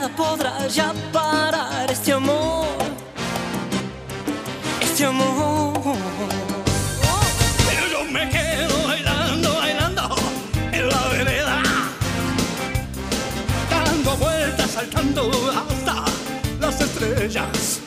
nada 0.02 0.16
podrá 0.16 0.66
ya 0.66 0.92
parar 1.12 1.90
este 1.90 2.12
amor. 2.12 2.66
Este 4.80 5.04
amor. 5.04 5.96
Pero 7.68 7.86
yo 7.92 8.04
me 8.10 8.28
quedo 8.28 8.86
bailando, 8.88 9.54
bailando 9.54 10.16
en 10.72 10.88
la 10.88 11.08
vereda, 11.08 11.62
dando 13.70 14.16
vueltas, 14.16 14.70
saltando 14.70 15.30
hasta 15.60 16.04
las 16.60 16.80
estrellas, 16.80 17.80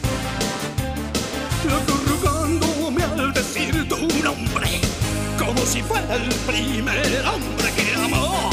acurrucándome 1.77 3.03
al 3.03 3.33
decir 3.33 3.87
tu 3.89 3.97
nombre, 4.23 4.69
como 5.37 5.65
si 5.65 5.81
fuera 5.81 6.15
el 6.15 6.33
primer 6.47 7.25
hombre 7.27 7.67
que 7.75 7.93
amó, 7.95 8.49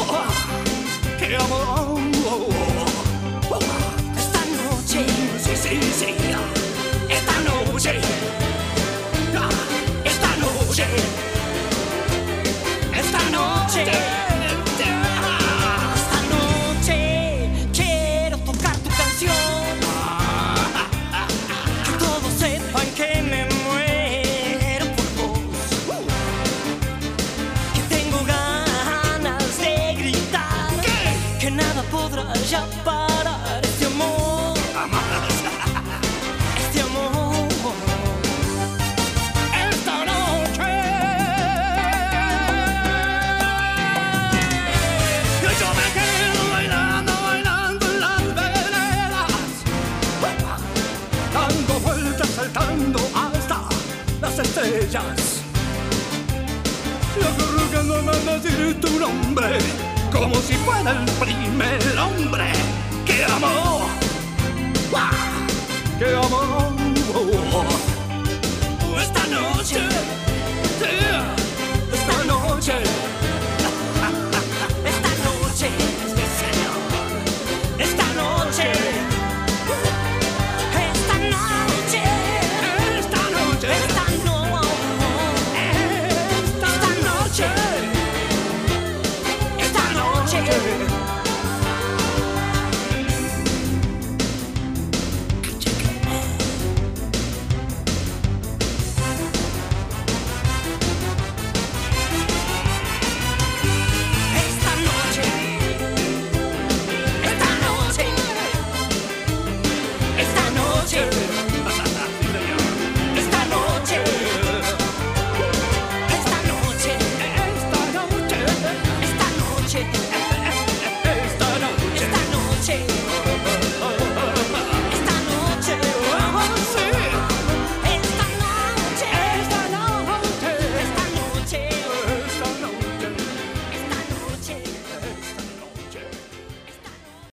oh, 0.00 1.18
que 1.18 1.36
amó 1.36 2.71
esta 7.08 7.38
noche. 7.40 8.00
Esta 10.04 10.36
noche. 10.36 10.86
Esta 12.92 13.30
noche. 13.30 14.11